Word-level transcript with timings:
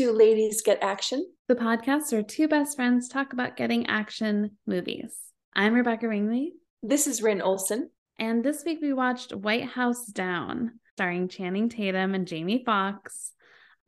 To 0.00 0.12
Ladies 0.12 0.62
Get 0.62 0.82
Action, 0.82 1.30
the 1.46 1.54
podcast 1.54 2.10
where 2.10 2.22
two 2.22 2.48
best 2.48 2.74
friends 2.74 3.06
talk 3.06 3.34
about 3.34 3.58
getting 3.58 3.86
action 3.86 4.52
movies. 4.66 5.14
I'm 5.54 5.74
Rebecca 5.74 6.08
Ringley. 6.08 6.54
This 6.82 7.06
is 7.06 7.20
Ren 7.20 7.42
Olson. 7.42 7.90
And 8.18 8.42
this 8.42 8.64
week 8.64 8.78
we 8.80 8.94
watched 8.94 9.34
White 9.34 9.66
House 9.66 10.06
Down, 10.06 10.80
starring 10.94 11.28
Channing 11.28 11.68
Tatum 11.68 12.14
and 12.14 12.26
Jamie 12.26 12.62
Foxx, 12.64 13.32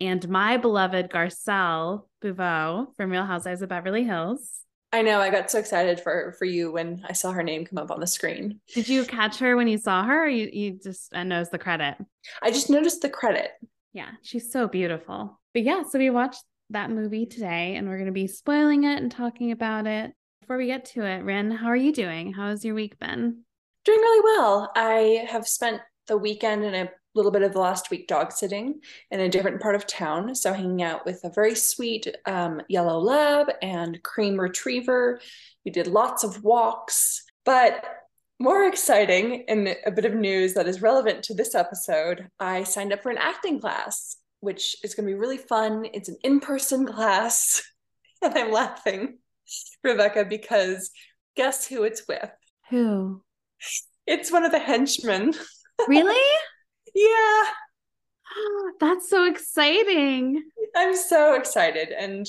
and 0.02 0.28
my 0.28 0.58
beloved 0.58 1.08
Garcelle 1.08 2.02
Beauvais 2.20 2.84
from 2.94 3.10
Real 3.10 3.24
Housewives 3.24 3.62
of 3.62 3.70
Beverly 3.70 4.04
Hills. 4.04 4.66
I 4.92 5.00
know. 5.00 5.18
I 5.18 5.30
got 5.30 5.50
so 5.50 5.60
excited 5.60 5.98
for 5.98 6.34
for 6.38 6.44
you 6.44 6.72
when 6.72 7.06
I 7.08 7.14
saw 7.14 7.32
her 7.32 7.42
name 7.42 7.64
come 7.64 7.78
up 7.78 7.90
on 7.90 8.00
the 8.00 8.06
screen. 8.06 8.60
Did 8.74 8.86
you 8.86 9.06
catch 9.06 9.38
her 9.38 9.56
when 9.56 9.66
you 9.66 9.78
saw 9.78 10.04
her, 10.04 10.26
or 10.26 10.28
you 10.28 10.50
you 10.52 10.78
just 10.78 11.14
uh, 11.14 11.24
noticed 11.24 11.52
the 11.52 11.58
credit? 11.58 11.96
I 12.42 12.50
just 12.50 12.68
noticed 12.68 13.00
the 13.00 13.08
credit. 13.08 13.52
Yeah, 13.94 14.10
she's 14.20 14.52
so 14.52 14.68
beautiful. 14.68 15.38
But 15.54 15.62
yeah, 15.62 15.82
so 15.82 15.98
we 15.98 16.10
watched 16.10 16.42
that 16.70 16.90
movie 16.90 17.26
today, 17.26 17.76
and 17.76 17.88
we're 17.88 17.98
going 17.98 18.06
to 18.06 18.12
be 18.12 18.26
spoiling 18.26 18.84
it 18.84 19.00
and 19.00 19.10
talking 19.10 19.52
about 19.52 19.86
it. 19.86 20.12
Before 20.40 20.56
we 20.56 20.66
get 20.66 20.86
to 20.86 21.04
it, 21.04 21.22
Ren, 21.22 21.50
how 21.50 21.68
are 21.68 21.76
you 21.76 21.92
doing? 21.92 22.32
How 22.32 22.48
has 22.48 22.64
your 22.64 22.74
week 22.74 22.98
been? 22.98 23.42
Doing 23.84 23.98
really 24.00 24.36
well. 24.36 24.72
I 24.74 25.26
have 25.28 25.46
spent 25.46 25.82
the 26.08 26.16
weekend 26.16 26.64
in 26.64 26.74
a 26.74 26.90
little 27.14 27.30
bit 27.30 27.42
of 27.42 27.52
the 27.52 27.60
last 27.60 27.90
week 27.90 28.08
dog 28.08 28.32
sitting 28.32 28.80
in 29.10 29.20
a 29.20 29.28
different 29.28 29.60
part 29.60 29.74
of 29.74 29.86
town. 29.86 30.34
So 30.34 30.52
hanging 30.52 30.82
out 30.82 31.04
with 31.04 31.20
a 31.24 31.30
very 31.30 31.54
sweet 31.54 32.06
um, 32.26 32.62
yellow 32.68 32.98
lab 32.98 33.48
and 33.60 34.02
cream 34.02 34.40
retriever. 34.40 35.20
We 35.64 35.70
did 35.70 35.86
lots 35.86 36.24
of 36.24 36.42
walks, 36.42 37.22
but 37.44 37.84
more 38.40 38.64
exciting 38.64 39.44
and 39.48 39.76
a 39.86 39.90
bit 39.90 40.04
of 40.04 40.14
news 40.14 40.54
that 40.54 40.66
is 40.66 40.82
relevant 40.82 41.22
to 41.24 41.34
this 41.34 41.54
episode, 41.54 42.28
I 42.40 42.64
signed 42.64 42.92
up 42.92 43.02
for 43.02 43.10
an 43.10 43.18
acting 43.18 43.60
class, 43.60 44.16
which 44.42 44.76
is 44.82 44.94
going 44.94 45.06
to 45.06 45.12
be 45.12 45.18
really 45.18 45.38
fun. 45.38 45.86
It's 45.94 46.08
an 46.08 46.16
in-person 46.24 46.86
class, 46.86 47.62
and 48.22 48.36
I'm 48.36 48.50
laughing, 48.50 49.18
Rebecca, 49.82 50.24
because 50.24 50.90
guess 51.36 51.66
who 51.66 51.84
it's 51.84 52.02
with? 52.08 52.28
Who? 52.70 53.22
It's 54.06 54.32
one 54.32 54.44
of 54.44 54.52
the 54.52 54.58
henchmen. 54.58 55.32
Really? 55.88 56.38
Yeah. 56.94 57.42
That's 58.80 59.10
so 59.10 59.24
exciting. 59.24 60.44
I'm 60.76 60.94
so 60.94 61.34
excited. 61.34 61.88
And 61.88 62.24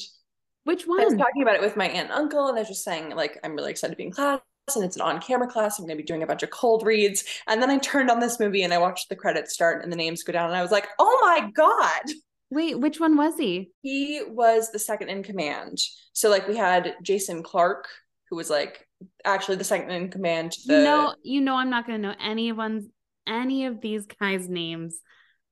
which 0.64 0.88
one? 0.88 1.02
I 1.02 1.06
was 1.06 1.14
talking 1.14 1.44
about 1.44 1.56
it 1.56 1.62
with 1.62 1.78
my 1.78 1.86
aunt 1.88 2.10
and 2.10 2.14
uncle, 2.14 2.48
and 2.48 2.58
I 2.58 2.62
was 2.62 2.70
just 2.70 2.84
saying, 2.84 3.12
like, 3.12 3.38
I'm 3.44 3.54
really 3.54 3.70
excited 3.70 3.94
to 3.94 3.98
be 3.98 4.06
in 4.06 4.12
class. 4.12 4.40
And 4.74 4.86
it's 4.86 4.96
an 4.96 5.02
on 5.02 5.20
camera 5.20 5.48
class. 5.48 5.78
I'm 5.78 5.86
going 5.86 5.98
to 5.98 6.02
be 6.02 6.08
doing 6.08 6.24
a 6.24 6.28
bunch 6.28 6.42
of 6.42 6.50
cold 6.50 6.86
reads. 6.86 7.26
And 7.48 7.62
then 7.62 7.70
I 7.70 7.78
turned 7.80 8.10
on 8.10 8.20
this 8.20 8.40
movie 8.40 8.64
and 8.64 8.74
I 8.74 8.78
watched 8.78 9.10
the 9.10 9.16
credits 9.16 9.54
start 9.54 9.84
and 9.84 9.92
the 9.92 9.98
names 9.98 10.24
go 10.24 10.32
down. 10.32 10.48
And 10.48 10.56
I 10.56 10.62
was 10.62 10.72
like, 10.72 10.88
oh 11.00 11.20
my 11.22 11.50
God. 11.52 12.02
Wait, 12.50 12.80
which 12.80 13.00
one 13.00 13.18
was 13.18 13.38
he? 13.38 13.72
He 13.82 14.22
was 14.26 14.72
the 14.72 14.80
second 14.80 15.10
in 15.10 15.24
command. 15.24 15.80
So, 16.14 16.30
like, 16.30 16.48
we 16.48 16.56
had 16.56 16.96
Jason 17.02 17.44
Clarke, 17.44 17.88
who 18.30 18.36
was 18.36 18.50
like 18.50 18.88
actually 19.26 19.58
the 19.58 19.64
second 19.64 19.92
in 19.92 20.10
command. 20.10 20.56
The... 20.66 20.78
You 20.78 20.84
know, 20.84 21.16
you 21.24 21.42
know, 21.42 21.56
I'm 21.56 21.70
not 21.70 21.88
going 21.88 22.02
to 22.02 22.08
know 22.08 22.16
anyone's 22.24 22.86
any 23.28 23.66
of 23.66 23.82
these 23.82 24.06
guys' 24.06 24.48
names 24.48 25.00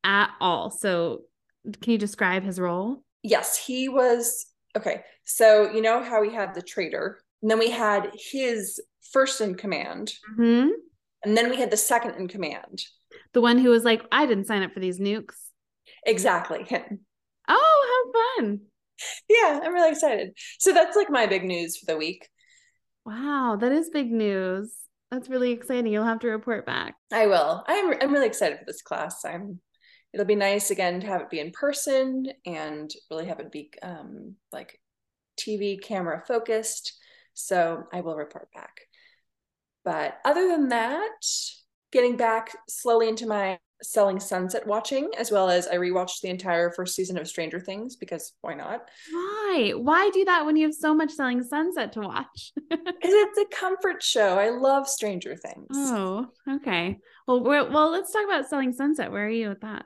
at 0.04 0.30
all. 0.40 0.70
So, 0.70 1.24
can 1.82 1.92
you 1.92 1.98
describe 1.98 2.44
his 2.44 2.60
role? 2.60 3.04
Yes, 3.24 3.58
he 3.58 3.90
was 3.90 4.46
okay. 4.78 5.02
So, 5.26 5.72
you 5.72 5.82
know 5.82 6.04
how 6.04 6.22
we 6.22 6.34
had 6.34 6.54
the 6.54 6.62
traitor, 6.62 7.20
and 7.42 7.50
then 7.50 7.60
we 7.60 7.72
had 7.72 8.12
his 8.14 8.80
first 9.12 9.42
in 9.42 9.56
command, 9.56 10.14
mm-hmm. 10.38 10.70
and 11.24 11.38
then 11.38 11.50
we 11.50 11.58
had 11.58 11.72
the 11.72 11.78
second 11.78 12.16
in 12.16 12.28
command. 12.28 12.84
The 13.34 13.42
one 13.42 13.58
who 13.58 13.70
was 13.70 13.84
like, 13.84 14.04
I 14.12 14.26
didn't 14.26 14.48
sign 14.48 14.64
up 14.64 14.74
for 14.74 14.80
these 14.80 15.00
nukes. 15.00 15.36
Exactly, 16.06 16.64
him. 16.64 17.00
Oh, 17.48 18.12
how 18.14 18.44
fun. 18.44 18.62
Yeah, 19.30 19.62
I'm 19.64 19.74
really 19.74 19.92
excited. 19.92 20.32
So, 20.60 20.74
that's 20.74 20.96
like 20.96 21.10
my 21.10 21.26
big 21.26 21.44
news 21.44 21.78
for 21.78 21.86
the 21.86 21.98
week. 21.98 22.28
Wow, 23.06 23.58
that 23.60 23.72
is 23.72 23.90
big 23.90 24.12
news. 24.12 24.74
That's 25.10 25.28
really 25.28 25.52
exciting. 25.52 25.92
You'll 25.92 26.06
have 26.06 26.20
to 26.20 26.30
report 26.30 26.66
back. 26.66 26.96
I 27.12 27.28
will. 27.28 27.64
I'm 27.68 27.94
I'm 28.00 28.14
really 28.14 28.28
excited 28.28 28.60
for 28.60 28.66
this 28.66 28.82
class. 28.82 29.26
I'm 29.26 29.60
it'll 30.14 30.26
be 30.26 30.36
nice 30.36 30.72
again 30.72 31.00
to 31.02 31.08
have 31.08 31.22
it 31.22 31.30
be 31.30 31.40
in 31.40 31.52
person 31.52 32.28
and 32.46 32.92
really 33.10 33.28
have 33.28 33.40
it 33.40 33.52
be 33.52 33.72
um, 33.82 34.36
like 34.52 34.80
TV 35.40 35.82
camera 35.82 36.24
focused. 36.28 36.98
So 37.34 37.84
I 37.94 38.02
will 38.02 38.16
report 38.16 38.50
back. 38.54 38.82
But 39.84 40.20
other 40.26 40.48
than 40.48 40.70
that, 40.70 41.10
getting 41.92 42.18
back 42.18 42.56
slowly 42.68 43.08
into 43.08 43.28
my 43.28 43.60
Selling 43.84 44.20
Sunset 44.20 44.68
watching, 44.68 45.10
as 45.18 45.32
well 45.32 45.50
as 45.50 45.68
I 45.68 45.76
rewatched 45.76 46.22
the 46.22 46.30
entire 46.30 46.72
first 46.72 46.96
season 46.96 47.18
of 47.18 47.28
Stranger 47.28 47.60
Things 47.60 47.96
because 47.96 48.34
why 48.42 48.54
not? 48.54 48.88
Why? 49.12 49.74
Why 49.76 50.10
do 50.14 50.24
that 50.26 50.46
when 50.46 50.56
you 50.56 50.68
have 50.68 50.76
so 50.76 50.94
much 50.94 51.12
Selling 51.12 51.44
Sunset 51.44 51.94
to 51.94 52.02
watch? 52.02 52.54
Because 52.70 53.16
it's 53.16 53.40
a 53.40 53.56
comfort 53.56 54.04
show. 54.04 54.38
I 54.38 54.50
love 54.50 54.88
Stranger 54.88 55.36
Things. 55.36 55.66
Oh, 55.72 56.28
okay. 56.48 57.00
Well, 57.28 57.44
well, 57.44 57.90
let's 57.90 58.12
talk 58.12 58.26
about 58.26 58.48
Selling 58.48 58.74
Sunset. 58.74 59.12
Where 59.12 59.26
are 59.26 59.30
you 59.30 59.50
with 59.50 59.62
that? 59.62 59.86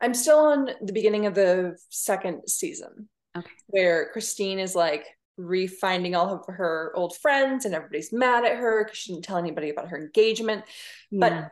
I'm 0.00 0.14
still 0.14 0.38
on 0.38 0.70
the 0.80 0.92
beginning 0.92 1.26
of 1.26 1.34
the 1.34 1.76
second 1.90 2.48
season. 2.48 3.08
Okay. 3.36 3.50
Where 3.66 4.10
Christine 4.12 4.60
is 4.60 4.76
like 4.76 5.06
refinding 5.38 6.16
all 6.16 6.34
of 6.34 6.46
her 6.54 6.92
old 6.94 7.16
friends 7.16 7.64
and 7.64 7.74
everybody's 7.74 8.12
mad 8.12 8.44
at 8.44 8.56
her 8.56 8.84
because 8.84 8.98
she 8.98 9.12
didn't 9.12 9.24
tell 9.24 9.36
anybody 9.36 9.70
about 9.70 9.88
her 9.88 9.98
engagement. 9.98 10.64
Yeah. 11.10 11.50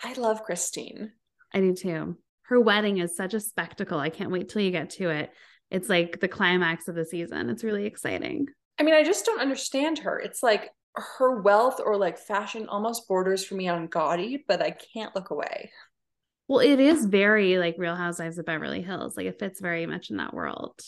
But 0.00 0.08
I 0.08 0.14
love 0.14 0.42
Christine. 0.42 1.12
I 1.52 1.60
do 1.60 1.74
too. 1.74 2.18
Her 2.42 2.60
wedding 2.60 2.98
is 2.98 3.16
such 3.16 3.34
a 3.34 3.40
spectacle. 3.40 3.98
I 3.98 4.10
can't 4.10 4.30
wait 4.30 4.48
till 4.48 4.62
you 4.62 4.70
get 4.70 4.90
to 4.90 5.10
it. 5.10 5.30
It's 5.70 5.88
like 5.88 6.20
the 6.20 6.28
climax 6.28 6.88
of 6.88 6.94
the 6.94 7.04
season. 7.04 7.50
It's 7.50 7.64
really 7.64 7.86
exciting. 7.86 8.46
I 8.78 8.82
mean, 8.82 8.94
I 8.94 9.02
just 9.02 9.24
don't 9.24 9.40
understand 9.40 9.98
her. 10.00 10.18
It's 10.18 10.42
like 10.42 10.70
her 10.94 11.40
wealth 11.40 11.80
or 11.84 11.96
like 11.96 12.18
fashion 12.18 12.68
almost 12.68 13.08
borders 13.08 13.44
for 13.44 13.54
me 13.54 13.68
on 13.68 13.88
gaudy, 13.88 14.44
but 14.46 14.62
I 14.62 14.70
can't 14.70 15.14
look 15.14 15.30
away. 15.30 15.70
Well, 16.48 16.60
it 16.60 16.78
is 16.78 17.04
very 17.04 17.58
like 17.58 17.74
Real 17.78 17.96
Housewives 17.96 18.38
of 18.38 18.46
Beverly 18.46 18.82
Hills. 18.82 19.16
Like 19.16 19.26
it 19.26 19.38
fits 19.38 19.60
very 19.60 19.86
much 19.86 20.10
in 20.10 20.18
that 20.18 20.32
world. 20.32 20.80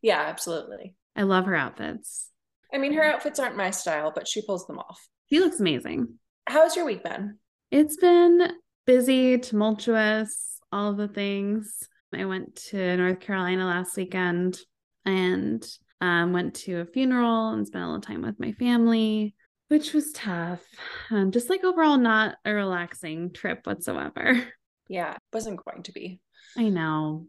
Yeah, 0.00 0.20
absolutely. 0.20 0.94
I 1.16 1.22
love 1.22 1.46
her 1.46 1.54
outfits. 1.54 2.28
I 2.72 2.78
mean, 2.78 2.94
her 2.94 3.04
outfits 3.04 3.38
aren't 3.38 3.56
my 3.56 3.70
style, 3.70 4.12
but 4.14 4.26
she 4.26 4.42
pulls 4.42 4.66
them 4.66 4.78
off. 4.78 5.00
She 5.30 5.40
looks 5.40 5.60
amazing. 5.60 6.18
How's 6.48 6.74
your 6.74 6.84
week 6.84 7.04
been? 7.04 7.38
It's 7.70 7.96
been 7.96 8.52
busy, 8.86 9.38
tumultuous, 9.38 10.58
all 10.70 10.94
the 10.94 11.08
things. 11.08 11.88
I 12.14 12.24
went 12.24 12.56
to 12.70 12.96
North 12.96 13.20
Carolina 13.20 13.66
last 13.66 13.96
weekend 13.96 14.58
and 15.04 15.64
um, 16.00 16.32
went 16.32 16.54
to 16.56 16.80
a 16.80 16.86
funeral 16.86 17.50
and 17.50 17.66
spent 17.66 17.84
a 17.84 17.86
little 17.86 18.00
time 18.00 18.22
with 18.22 18.38
my 18.40 18.52
family, 18.52 19.34
which 19.68 19.92
was 19.92 20.12
tough. 20.12 20.62
Um, 21.10 21.30
just 21.30 21.48
like 21.48 21.64
overall, 21.64 21.96
not 21.96 22.36
a 22.44 22.52
relaxing 22.52 23.32
trip 23.32 23.60
whatsoever. 23.66 24.42
Yeah, 24.88 25.12
it 25.12 25.20
wasn't 25.32 25.64
going 25.64 25.84
to 25.84 25.92
be. 25.92 26.20
I 26.58 26.68
know. 26.68 27.28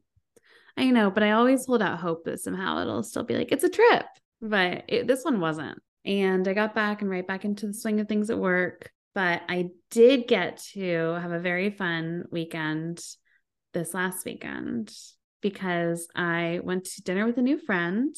I 0.75 0.89
know, 0.89 1.11
but 1.11 1.23
I 1.23 1.31
always 1.31 1.66
hold 1.66 1.81
out 1.81 2.00
hope 2.00 2.25
that 2.25 2.39
somehow 2.39 2.81
it'll 2.81 3.03
still 3.03 3.23
be 3.23 3.35
like, 3.35 3.51
it's 3.51 3.63
a 3.63 3.69
trip. 3.69 4.06
But 4.41 4.84
it, 4.88 5.07
this 5.07 5.23
one 5.23 5.39
wasn't. 5.39 5.79
And 6.06 6.47
I 6.47 6.53
got 6.53 6.75
back 6.75 7.01
and 7.01 7.09
right 7.09 7.25
back 7.25 7.45
into 7.45 7.67
the 7.67 7.73
swing 7.73 8.00
of 8.00 8.07
things 8.07 8.29
at 8.29 8.38
work. 8.38 8.91
But 9.16 9.44
I 9.47 9.69
did 9.91 10.28
get 10.28 10.57
to 10.73 11.13
have 11.13 11.31
a 11.31 11.39
very 11.39 11.69
fun 11.69 12.25
weekend 12.31 13.03
this 13.73 13.94
last 13.94 14.25
weekend 14.25 14.91
because 15.41 16.08
I 16.16 16.61
went 16.64 16.85
to 16.85 17.03
dinner 17.03 17.26
with 17.26 17.37
a 17.37 17.43
new 17.43 17.59
friend 17.59 18.16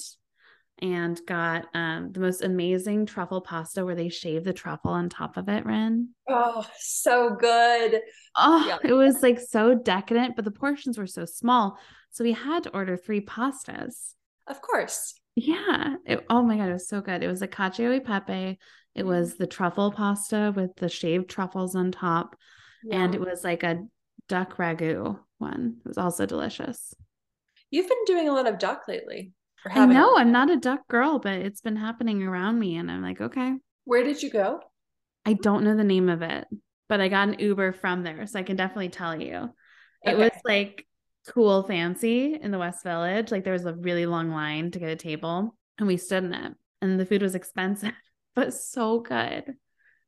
and 0.80 1.19
got 1.25 1.66
um, 1.74 2.12
the 2.12 2.19
most 2.19 2.42
amazing 2.42 3.06
truffle 3.06 3.42
pasta 3.42 3.86
where 3.86 3.96
they 3.96 4.10
shave 4.10 4.44
the 4.44 4.54
truffle 4.54 4.92
on 4.92 5.10
top 5.10 5.38
of 5.38 5.48
it, 5.48 5.66
Ren. 5.66 6.10
Oh, 6.30 6.66
so 6.78 7.36
good. 7.36 8.01
Oh, 8.36 8.66
yeah. 8.68 8.90
it 8.90 8.94
was 8.94 9.24
like 9.24 9.40
so 9.40 9.74
decadent, 9.74 10.36
but 10.36 10.44
the 10.46 10.51
portions 10.51 10.98
were 10.98 11.08
so 11.08 11.25
small. 11.25 11.78
So 12.16 12.24
we 12.24 12.32
had 12.32 12.64
to 12.64 12.74
order 12.74 12.96
three 12.96 13.20
pastas. 13.20 14.14
Of 14.48 14.62
course. 14.62 15.16
Yeah. 15.36 15.96
It, 16.06 16.26
oh 16.30 16.44
my 16.44 16.56
God, 16.56 16.70
it 16.70 16.74
was 16.74 16.88
so 16.88 17.02
good. 17.02 17.22
It 17.22 17.28
was 17.28 17.42
a 17.42 17.48
cacio 17.48 17.94
e 17.94 18.00
pepe, 18.00 18.58
it 18.96 19.00
mm-hmm. 19.00 19.08
was 19.10 19.36
the 19.36 19.46
truffle 19.46 19.92
pasta 19.92 20.54
with 20.56 20.74
the 20.78 20.88
shaved 20.88 21.30
truffles 21.30 21.76
on 21.76 21.92
top. 21.92 22.38
Yeah. 22.86 23.04
And 23.04 23.16
it 23.16 23.20
was 23.20 23.44
like 23.44 23.64
a 23.64 23.84
duck 24.30 24.56
ragu 24.56 25.20
one. 25.40 25.76
It 25.84 25.90
was 25.90 25.98
also 25.98 26.26
delicious. 26.26 26.94
You've 27.70 27.90
been 27.90 28.06
doing 28.06 28.30
a 28.30 28.34
lot 28.34 28.48
of 28.48 28.60
duck 28.60 28.84
lately. 28.88 29.34
I 29.70 29.86
know 29.86 30.16
I'm 30.16 30.32
not 30.32 30.50
a 30.50 30.56
duck 30.56 30.88
girl, 30.88 31.20
but 31.20 31.34
it's 31.34 31.60
been 31.60 31.76
happening 31.76 32.24
around 32.24 32.58
me. 32.58 32.78
And 32.78 32.90
I'm 32.90 33.02
like, 33.02 33.20
okay. 33.20 33.56
Where 33.84 34.06
did 34.06 34.24
you 34.24 34.30
go? 34.30 34.62
I 35.26 35.34
don't 35.34 35.66
know 35.66 35.76
the 35.76 35.84
name 35.84 36.08
of 36.08 36.22
it, 36.22 36.48
but 36.88 37.02
I 37.02 37.10
got 37.10 37.28
an 37.28 37.40
Uber 37.40 37.74
from 37.74 38.04
there. 38.04 38.26
So 38.26 38.40
I 38.40 38.44
can 38.44 38.56
definitely 38.56 38.90
tell 38.90 39.20
you. 39.20 39.50
Okay. 40.08 40.14
It 40.14 40.18
was 40.18 40.32
like 40.46 40.88
cool 41.27 41.63
fancy 41.63 42.36
in 42.36 42.51
the 42.51 42.60
West 42.60 42.83
Village. 42.83 43.31
Like 43.31 43.44
there 43.44 43.54
was 43.54 43.66
a 43.66 43.74
really 43.74 44.06
long 44.06 44.30
line 44.30 44.72
to 44.72 44.80
get 44.80 44.89
a 44.89 44.95
table 44.95 45.56
and 45.77 45.88
we 45.88 45.98
stood 45.98 46.24
in 46.24 46.33
it. 46.33 46.54
And 46.81 47.00
the 47.00 47.06
food 47.06 47.22
was 47.22 47.36
expensive 47.36 47.94
but 48.36 48.54
so 48.54 49.00
good. 49.00 49.56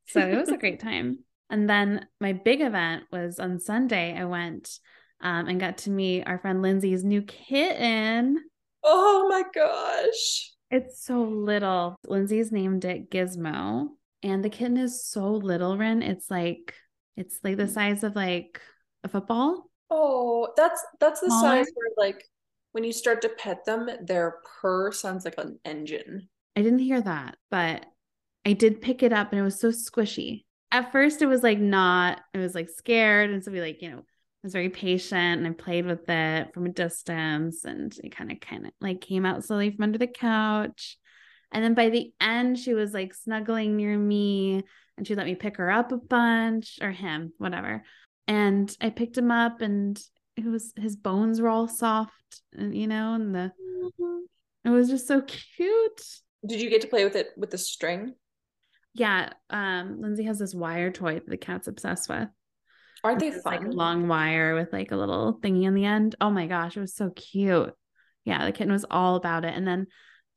So 0.07 0.19
it 0.19 0.37
was 0.37 0.49
a 0.49 0.57
great 0.57 0.79
time. 0.81 1.19
And 1.49 1.69
then 1.69 2.05
my 2.19 2.33
big 2.33 2.61
event 2.61 3.03
was 3.11 3.39
on 3.39 3.59
Sunday. 3.59 4.17
I 4.17 4.25
went 4.25 4.79
um, 5.21 5.47
and 5.47 5.59
got 5.59 5.79
to 5.79 5.89
meet 5.89 6.23
our 6.23 6.39
friend 6.39 6.61
Lindsay's 6.61 7.03
new 7.03 7.21
kitten. 7.21 8.43
Oh 8.83 9.27
my 9.29 9.43
gosh. 9.53 10.51
It's 10.69 11.03
so 11.03 11.23
little. 11.23 11.95
Lindsay's 12.05 12.51
named 12.51 12.83
it 12.85 13.09
Gizmo. 13.09 13.87
And 14.23 14.43
the 14.43 14.49
kitten 14.49 14.77
is 14.77 15.05
so 15.05 15.31
little, 15.31 15.77
Ren. 15.77 16.01
It's 16.01 16.29
like 16.29 16.73
it's 17.15 17.39
like 17.43 17.57
the 17.57 17.67
size 17.67 18.03
of 18.03 18.15
like 18.15 18.61
a 19.03 19.07
football. 19.07 19.66
Oh, 19.89 20.53
that's 20.57 20.85
that's 20.99 21.21
the 21.21 21.27
Smaller? 21.27 21.63
size 21.63 21.71
where 21.73 21.91
like 21.97 22.23
when 22.71 22.83
you 22.83 22.93
start 22.93 23.21
to 23.21 23.29
pet 23.29 23.65
them, 23.65 23.89
their 24.01 24.37
purr 24.61 24.91
sounds 24.91 25.25
like 25.25 25.37
an 25.37 25.59
engine. 25.65 26.29
I 26.55 26.61
didn't 26.61 26.79
hear 26.79 27.01
that, 27.01 27.37
but 27.51 27.85
I 28.45 28.53
did 28.53 28.81
pick 28.81 29.03
it 29.03 29.13
up 29.13 29.31
and 29.31 29.39
it 29.39 29.43
was 29.43 29.59
so 29.59 29.69
squishy. 29.69 30.45
At 30.71 30.91
first, 30.91 31.21
it 31.21 31.27
was 31.27 31.43
like 31.43 31.59
not, 31.59 32.19
it 32.33 32.39
was 32.39 32.55
like 32.55 32.69
scared. 32.69 33.29
And 33.29 33.43
so 33.43 33.51
we 33.51 33.61
like, 33.61 33.81
you 33.81 33.89
know, 33.91 33.97
I 33.99 34.03
was 34.43 34.53
very 34.53 34.69
patient 34.69 35.39
and 35.39 35.47
I 35.47 35.51
played 35.51 35.85
with 35.85 36.09
it 36.09 36.53
from 36.53 36.65
a 36.65 36.69
distance 36.69 37.63
and 37.65 37.95
it 38.03 38.15
kind 38.15 38.31
of 38.31 38.39
kind 38.39 38.65
of 38.65 38.73
like 38.81 39.01
came 39.01 39.25
out 39.25 39.43
slowly 39.43 39.71
from 39.71 39.83
under 39.83 39.97
the 39.97 40.07
couch. 40.07 40.97
And 41.51 41.63
then 41.63 41.73
by 41.73 41.89
the 41.89 42.13
end, 42.19 42.57
she 42.59 42.73
was 42.73 42.93
like 42.93 43.13
snuggling 43.13 43.77
near 43.77 43.97
me 43.97 44.63
and 44.97 45.07
she 45.07 45.15
let 45.15 45.25
me 45.25 45.35
pick 45.35 45.57
her 45.57 45.71
up 45.71 45.91
a 45.91 45.97
bunch 45.97 46.79
or 46.81 46.91
him, 46.91 47.33
whatever. 47.37 47.83
And 48.27 48.75
I 48.81 48.89
picked 48.89 49.17
him 49.17 49.31
up 49.31 49.61
and 49.61 49.99
it 50.35 50.45
was 50.45 50.73
his 50.75 50.95
bones 50.95 51.39
were 51.41 51.49
all 51.49 51.67
soft 51.67 52.41
and 52.53 52.75
you 52.75 52.87
know, 52.87 53.13
and 53.13 53.33
the 53.33 53.51
it 54.65 54.69
was 54.69 54.89
just 54.89 55.07
so 55.07 55.21
cute. 55.21 56.01
Did 56.45 56.61
you 56.61 56.69
get 56.69 56.81
to 56.81 56.87
play 56.87 57.03
with 57.03 57.15
it 57.15 57.29
with 57.37 57.51
the 57.51 57.57
string? 57.57 58.13
Yeah, 58.93 59.29
um, 59.49 60.01
Lindsay 60.01 60.23
has 60.23 60.39
this 60.39 60.53
wire 60.55 60.91
toy 60.91 61.15
that 61.15 61.27
the 61.27 61.37
cat's 61.37 61.67
obsessed 61.67 62.09
with. 62.09 62.27
Aren't 63.03 63.19
they 63.19 63.27
It's 63.27 63.45
like 63.45 63.61
a 63.61 63.65
fun? 63.65 63.71
long 63.71 64.07
wire 64.07 64.55
with 64.55 64.73
like 64.73 64.91
a 64.91 64.97
little 64.97 65.39
thingy 65.41 65.67
on 65.67 65.73
the 65.75 65.85
end. 65.85 66.15
Oh 66.19 66.31
my 66.31 66.47
gosh, 66.47 66.75
it 66.75 66.81
was 66.81 66.95
so 66.95 67.11
cute. 67.11 67.73
Yeah, 68.25 68.45
the 68.45 68.51
kitten 68.51 68.73
was 68.73 68.85
all 68.89 69.15
about 69.15 69.45
it. 69.45 69.53
And 69.55 69.65
then 69.67 69.87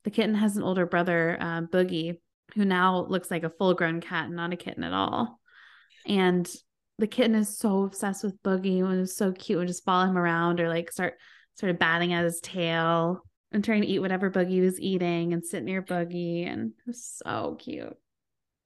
the 0.04 0.10
kitten 0.10 0.34
has 0.34 0.56
an 0.56 0.62
older 0.62 0.86
brother, 0.86 1.36
uh, 1.40 1.62
Boogie, 1.62 2.18
who 2.54 2.64
now 2.64 3.04
looks 3.06 3.30
like 3.30 3.42
a 3.44 3.50
full 3.50 3.74
grown 3.74 4.00
cat, 4.00 4.26
and 4.26 4.36
not 4.36 4.52
a 4.52 4.56
kitten 4.56 4.84
at 4.84 4.92
all. 4.92 5.40
And 6.06 6.48
the 7.00 7.06
kitten 7.06 7.34
is 7.34 7.56
so 7.56 7.84
obsessed 7.84 8.22
with 8.22 8.40
Boogie 8.42 8.84
and 8.84 8.94
it 8.94 9.00
was 9.00 9.16
so 9.16 9.32
cute. 9.32 9.58
And 9.58 9.68
just 9.68 9.84
follow 9.84 10.08
him 10.08 10.18
around 10.18 10.60
or 10.60 10.68
like 10.68 10.92
start 10.92 11.14
sort 11.54 11.70
of 11.70 11.78
batting 11.78 12.12
at 12.12 12.24
his 12.24 12.40
tail 12.40 13.24
and 13.52 13.64
trying 13.64 13.82
to 13.82 13.88
eat 13.88 13.98
whatever 13.98 14.30
Boogie 14.30 14.62
was 14.62 14.78
eating 14.80 15.32
and 15.32 15.44
sit 15.44 15.64
near 15.64 15.82
Boogie. 15.82 16.46
And 16.46 16.70
it 16.70 16.86
was 16.86 17.20
so 17.24 17.56
cute. 17.58 17.96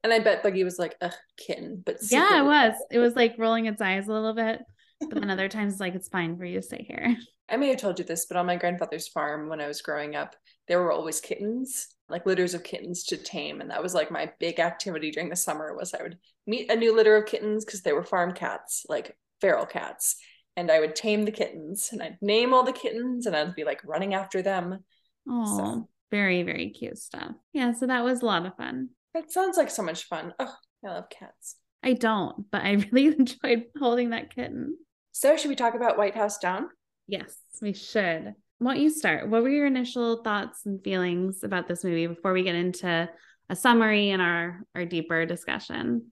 And 0.03 0.13
I 0.13 0.19
bet 0.19 0.43
Boogie 0.43 0.63
was 0.63 0.77
like 0.77 0.95
a 1.01 1.11
kitten, 1.37 1.81
but 1.83 1.97
Yeah, 2.09 2.41
it 2.41 2.45
was. 2.45 2.73
It 2.91 2.99
was 2.99 3.15
like 3.15 3.35
rolling 3.39 3.65
its 3.65 3.81
eyes 3.81 4.07
a 4.07 4.13
little 4.13 4.35
bit. 4.35 4.61
But 4.99 5.15
then 5.15 5.29
other 5.29 5.49
times 5.49 5.73
it's 5.73 5.79
like 5.79 5.95
it's 5.95 6.09
fine 6.09 6.37
for 6.37 6.45
you 6.45 6.59
to 6.59 6.61
stay 6.61 6.85
here. 6.87 7.17
I 7.49 7.57
may 7.57 7.69
have 7.69 7.77
told 7.77 7.99
you 7.99 8.05
this, 8.05 8.25
but 8.25 8.37
on 8.37 8.45
my 8.45 8.55
grandfather's 8.55 9.07
farm 9.07 9.49
when 9.49 9.61
I 9.61 9.67
was 9.67 9.81
growing 9.81 10.15
up, 10.15 10.35
there 10.67 10.81
were 10.81 10.91
always 10.91 11.21
kittens, 11.21 11.87
like 12.09 12.25
litters 12.25 12.53
of 12.53 12.63
kittens 12.63 13.03
to 13.05 13.17
tame, 13.17 13.61
and 13.61 13.69
that 13.71 13.81
was 13.81 13.93
like 13.93 14.11
my 14.11 14.31
big 14.39 14.59
activity 14.59 15.11
during 15.11 15.29
the 15.29 15.35
summer 15.35 15.75
was 15.75 15.93
I 15.93 16.03
would 16.03 16.17
meet 16.45 16.71
a 16.71 16.75
new 16.75 16.95
litter 16.95 17.15
of 17.15 17.25
kittens 17.25 17.65
because 17.65 17.81
they 17.81 17.93
were 17.93 18.03
farm 18.03 18.33
cats, 18.33 18.85
like 18.87 19.17
feral 19.41 19.65
cats, 19.65 20.17
and 20.55 20.71
I 20.71 20.79
would 20.79 20.95
tame 20.95 21.23
the 21.25 21.31
kittens 21.31 21.89
and 21.91 22.01
I'd 22.01 22.17
name 22.21 22.53
all 22.53 22.63
the 22.63 22.71
kittens 22.71 23.25
and 23.25 23.35
I'd 23.35 23.55
be 23.55 23.63
like 23.63 23.81
running 23.83 24.13
after 24.13 24.41
them. 24.41 24.83
Oh, 25.27 25.87
very, 26.11 26.43
very 26.43 26.69
cute 26.69 26.97
stuff. 26.97 27.31
Yeah, 27.53 27.73
so 27.73 27.87
that 27.87 28.03
was 28.03 28.21
a 28.21 28.25
lot 28.25 28.45
of 28.45 28.55
fun. 28.55 28.89
That 29.13 29.31
sounds 29.31 29.57
like 29.57 29.69
so 29.69 29.83
much 29.83 30.03
fun. 30.05 30.33
Oh, 30.39 30.53
I 30.85 30.89
love 30.89 31.09
cats. 31.09 31.55
I 31.83 31.93
don't, 31.93 32.49
but 32.51 32.61
I 32.61 32.71
really 32.91 33.15
enjoyed 33.17 33.65
holding 33.77 34.11
that 34.11 34.33
kitten. 34.33 34.77
So 35.11 35.37
should 35.37 35.49
we 35.49 35.55
talk 35.55 35.75
about 35.75 35.97
White 35.97 36.15
House 36.15 36.37
Down? 36.37 36.69
Yes, 37.07 37.37
we 37.61 37.73
should. 37.73 38.35
Why 38.59 38.73
don't 38.73 38.83
you 38.83 38.89
start? 38.89 39.29
What 39.29 39.43
were 39.43 39.49
your 39.49 39.65
initial 39.65 40.23
thoughts 40.23 40.65
and 40.65 40.81
feelings 40.81 41.43
about 41.43 41.67
this 41.67 41.83
movie 41.83 42.07
before 42.07 42.31
we 42.31 42.43
get 42.43 42.55
into 42.55 43.09
a 43.49 43.55
summary 43.55 44.11
and 44.11 44.21
our 44.21 44.61
our 44.73 44.85
deeper 44.85 45.25
discussion? 45.25 46.11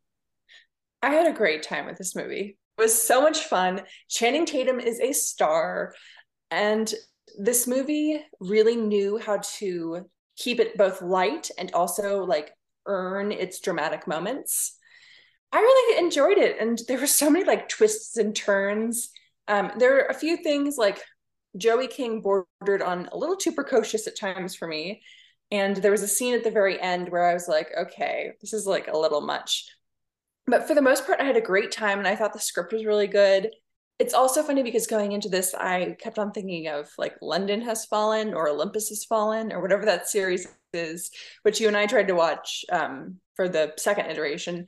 I 1.01 1.09
had 1.09 1.27
a 1.27 1.37
great 1.37 1.63
time 1.63 1.85
with 1.85 1.97
this 1.97 2.15
movie. 2.15 2.57
It 2.77 2.81
was 2.81 3.01
so 3.01 3.21
much 3.21 3.45
fun. 3.45 3.81
Channing 4.09 4.45
Tatum 4.45 4.79
is 4.79 4.99
a 4.99 5.13
star, 5.13 5.93
and 6.51 6.93
this 7.37 7.65
movie 7.65 8.21
really 8.39 8.75
knew 8.75 9.17
how 9.17 9.39
to 9.57 10.09
keep 10.35 10.59
it 10.59 10.77
both 10.77 11.01
light 11.01 11.49
and 11.57 11.71
also 11.73 12.25
like 12.25 12.51
earn 12.85 13.31
its 13.31 13.59
dramatic 13.59 14.07
moments. 14.07 14.77
I 15.51 15.59
really 15.59 15.99
enjoyed 16.03 16.39
it, 16.39 16.57
and 16.59 16.79
there 16.87 16.99
were 16.99 17.07
so 17.07 17.29
many 17.29 17.45
like 17.45 17.69
twists 17.69 18.17
and 18.17 18.35
turns. 18.35 19.11
Um, 19.47 19.71
there 19.77 19.97
are 19.97 20.07
a 20.07 20.13
few 20.13 20.37
things 20.37 20.77
like 20.77 21.01
Joey 21.57 21.87
King 21.87 22.21
bordered 22.21 22.81
on 22.81 23.09
a 23.11 23.17
little 23.17 23.35
too 23.35 23.51
precocious 23.51 24.07
at 24.07 24.17
times 24.17 24.55
for 24.55 24.67
me. 24.67 25.01
And 25.51 25.75
there 25.77 25.91
was 25.91 26.01
a 26.01 26.07
scene 26.07 26.33
at 26.33 26.43
the 26.43 26.51
very 26.51 26.81
end 26.81 27.09
where 27.09 27.25
I 27.25 27.33
was 27.33 27.47
like, 27.47 27.69
okay, 27.77 28.31
this 28.41 28.53
is 28.53 28.65
like 28.65 28.87
a 28.87 28.97
little 28.97 29.21
much 29.21 29.67
but 30.47 30.67
for 30.67 30.75
the 30.75 30.81
most 30.81 31.05
part, 31.05 31.19
I 31.19 31.25
had 31.25 31.37
a 31.37 31.41
great 31.41 31.71
time 31.71 31.99
and 31.99 32.07
I 32.07 32.15
thought 32.15 32.33
the 32.33 32.39
script 32.39 32.73
was 32.73 32.85
really 32.85 33.07
good. 33.07 33.51
It's 33.99 34.13
also 34.13 34.43
funny 34.43 34.63
because 34.63 34.87
going 34.87 35.11
into 35.13 35.29
this, 35.29 35.53
I 35.53 35.95
kept 35.99 36.19
on 36.19 36.31
thinking 36.31 36.67
of 36.67 36.89
like 36.97 37.15
London 37.21 37.61
Has 37.61 37.85
Fallen 37.85 38.33
or 38.33 38.49
Olympus 38.49 38.89
Has 38.89 39.05
Fallen 39.05 39.53
or 39.53 39.61
whatever 39.61 39.85
that 39.85 40.09
series 40.09 40.47
is, 40.73 41.11
which 41.43 41.61
you 41.61 41.67
and 41.67 41.77
I 41.77 41.85
tried 41.85 42.07
to 42.09 42.15
watch 42.15 42.65
um, 42.71 43.17
for 43.35 43.47
the 43.47 43.73
second 43.77 44.07
iteration. 44.07 44.67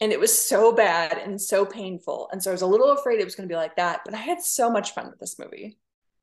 And 0.00 0.12
it 0.12 0.20
was 0.20 0.36
so 0.36 0.72
bad 0.72 1.18
and 1.18 1.40
so 1.40 1.66
painful. 1.66 2.28
And 2.32 2.42
so 2.42 2.50
I 2.50 2.54
was 2.54 2.62
a 2.62 2.66
little 2.66 2.92
afraid 2.92 3.20
it 3.20 3.24
was 3.24 3.34
going 3.34 3.48
to 3.48 3.52
be 3.52 3.56
like 3.56 3.76
that, 3.76 4.00
but 4.04 4.14
I 4.14 4.18
had 4.18 4.40
so 4.40 4.70
much 4.70 4.94
fun 4.94 5.10
with 5.10 5.18
this 5.18 5.38
movie. 5.38 5.78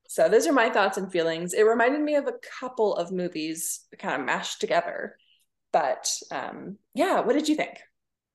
So 0.10 0.28
those 0.28 0.48
are 0.48 0.54
my 0.54 0.72
thoughts 0.72 0.98
and 0.98 1.12
feelings. 1.12 1.54
It 1.54 1.62
reminded 1.62 2.02
me 2.02 2.16
of 2.16 2.26
a 2.26 2.34
couple 2.60 2.96
of 2.96 3.12
movies 3.12 3.82
kind 4.00 4.20
of 4.20 4.26
mashed 4.26 4.60
together. 4.60 5.16
But 5.72 6.12
um, 6.32 6.80
yeah, 6.96 7.20
what 7.20 7.34
did 7.34 7.48
you 7.48 7.54
think? 7.54 7.78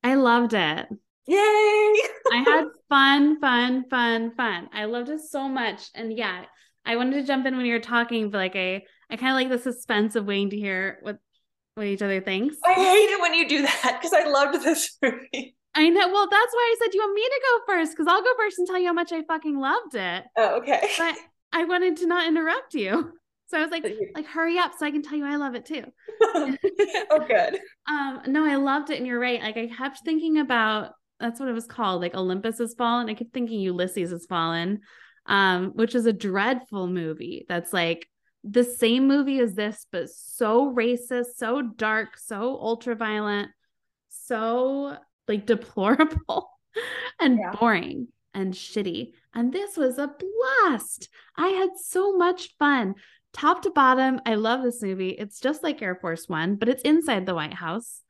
I 0.04 0.14
loved 0.14 0.54
it. 0.54 0.86
Yay! 1.26 1.36
I 1.36 2.44
had 2.46 2.66
fun, 2.88 3.40
fun, 3.40 3.86
fun, 3.90 4.36
fun. 4.36 4.68
I 4.72 4.84
loved 4.84 5.08
it 5.08 5.20
so 5.20 5.48
much. 5.48 5.88
And 5.96 6.16
yeah, 6.16 6.44
I 6.86 6.94
wanted 6.94 7.20
to 7.20 7.26
jump 7.26 7.44
in 7.44 7.56
when 7.56 7.66
you 7.66 7.72
were 7.72 7.80
talking, 7.80 8.30
but 8.30 8.38
like 8.38 8.54
I 8.54 8.84
I 9.10 9.16
kind 9.16 9.30
of 9.30 9.34
like 9.34 9.48
the 9.48 9.58
suspense 9.58 10.14
of 10.14 10.26
waiting 10.26 10.50
to 10.50 10.56
hear 10.56 11.00
what 11.02 11.18
what 11.74 11.88
each 11.88 12.02
other 12.02 12.20
thinks. 12.20 12.56
I 12.64 12.74
hate 12.74 13.10
it 13.10 13.20
when 13.20 13.34
you 13.34 13.48
do 13.48 13.62
that 13.62 13.98
because 14.00 14.12
I 14.12 14.28
loved 14.28 14.62
this 14.62 14.96
movie. 15.02 15.56
I 15.74 15.88
know. 15.88 16.08
Well, 16.08 16.28
that's 16.30 16.54
why 16.54 16.72
I 16.72 16.76
said 16.78 16.94
you 16.94 17.00
want 17.00 17.14
me 17.14 17.22
to 17.22 17.40
go 17.42 17.74
first 17.74 17.92
because 17.92 18.06
I'll 18.06 18.22
go 18.22 18.32
first 18.38 18.60
and 18.60 18.68
tell 18.68 18.78
you 18.78 18.86
how 18.86 18.92
much 18.92 19.10
I 19.10 19.22
fucking 19.24 19.58
loved 19.58 19.96
it. 19.96 20.24
Oh, 20.36 20.58
okay. 20.58 20.88
But 20.96 21.16
I 21.54 21.64
wanted 21.64 21.96
to 21.98 22.06
not 22.06 22.26
interrupt 22.26 22.74
you. 22.74 23.12
So 23.46 23.58
I 23.58 23.62
was 23.62 23.70
like, 23.70 23.86
like 24.14 24.26
hurry 24.26 24.58
up 24.58 24.72
so 24.78 24.84
I 24.86 24.90
can 24.90 25.02
tell 25.02 25.16
you 25.16 25.24
I 25.24 25.36
love 25.36 25.54
it 25.54 25.64
too. 25.66 25.84
oh, 26.22 27.24
good. 27.28 27.58
Um, 27.86 28.22
no, 28.28 28.46
I 28.46 28.56
loved 28.56 28.88
it, 28.88 28.96
and 28.96 29.06
you're 29.06 29.20
right. 29.20 29.42
Like 29.42 29.58
I 29.58 29.66
kept 29.66 30.00
thinking 30.06 30.38
about 30.38 30.92
that's 31.20 31.38
what 31.38 31.50
it 31.50 31.52
was 31.52 31.66
called, 31.66 32.00
like 32.00 32.14
Olympus 32.14 32.56
has 32.58 32.72
fallen. 32.72 33.10
I 33.10 33.14
kept 33.14 33.34
thinking 33.34 33.60
Ulysses 33.60 34.10
has 34.10 34.24
fallen, 34.24 34.80
um, 35.26 35.72
which 35.74 35.94
is 35.94 36.06
a 36.06 36.12
dreadful 36.12 36.86
movie. 36.86 37.44
That's 37.46 37.74
like 37.74 38.08
the 38.42 38.64
same 38.64 39.06
movie 39.06 39.38
as 39.38 39.54
this, 39.54 39.86
but 39.92 40.08
so 40.08 40.72
racist, 40.74 41.36
so 41.36 41.60
dark, 41.60 42.16
so 42.16 42.58
ultra 42.58 42.94
violent, 42.94 43.50
so 44.08 44.96
like 45.28 45.44
deplorable 45.46 46.50
and 47.20 47.38
Yeah. 47.38 47.52
boring 47.52 48.08
and 48.32 48.54
shitty. 48.54 49.12
And 49.34 49.52
this 49.52 49.76
was 49.76 49.98
a 49.98 50.08
blast. 50.08 51.08
I 51.36 51.48
had 51.48 51.70
so 51.76 52.16
much 52.16 52.54
fun 52.58 52.94
top 53.34 53.62
to 53.62 53.70
bottom, 53.70 54.20
I 54.24 54.36
love 54.36 54.62
this 54.62 54.80
movie. 54.80 55.10
It's 55.10 55.40
just 55.40 55.62
like 55.62 55.82
Air 55.82 55.96
Force 55.96 56.28
One, 56.28 56.54
but 56.54 56.68
it's 56.68 56.82
inside 56.82 57.26
the 57.26 57.34
White 57.34 57.52
House. 57.52 58.00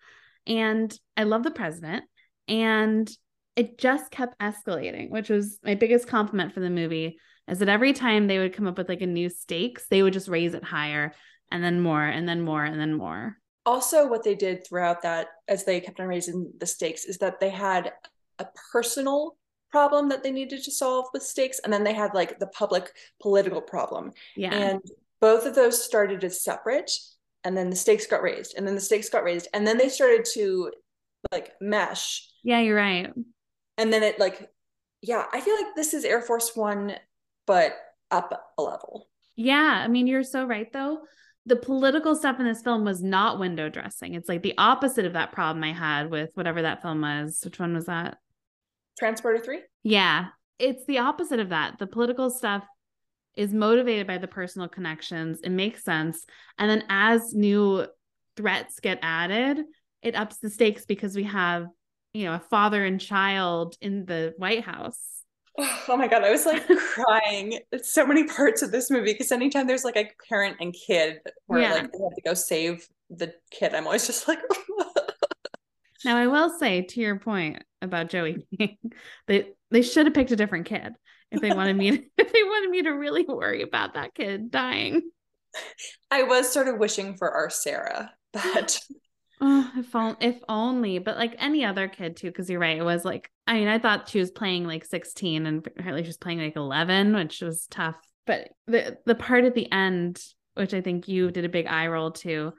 And 0.46 0.96
I 1.16 1.24
love 1.24 1.42
the 1.42 1.50
president. 1.50 2.04
And 2.46 3.10
it 3.56 3.78
just 3.78 4.10
kept 4.10 4.38
escalating, 4.38 5.10
which 5.10 5.30
was 5.30 5.58
my 5.64 5.74
biggest 5.74 6.06
compliment 6.06 6.52
for 6.52 6.60
the 6.60 6.70
movie. 6.70 7.18
Is 7.48 7.58
that 7.58 7.68
every 7.68 7.92
time 7.92 8.26
they 8.26 8.38
would 8.38 8.52
come 8.52 8.66
up 8.66 8.78
with 8.78 8.88
like 8.88 9.00
a 9.00 9.06
new 9.06 9.28
stakes, 9.28 9.86
they 9.88 10.02
would 10.02 10.12
just 10.12 10.28
raise 10.28 10.54
it 10.54 10.64
higher 10.64 11.14
and 11.50 11.64
then 11.64 11.80
more 11.80 12.04
and 12.04 12.28
then 12.28 12.42
more 12.42 12.64
and 12.64 12.78
then 12.78 12.94
more. 12.94 13.36
Also, 13.66 14.06
what 14.06 14.24
they 14.24 14.34
did 14.34 14.66
throughout 14.66 15.02
that, 15.02 15.28
as 15.48 15.64
they 15.64 15.80
kept 15.80 16.00
on 16.00 16.06
raising 16.06 16.52
the 16.58 16.66
stakes, 16.66 17.04
is 17.04 17.18
that 17.18 17.40
they 17.40 17.48
had 17.48 17.92
a 18.38 18.46
personal 18.72 19.36
problem 19.74 20.08
that 20.08 20.22
they 20.22 20.30
needed 20.30 20.62
to 20.62 20.70
solve 20.70 21.06
with 21.12 21.24
stakes, 21.24 21.58
and 21.58 21.72
then 21.72 21.82
they 21.82 21.92
had 21.92 22.14
like 22.14 22.38
the 22.38 22.46
public 22.46 22.92
political 23.20 23.60
problem. 23.60 24.12
Yeah. 24.36 24.54
And 24.54 24.80
both 25.20 25.46
of 25.46 25.56
those 25.56 25.82
started 25.82 26.22
as 26.22 26.44
separate, 26.44 26.92
and 27.42 27.56
then 27.56 27.70
the 27.70 27.76
stakes 27.76 28.06
got 28.06 28.22
raised, 28.22 28.54
and 28.56 28.64
then 28.64 28.76
the 28.76 28.80
stakes 28.80 29.08
got 29.08 29.24
raised, 29.24 29.48
and 29.52 29.66
then 29.66 29.76
they 29.76 29.88
started 29.88 30.24
to 30.34 30.70
like 31.32 31.54
mesh. 31.60 32.30
yeah, 32.44 32.60
you're 32.60 32.76
right. 32.76 33.12
And 33.76 33.92
then 33.92 34.04
it 34.04 34.20
like, 34.20 34.48
yeah, 35.02 35.24
I 35.32 35.40
feel 35.40 35.56
like 35.56 35.74
this 35.74 35.92
is 35.92 36.04
Air 36.04 36.22
Force 36.22 36.54
One, 36.54 36.94
but 37.48 37.72
up 38.12 38.52
a 38.56 38.62
level. 38.62 39.08
Yeah, 39.34 39.82
I 39.84 39.88
mean, 39.88 40.06
you're 40.06 40.22
so 40.22 40.44
right 40.44 40.72
though. 40.72 41.00
The 41.46 41.56
political 41.56 42.14
stuff 42.14 42.38
in 42.38 42.46
this 42.46 42.62
film 42.62 42.84
was 42.84 43.02
not 43.02 43.40
window 43.40 43.68
dressing. 43.68 44.14
It's 44.14 44.28
like 44.28 44.42
the 44.42 44.54
opposite 44.56 45.04
of 45.04 45.14
that 45.14 45.32
problem 45.32 45.64
I 45.64 45.72
had 45.72 46.12
with 46.12 46.30
whatever 46.34 46.62
that 46.62 46.80
film 46.80 47.00
was. 47.00 47.40
Which 47.44 47.58
one 47.58 47.74
was 47.74 47.86
that? 47.86 48.18
Transporter 48.98 49.38
3? 49.38 49.60
Yeah. 49.82 50.26
it's 50.58 50.84
the 50.86 50.98
opposite 50.98 51.40
of 51.40 51.48
that. 51.50 51.78
The 51.78 51.86
political 51.86 52.30
stuff 52.30 52.64
is 53.36 53.52
motivated 53.52 54.06
by 54.06 54.18
the 54.18 54.28
personal 54.28 54.68
connections. 54.68 55.40
It 55.42 55.50
makes 55.50 55.84
sense. 55.84 56.24
And 56.58 56.70
then 56.70 56.84
as 56.88 57.34
new 57.34 57.86
threats 58.36 58.80
get 58.80 58.98
added, 59.02 59.64
it 60.02 60.14
ups 60.14 60.38
the 60.38 60.50
stakes 60.50 60.84
because 60.84 61.16
we 61.16 61.24
have, 61.24 61.66
you 62.12 62.24
know, 62.24 62.34
a 62.34 62.42
father 62.50 62.84
and 62.84 63.00
child 63.00 63.76
in 63.80 64.04
the 64.04 64.34
White 64.36 64.64
House. 64.64 64.98
Oh 65.86 65.96
my 65.96 66.08
god, 66.08 66.24
I 66.24 66.30
was 66.30 66.46
like 66.46 66.66
crying 66.94 67.60
at 67.72 67.84
so 67.84 68.06
many 68.06 68.24
parts 68.24 68.62
of 68.62 68.72
this 68.72 68.90
movie 68.90 69.12
because 69.12 69.30
anytime 69.30 69.66
there's 69.66 69.84
like 69.84 69.96
a 69.96 70.10
parent 70.28 70.56
and 70.60 70.74
kid 70.74 71.20
where 71.46 71.60
yeah. 71.60 71.74
like 71.74 71.92
they 71.92 71.98
have 71.98 72.14
to 72.14 72.22
go 72.24 72.34
save 72.34 72.88
the 73.10 73.32
kid, 73.50 73.74
I'm 73.74 73.86
always 73.86 74.06
just 74.06 74.26
like 74.26 74.40
Now 76.04 76.16
I 76.16 76.26
will 76.26 76.50
say 76.50 76.82
to 76.82 77.00
your 77.00 77.18
point 77.18 77.62
about 77.80 78.08
Joey 78.08 78.46
King, 78.58 78.78
they 79.26 79.48
they 79.70 79.82
should 79.82 80.06
have 80.06 80.14
picked 80.14 80.30
a 80.30 80.36
different 80.36 80.66
kid 80.66 80.94
if 81.30 81.40
they 81.40 81.52
wanted 81.52 81.76
me 81.76 81.90
to, 81.90 81.96
if 82.18 82.32
they 82.32 82.42
wanted 82.42 82.70
me 82.70 82.82
to 82.82 82.90
really 82.90 83.24
worry 83.24 83.62
about 83.62 83.94
that 83.94 84.14
kid 84.14 84.50
dying. 84.50 85.02
I 86.10 86.24
was 86.24 86.52
sort 86.52 86.68
of 86.68 86.78
wishing 86.78 87.16
for 87.16 87.30
our 87.30 87.50
Sarah, 87.50 88.12
but 88.32 88.80
oh, 89.40 89.70
if, 89.76 89.94
on, 89.94 90.16
if 90.20 90.36
only. 90.48 90.98
But 90.98 91.16
like 91.16 91.36
any 91.38 91.64
other 91.64 91.88
kid 91.88 92.16
too, 92.16 92.28
because 92.28 92.50
you're 92.50 92.60
right. 92.60 92.78
It 92.78 92.84
was 92.84 93.04
like 93.04 93.30
I 93.46 93.54
mean, 93.54 93.68
I 93.68 93.78
thought 93.78 94.08
she 94.08 94.18
was 94.18 94.30
playing 94.30 94.66
like 94.66 94.84
16, 94.84 95.46
and 95.46 95.66
apparently 95.66 96.02
she 96.02 96.08
was 96.08 96.16
playing 96.16 96.40
like 96.40 96.56
11, 96.56 97.14
which 97.14 97.40
was 97.40 97.66
tough. 97.70 97.96
But 98.26 98.48
the 98.66 98.98
the 99.06 99.14
part 99.14 99.44
at 99.44 99.54
the 99.54 99.70
end, 99.70 100.20
which 100.54 100.74
I 100.74 100.80
think 100.80 101.08
you 101.08 101.30
did 101.30 101.44
a 101.44 101.50
big 101.50 101.66
eye 101.66 101.88
roll 101.88 102.12
to, 102.12 102.52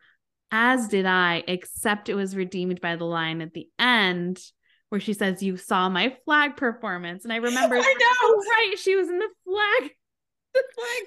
as 0.51 0.87
did 0.87 1.05
I, 1.05 1.43
except 1.47 2.09
it 2.09 2.15
was 2.15 2.35
redeemed 2.35 2.81
by 2.81 2.95
the 2.95 3.05
line 3.05 3.41
at 3.41 3.53
the 3.53 3.67
end 3.79 4.41
where 4.89 5.01
she 5.01 5.13
says, 5.13 5.43
You 5.43 5.57
saw 5.57 5.89
my 5.89 6.15
flag 6.25 6.55
performance. 6.55 7.23
And 7.23 7.33
I 7.33 7.37
remember, 7.37 7.75
I 7.79 7.79
know, 7.81 8.35
right? 8.49 8.75
She 8.77 8.95
was 8.95 9.09
in 9.09 9.19
the 9.19 9.29
flag, 9.43 9.91
the 10.53 10.63
flag 10.75 11.03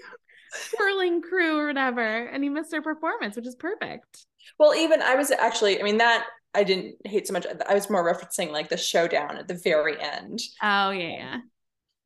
twirling 0.75 1.23
crew 1.23 1.59
or 1.59 1.67
whatever. 1.67 2.27
And 2.27 2.43
he 2.43 2.51
missed 2.51 2.75
her 2.75 2.83
performance, 2.83 3.37
which 3.37 3.47
is 3.47 3.57
perfect. 3.57 4.27
Well, 4.59 4.75
even 4.75 5.03
I 5.03 5.15
was 5.15 5.31
actually, 5.31 5.81
I 5.81 5.83
mean, 5.83 5.99
that 5.99 6.27
I 6.55 6.65
didn't 6.65 6.97
hate 7.05 7.27
so 7.27 7.33
much. 7.33 7.47
I 7.69 7.75
was 7.75 7.91
more 7.91 8.05
referencing 8.05 8.51
like 8.51 8.69
the 8.69 8.77
showdown 8.77 9.37
at 9.37 9.49
the 9.49 9.61
very 9.63 10.01
end. 10.01 10.41
Oh, 10.63 10.91
yeah, 10.91 11.09
yeah. 11.09 11.37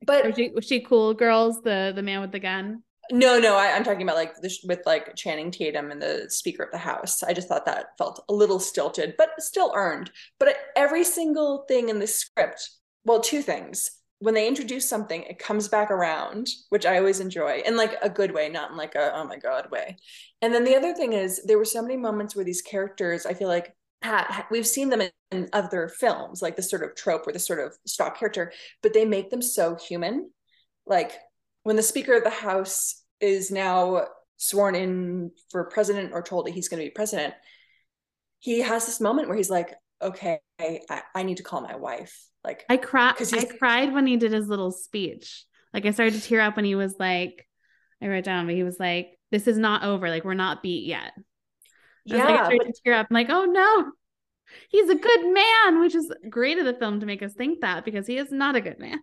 But 0.05 0.27
was 0.27 0.37
she, 0.37 0.51
was 0.55 0.67
she 0.67 0.81
cool, 0.81 1.15
girls? 1.15 1.63
The 1.63 1.93
the 1.95 2.03
man 2.03 2.21
with 2.21 2.33
the 2.33 2.41
gun? 2.41 2.83
No, 3.13 3.39
no, 3.39 3.57
I, 3.57 3.67
am 3.67 3.85
talking 3.85 4.01
about 4.01 4.17
like 4.17 4.41
this 4.41 4.65
with 4.67 4.81
like 4.87 5.15
Channing 5.17 5.51
Tatum 5.51 5.91
and 5.91 6.01
the 6.01 6.31
Speaker 6.31 6.63
of 6.63 6.71
the 6.71 6.79
House. 6.79 7.23
I 7.23 7.35
just 7.35 7.47
thought 7.47 7.67
that 7.67 7.99
felt 7.99 8.25
a 8.27 8.33
little 8.33 8.59
stilted, 8.59 9.17
but 9.19 9.33
still 9.39 9.71
earned. 9.77 10.11
But 10.41 10.57
every 10.77 11.05
single 11.05 11.67
thing 11.69 11.91
in 11.91 11.99
the 11.99 12.07
script, 12.07 12.71
well, 13.05 13.21
two 13.21 13.43
things. 13.43 13.91
When 14.21 14.33
they 14.33 14.49
introduce 14.49 14.89
something, 14.89 15.25
it 15.25 15.39
comes 15.39 15.69
back 15.69 15.91
around, 15.91 16.49
which 16.71 16.87
I 16.87 16.97
always 16.97 17.21
enjoy 17.21 17.63
in 17.67 17.77
like 17.77 17.99
a 18.01 18.09
good 18.09 18.33
way, 18.33 18.49
not 18.49 18.71
in 18.71 18.79
like 18.79 18.95
a 18.95 19.15
oh 19.15 19.25
my 19.25 19.37
god 19.37 19.71
way. 19.71 19.99
And 20.41 20.55
then 20.55 20.65
the 20.65 20.77
other 20.77 20.95
thing 20.95 21.13
is 21.13 21.43
there 21.45 21.59
were 21.59 21.67
so 21.67 21.83
many 21.83 21.99
moments 21.99 22.35
where 22.35 22.47
these 22.47 22.63
characters, 22.63 23.27
I 23.27 23.35
feel 23.35 23.49
like 23.49 23.77
we've 24.51 24.67
seen 24.67 24.89
them 24.89 25.03
in, 25.31 25.51
other 25.53 25.89
films, 25.89 26.41
like 26.41 26.57
this 26.57 26.71
sort 26.71 26.83
of 26.83 26.95
trope 26.95 27.27
or 27.27 27.33
this 27.33 27.47
sort 27.47 27.61
of 27.61 27.75
stock 27.87 28.19
character, 28.19 28.53
but 28.83 28.95
they 28.95 29.05
make 29.05 29.29
them 29.29 29.43
so 29.43 29.75
human. 29.75 30.31
Like 30.87 31.13
when 31.63 31.77
the 31.77 31.83
Speaker 31.83 32.15
of 32.15 32.25
the 32.25 32.31
House 32.31 33.02
is 33.23 33.51
now 33.51 34.07
sworn 34.37 34.75
in 34.75 35.31
for 35.51 35.65
president 35.65 36.13
or 36.13 36.21
told 36.21 36.47
that 36.47 36.51
he's 36.51 36.69
going 36.69 36.81
to 36.81 36.87
be 36.87 36.91
president, 36.91 37.33
he 38.41 38.61
has 38.61 38.85
this 38.85 39.01
moment 39.01 39.29
where 39.29 39.37
he's 39.37 39.49
like, 39.49 39.73
okay, 40.03 40.41
I, 40.61 41.03
I 41.15 41.23
need 41.23 41.37
to 41.37 41.45
call 41.45 41.61
my 41.61 41.77
wife. 41.77 42.27
Like 42.43 42.65
I 42.69 42.77
cried. 42.77 43.15
I 43.33 43.45
cried 43.45 43.95
when 43.95 44.07
he 44.07 44.17
did 44.17 44.33
his 44.33 44.49
little 44.49 44.73
speech. 44.73 45.45
Like 45.73 45.87
I 45.87 45.93
started 45.93 46.15
to 46.15 46.21
tear 46.21 46.41
up 46.41 46.57
when 46.57 46.65
he 46.65 46.75
was 46.75 46.97
like, 46.99 47.47
I 48.03 48.09
wrote 48.09 48.25
down, 48.25 48.47
but 48.47 48.57
he 48.57 48.65
was 48.65 48.81
like, 48.81 49.17
this 49.31 49.47
is 49.47 49.57
not 49.57 49.85
over. 49.85 50.11
Like 50.11 50.25
we're 50.25 50.35
not 50.35 50.63
beat 50.63 50.87
yet. 50.87 51.13
I 51.17 52.17
yeah. 52.17 52.25
Like, 52.25 52.41
I 52.41 52.45
started 52.47 52.75
to 52.75 52.81
tear 52.85 52.95
up. 52.95 53.07
I'm 53.09 53.15
like, 53.15 53.31
oh 53.31 53.45
no, 53.45 53.93
he's 54.71 54.91
a 54.91 54.97
good 54.97 55.33
man, 55.33 55.81
which 55.81 55.95
is 55.95 56.13
great 56.29 56.59
of 56.59 56.65
the 56.65 56.75
film 56.75 56.99
to 56.99 57.07
make 57.07 57.23
us 57.23 57.33
think 57.33 57.61
that 57.61 57.85
because 57.85 58.09
he 58.09 58.19
is 58.19 58.33
not 58.33 58.57
a 58.57 58.61
good 58.61 58.81
man 58.81 58.99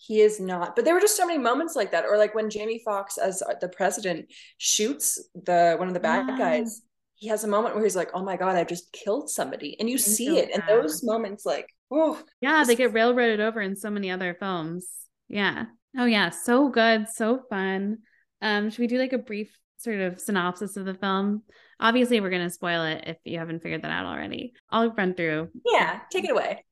he 0.00 0.20
is 0.20 0.40
not 0.40 0.74
but 0.74 0.84
there 0.84 0.94
were 0.94 1.00
just 1.00 1.16
so 1.16 1.26
many 1.26 1.38
moments 1.38 1.76
like 1.76 1.90
that 1.92 2.04
or 2.04 2.16
like 2.16 2.34
when 2.34 2.48
jamie 2.48 2.80
foxx 2.84 3.18
as 3.18 3.42
the 3.60 3.68
president 3.68 4.26
shoots 4.58 5.22
the 5.44 5.76
one 5.78 5.88
of 5.88 5.94
the 5.94 6.00
bad 6.00 6.26
guys 6.38 6.82
he 7.16 7.28
has 7.28 7.44
a 7.44 7.48
moment 7.48 7.74
where 7.74 7.84
he's 7.84 7.96
like 7.96 8.10
oh 8.14 8.24
my 8.24 8.36
god 8.36 8.56
i 8.56 8.64
just 8.64 8.90
killed 8.92 9.28
somebody 9.28 9.76
and 9.78 9.90
you 9.90 9.98
see 9.98 10.38
it 10.38 10.50
and 10.54 10.62
those 10.66 11.04
moments 11.04 11.44
like 11.44 11.68
oh 11.90 12.20
yeah 12.40 12.64
they 12.64 12.74
get 12.74 12.94
railroaded 12.94 13.40
over 13.40 13.60
in 13.60 13.76
so 13.76 13.90
many 13.90 14.10
other 14.10 14.36
films. 14.38 14.88
Yeah. 15.28 15.66
Oh 15.98 16.06
yeah 16.06 16.30
so 16.30 16.68
good 16.68 17.08
so 17.08 17.42
fun. 17.50 17.98
Um 18.40 18.70
should 18.70 18.80
we 18.80 18.86
do 18.86 18.98
like 18.98 19.12
a 19.12 19.18
brief 19.18 19.56
sort 19.76 20.00
of 20.00 20.20
synopsis 20.20 20.76
of 20.76 20.86
the 20.86 20.94
film? 20.94 21.42
Obviously 21.78 22.20
we're 22.20 22.30
going 22.30 22.46
to 22.46 22.50
spoil 22.50 22.84
it 22.84 23.04
if 23.06 23.16
you 23.24 23.38
haven't 23.38 23.62
figured 23.62 23.82
that 23.82 23.90
out 23.90 24.06
already. 24.06 24.52
I'll 24.70 24.90
run 24.90 25.14
through. 25.14 25.48
Yeah 25.64 26.00
take 26.10 26.24
it 26.24 26.30
away. 26.30 26.64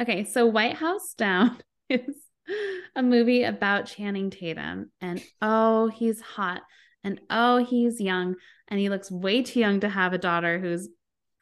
Okay 0.00 0.24
so 0.24 0.46
white 0.46 0.76
house 0.76 1.14
down 1.14 1.58
is 1.88 2.16
a 2.96 3.02
movie 3.02 3.44
about 3.44 3.86
Channing 3.86 4.30
Tatum. 4.30 4.90
And 5.00 5.22
oh, 5.40 5.88
he's 5.88 6.20
hot. 6.20 6.62
And 7.04 7.20
oh, 7.30 7.64
he's 7.64 8.00
young. 8.00 8.36
And 8.68 8.78
he 8.78 8.88
looks 8.88 9.10
way 9.10 9.42
too 9.42 9.60
young 9.60 9.80
to 9.80 9.88
have 9.88 10.12
a 10.12 10.18
daughter 10.18 10.58
who's 10.58 10.88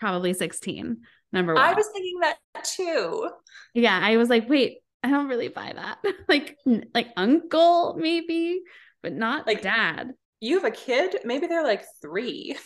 probably 0.00 0.32
16. 0.32 0.98
Number 1.32 1.54
one. 1.54 1.62
I 1.62 1.74
was 1.74 1.88
thinking 1.92 2.20
that 2.20 2.38
too. 2.64 3.28
Yeah. 3.74 3.98
I 4.02 4.16
was 4.16 4.30
like, 4.30 4.48
wait, 4.48 4.78
I 5.02 5.10
don't 5.10 5.28
really 5.28 5.48
buy 5.48 5.72
that. 5.74 5.98
like, 6.28 6.56
like 6.94 7.08
uncle, 7.16 7.96
maybe, 7.98 8.62
but 9.02 9.12
not 9.12 9.46
like 9.46 9.62
dad. 9.62 10.12
You 10.40 10.54
have 10.54 10.64
a 10.64 10.70
kid? 10.70 11.16
Maybe 11.24 11.46
they're 11.46 11.64
like 11.64 11.84
three. 12.00 12.56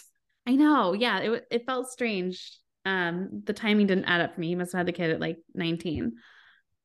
I 0.47 0.55
know. 0.55 0.93
Yeah. 0.93 1.19
It, 1.19 1.47
it 1.51 1.67
felt 1.67 1.91
strange. 1.91 2.57
Um, 2.85 3.43
the 3.45 3.53
timing 3.53 3.87
didn't 3.87 4.05
add 4.05 4.21
up 4.21 4.35
for 4.35 4.41
me. 4.41 4.49
He 4.49 4.55
must 4.55 4.73
have 4.73 4.81
had 4.81 4.87
the 4.87 4.93
kid 4.93 5.11
at 5.11 5.21
like 5.21 5.39
19. 5.55 6.13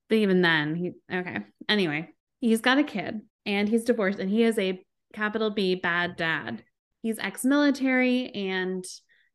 But 0.10 0.20
even 0.20 0.42
then, 0.42 0.76
he 0.76 0.92
okay. 1.14 1.40
Anyway, 1.68 2.10
he's 2.40 2.62
got 2.62 2.78
a 2.78 2.84
kid 2.84 3.22
and 3.46 3.68
he's 3.68 3.84
divorced 3.84 4.20
and 4.20 4.30
he 4.30 4.44
is 4.44 4.58
a 4.58 4.82
capital 5.14 5.50
B 5.50 5.76
bad 5.76 6.16
dad. 6.16 6.64
He's 7.02 7.20
ex-military 7.20 8.30
and 8.30 8.86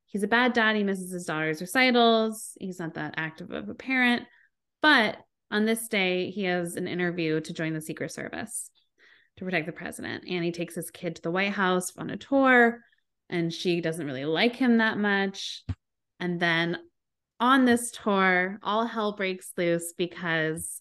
he's 0.06 0.22
a 0.22 0.28
bad 0.28 0.52
dad. 0.52 0.76
He 0.76 0.84
misses 0.84 1.12
his 1.12 1.24
daughter's 1.24 1.60
recitals. 1.60 2.52
He's 2.60 2.78
not 2.78 2.94
that 2.94 3.14
active 3.16 3.50
of 3.50 3.68
a 3.68 3.74
parent. 3.74 4.24
But 4.80 5.18
on 5.50 5.64
this 5.64 5.88
day, 5.88 6.30
he 6.30 6.44
has 6.44 6.76
an 6.76 6.88
interview 6.88 7.40
to 7.40 7.52
join 7.52 7.74
the 7.74 7.80
Secret 7.80 8.10
Service 8.10 8.70
to 9.36 9.44
protect 9.44 9.66
the 9.66 9.72
president. 9.72 10.24
And 10.28 10.44
he 10.44 10.52
takes 10.52 10.74
his 10.74 10.90
kid 10.90 11.16
to 11.16 11.22
the 11.22 11.30
White 11.30 11.52
House 11.52 11.92
on 11.96 12.10
a 12.10 12.16
tour, 12.16 12.80
and 13.28 13.52
she 13.52 13.80
doesn't 13.80 14.06
really 14.06 14.24
like 14.24 14.56
him 14.56 14.78
that 14.78 14.98
much. 14.98 15.64
And 16.20 16.40
then 16.40 16.78
on 17.42 17.64
this 17.64 17.90
tour, 17.90 18.60
all 18.62 18.86
hell 18.86 19.16
breaks 19.16 19.50
loose 19.56 19.92
because 19.98 20.80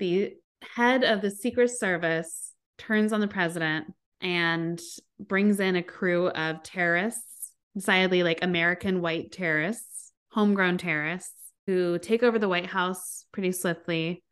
the 0.00 0.34
head 0.74 1.04
of 1.04 1.22
the 1.22 1.30
Secret 1.30 1.70
Service 1.70 2.52
turns 2.78 3.12
on 3.12 3.20
the 3.20 3.28
president 3.28 3.94
and 4.20 4.80
brings 5.20 5.60
in 5.60 5.76
a 5.76 5.84
crew 5.84 6.26
of 6.26 6.64
terrorists, 6.64 7.52
decidedly 7.76 8.24
like 8.24 8.42
American 8.42 9.00
white 9.00 9.30
terrorists, 9.30 10.10
homegrown 10.32 10.78
terrorists, 10.78 11.32
who 11.68 11.96
take 12.00 12.24
over 12.24 12.40
the 12.40 12.48
White 12.48 12.66
House 12.66 13.24
pretty 13.30 13.52
swiftly 13.52 14.24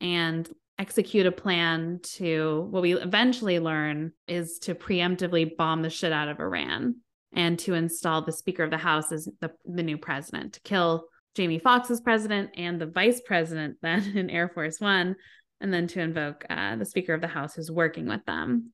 and 0.00 0.48
execute 0.78 1.26
a 1.26 1.32
plan 1.32 1.98
to 2.04 2.68
what 2.70 2.82
we 2.82 2.94
eventually 2.94 3.58
learn 3.58 4.12
is 4.28 4.60
to 4.60 4.76
preemptively 4.76 5.56
bomb 5.56 5.82
the 5.82 5.90
shit 5.90 6.12
out 6.12 6.28
of 6.28 6.38
Iran 6.38 6.98
and 7.32 7.58
to 7.58 7.74
install 7.74 8.22
the 8.22 8.30
Speaker 8.30 8.62
of 8.62 8.70
the 8.70 8.78
House 8.78 9.10
as 9.10 9.28
the, 9.40 9.50
the 9.64 9.82
new 9.82 9.98
president, 9.98 10.52
to 10.52 10.60
kill 10.60 11.08
Jamie 11.36 11.58
Foxx 11.58 11.90
as 11.90 12.00
president 12.00 12.50
and 12.56 12.80
the 12.80 12.86
vice 12.86 13.20
president 13.20 13.76
then 13.82 14.16
in 14.16 14.30
Air 14.30 14.48
Force 14.48 14.80
One, 14.80 15.16
and 15.60 15.72
then 15.72 15.86
to 15.88 16.00
invoke 16.00 16.44
uh, 16.50 16.76
the 16.76 16.84
Speaker 16.84 17.14
of 17.14 17.20
the 17.20 17.28
House 17.28 17.54
who's 17.54 17.70
working 17.70 18.06
with 18.06 18.24
them 18.24 18.72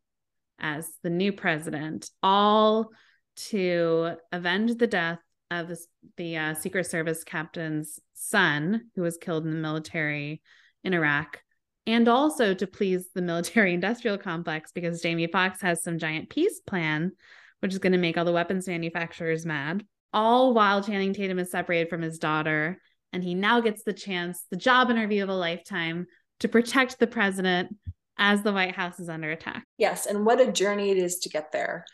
as 0.58 0.88
the 1.02 1.10
new 1.10 1.32
president, 1.32 2.08
all 2.22 2.90
to 3.34 4.12
avenge 4.30 4.76
the 4.76 4.86
death 4.86 5.18
of 5.50 5.68
the, 5.68 5.78
the 6.16 6.36
uh, 6.36 6.54
Secret 6.54 6.86
Service 6.86 7.24
captain's 7.24 7.98
son, 8.14 8.90
who 8.94 9.02
was 9.02 9.16
killed 9.16 9.44
in 9.44 9.50
the 9.50 9.56
military 9.56 10.40
in 10.84 10.94
Iraq, 10.94 11.40
and 11.86 12.08
also 12.08 12.54
to 12.54 12.66
please 12.66 13.08
the 13.14 13.22
military 13.22 13.74
industrial 13.74 14.18
complex 14.18 14.70
because 14.72 15.02
Jamie 15.02 15.26
Foxx 15.26 15.60
has 15.62 15.82
some 15.82 15.98
giant 15.98 16.30
peace 16.30 16.60
plan, 16.60 17.12
which 17.60 17.72
is 17.72 17.78
going 17.78 17.92
to 17.92 17.98
make 17.98 18.16
all 18.16 18.24
the 18.24 18.32
weapons 18.32 18.68
manufacturers 18.68 19.44
mad 19.44 19.84
all 20.12 20.54
while 20.54 20.82
Channing 20.82 21.14
Tatum 21.14 21.38
is 21.38 21.50
separated 21.50 21.88
from 21.88 22.02
his 22.02 22.18
daughter. 22.18 22.78
And 23.12 23.22
he 23.22 23.34
now 23.34 23.60
gets 23.60 23.82
the 23.84 23.92
chance, 23.92 24.46
the 24.50 24.56
job 24.56 24.90
interview 24.90 25.22
of 25.22 25.28
a 25.28 25.34
lifetime, 25.34 26.06
to 26.40 26.48
protect 26.48 26.98
the 26.98 27.06
president 27.06 27.76
as 28.18 28.42
the 28.42 28.52
White 28.52 28.74
House 28.74 28.98
is 28.98 29.08
under 29.08 29.30
attack. 29.30 29.64
Yes. 29.78 30.06
And 30.06 30.24
what 30.24 30.40
a 30.40 30.50
journey 30.50 30.90
it 30.90 30.96
is 30.96 31.18
to 31.20 31.28
get 31.28 31.52
there. 31.52 31.84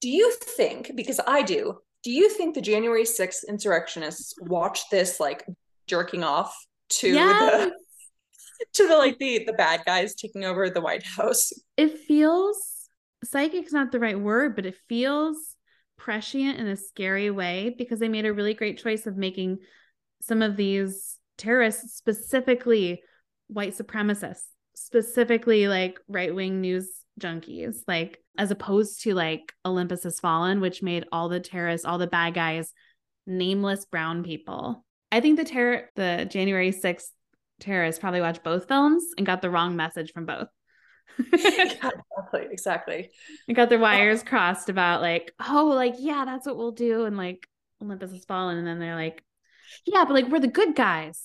Do 0.00 0.08
you 0.08 0.32
think, 0.32 0.92
because 0.94 1.20
I 1.26 1.42
do, 1.42 1.78
do 2.02 2.10
you 2.10 2.28
think 2.28 2.54
the 2.54 2.60
January 2.60 3.04
6th 3.04 3.48
insurrectionists 3.48 4.34
watched 4.40 4.90
this 4.90 5.20
like 5.20 5.44
jerking 5.86 6.24
off 6.24 6.54
to 6.88 7.08
yes. 7.08 7.64
the 7.64 7.72
to 8.74 8.88
the 8.88 8.96
like 8.96 9.18
the 9.18 9.44
the 9.44 9.52
bad 9.52 9.82
guys 9.84 10.14
taking 10.14 10.44
over 10.44 10.70
the 10.70 10.80
White 10.80 11.04
House. 11.04 11.52
It 11.76 11.98
feels 11.98 12.88
psychic's 13.24 13.72
not 13.72 13.92
the 13.92 14.00
right 14.00 14.18
word, 14.18 14.56
but 14.56 14.66
it 14.66 14.76
feels 14.88 15.51
prescient 16.02 16.58
in 16.58 16.66
a 16.66 16.76
scary 16.76 17.30
way 17.30 17.74
because 17.78 18.00
they 18.00 18.08
made 18.08 18.26
a 18.26 18.32
really 18.32 18.54
great 18.54 18.76
choice 18.76 19.06
of 19.06 19.16
making 19.16 19.58
some 20.20 20.42
of 20.42 20.56
these 20.56 21.18
terrorists 21.38 21.96
specifically 21.96 23.00
white 23.46 23.76
supremacists, 23.76 24.46
specifically 24.74 25.68
like 25.68 26.00
right-wing 26.08 26.60
news 26.60 26.90
junkies, 27.20 27.76
like 27.86 28.18
as 28.36 28.50
opposed 28.50 29.02
to 29.02 29.14
like 29.14 29.52
Olympus 29.64 30.02
Has 30.02 30.18
Fallen, 30.18 30.60
which 30.60 30.82
made 30.82 31.04
all 31.12 31.28
the 31.28 31.40
terrorists, 31.40 31.86
all 31.86 31.98
the 31.98 32.06
bad 32.08 32.34
guys 32.34 32.72
nameless 33.24 33.84
brown 33.84 34.24
people. 34.24 34.84
I 35.12 35.20
think 35.20 35.38
the 35.38 35.44
terror 35.44 35.88
the 35.94 36.26
January 36.28 36.72
6th 36.72 37.10
terrorists 37.60 38.00
probably 38.00 38.20
watched 38.20 38.42
both 38.42 38.66
films 38.66 39.04
and 39.16 39.24
got 39.24 39.40
the 39.40 39.50
wrong 39.50 39.76
message 39.76 40.12
from 40.12 40.26
both. 40.26 40.48
exactly, 41.32 42.46
exactly. 42.50 43.10
And 43.46 43.56
got 43.56 43.68
their 43.68 43.78
wires 43.78 44.22
crossed 44.22 44.68
about 44.68 45.02
like, 45.02 45.32
oh, 45.48 45.66
like, 45.66 45.94
yeah, 45.98 46.24
that's 46.24 46.46
what 46.46 46.56
we'll 46.56 46.72
do. 46.72 47.04
And 47.04 47.16
like 47.16 47.46
Olympus 47.82 48.12
has 48.12 48.24
fallen. 48.24 48.58
And 48.58 48.66
then 48.66 48.78
they're 48.78 48.96
like, 48.96 49.22
yeah, 49.86 50.04
but 50.04 50.14
like 50.14 50.28
we're 50.28 50.40
the 50.40 50.48
good 50.48 50.74
guys. 50.74 51.20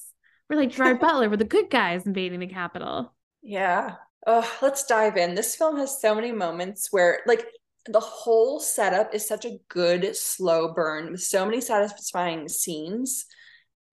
We're 0.50 0.58
like 0.58 0.72
Gerard 0.72 1.00
Butler, 1.02 1.30
we're 1.30 1.38
the 1.38 1.46
good 1.46 1.70
guys 1.70 2.06
invading 2.06 2.40
the 2.40 2.48
Capitol. 2.48 3.14
Yeah. 3.42 3.96
Oh, 4.26 4.58
let's 4.62 4.86
dive 4.86 5.18
in. 5.18 5.36
This 5.36 5.56
film 5.56 5.78
has 5.78 6.02
so 6.02 6.14
many 6.16 6.32
moments 6.32 6.88
where 6.92 7.20
like 7.26 7.46
the 7.86 8.00
whole 8.00 8.60
setup 8.60 9.14
is 9.14 9.28
such 9.28 9.46
a 9.46 9.58
good 9.70 10.16
slow 10.16 10.74
burn 10.74 11.12
with 11.12 11.22
so 11.22 11.46
many 11.46 11.62
satisfying 11.62 12.48
scenes. 12.50 13.26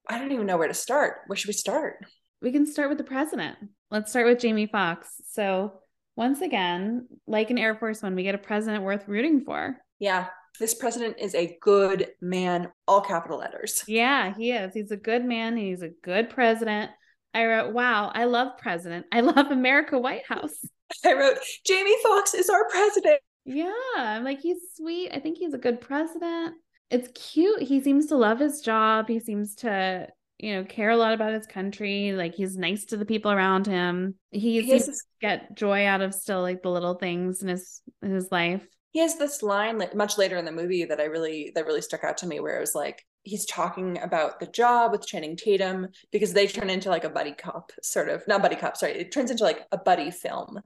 I 0.09 0.19
don't 0.19 0.33
even 0.33 0.47
know 0.47 0.57
where 0.57 0.69
to 0.69 0.75
start. 0.75 1.21
Where 1.27 1.37
should 1.37 1.49
we 1.49 1.55
start? 1.55 2.05
We 2.45 2.53
can 2.53 2.67
start 2.67 2.91
with 2.91 2.99
the 2.99 3.05
president. 3.05 3.57
Let's 3.91 4.11
start 4.11 4.27
with 4.27 4.39
Jamie 4.39 4.67
Foxx. 4.67 5.09
So, 5.31 5.81
once 6.15 6.43
again, 6.43 7.09
like 7.27 7.49
an 7.49 7.57
Air 7.57 7.75
Force 7.75 8.03
One, 8.03 8.15
we 8.15 8.23
get 8.23 8.35
a 8.35 8.39
president 8.39 8.85
worth 8.85 9.09
rooting 9.09 9.47
for. 9.47 9.79
Yeah, 9.99 10.27
this 10.61 10.75
president 10.75 11.17
is 11.19 11.35
a 11.35 11.57
good 11.63 12.09
man, 12.21 12.71
all 12.87 13.01
capital 13.01 13.39
letters. 13.39 13.83
Yeah, 13.89 14.35
he 14.35 14.53
is. 14.53 14.75
He's 14.75 14.91
a 14.91 14.97
good 14.99 15.25
man. 15.25 15.57
He's 15.57 15.81
a 15.81 15.89
good 15.89 16.29
president. 16.29 16.91
I 17.33 17.47
wrote, 17.47 17.73
wow, 17.73 18.13
I 18.15 18.25
love 18.25 18.59
president. 18.59 19.07
I 19.11 19.21
love 19.21 19.51
America 19.51 19.99
White 19.99 20.27
House. 20.29 20.69
I 21.07 21.15
wrote, 21.15 21.39
Jamie 21.65 21.97
Foxx 22.03 22.35
is 22.35 22.51
our 22.51 22.69
president. 22.69 23.21
Yeah, 23.47 23.73
I'm 23.97 24.23
like, 24.23 24.41
he's 24.41 24.59
sweet. 24.77 25.13
I 25.15 25.19
think 25.19 25.39
he's 25.39 25.55
a 25.55 25.59
good 25.59 25.81
president. 25.81 26.57
It's 26.91 27.09
cute. 27.15 27.63
He 27.63 27.81
seems 27.81 28.09
to 28.09 28.17
love 28.17 28.39
his 28.39 28.61
job. 28.61 29.09
He 29.09 29.19
seems 29.19 29.55
to, 29.57 30.09
you 30.39 30.55
know, 30.55 30.65
care 30.65 30.91
a 30.91 30.97
lot 30.97 31.15
about 31.15 31.33
his 31.33 31.47
country. 31.47 32.13
Like 32.13 32.35
he's 32.35 32.57
nice 32.57 32.87
to 32.87 32.97
the 32.97 33.07
people 33.07 33.31
around 33.31 33.67
him. 33.67 34.17
He, 34.31 34.61
he 34.63 34.79
seems 34.79 34.87
to 34.87 35.05
get 35.21 35.57
joy 35.57 35.87
out 35.87 36.01
of 36.01 36.15
still 36.15 36.43
like 36.43 36.63
the 36.63 36.71
little 36.71 36.95
things 36.95 37.43
in 37.43 37.49
his 37.49 37.81
in 38.03 38.11
his 38.11 38.31
life. 38.31 38.67
He 38.91 39.01
has 39.01 39.17
this 39.17 39.43
line 39.43 39.79
like 39.79 39.95
much 39.95 40.19
later 40.19 40.37
in 40.37 40.45
the 40.45 40.53
movie 40.53 40.85
that 40.85 41.01
I 41.01 41.05
really 41.05 41.53
that 41.55 41.67
really 41.67 41.83
stuck 41.83 42.05
out 42.05 42.19
to 42.19 42.27
me 42.27 42.41
where 42.41 42.57
it 42.57 42.61
was 42.61 42.75
like 42.75 43.05
he's 43.23 43.47
talking 43.47 43.99
about 44.01 44.39
the 44.39 44.47
job 44.47 44.93
with 44.93 45.07
Channing 45.07 45.37
Tatum 45.37 45.89
because 46.13 46.33
they 46.33 46.47
turn 46.47 46.71
into 46.71 46.91
like 46.91 47.05
a 47.05 47.11
buddy 47.11 47.33
cop 47.33 47.73
sort 47.83 48.09
of 48.09 48.23
not 48.29 48.43
buddy 48.43 48.55
cop 48.55 48.77
sorry 48.77 48.93
it 48.93 49.13
turns 49.13 49.31
into 49.31 49.43
like 49.43 49.67
a 49.73 49.79
buddy 49.79 50.11
film 50.11 50.61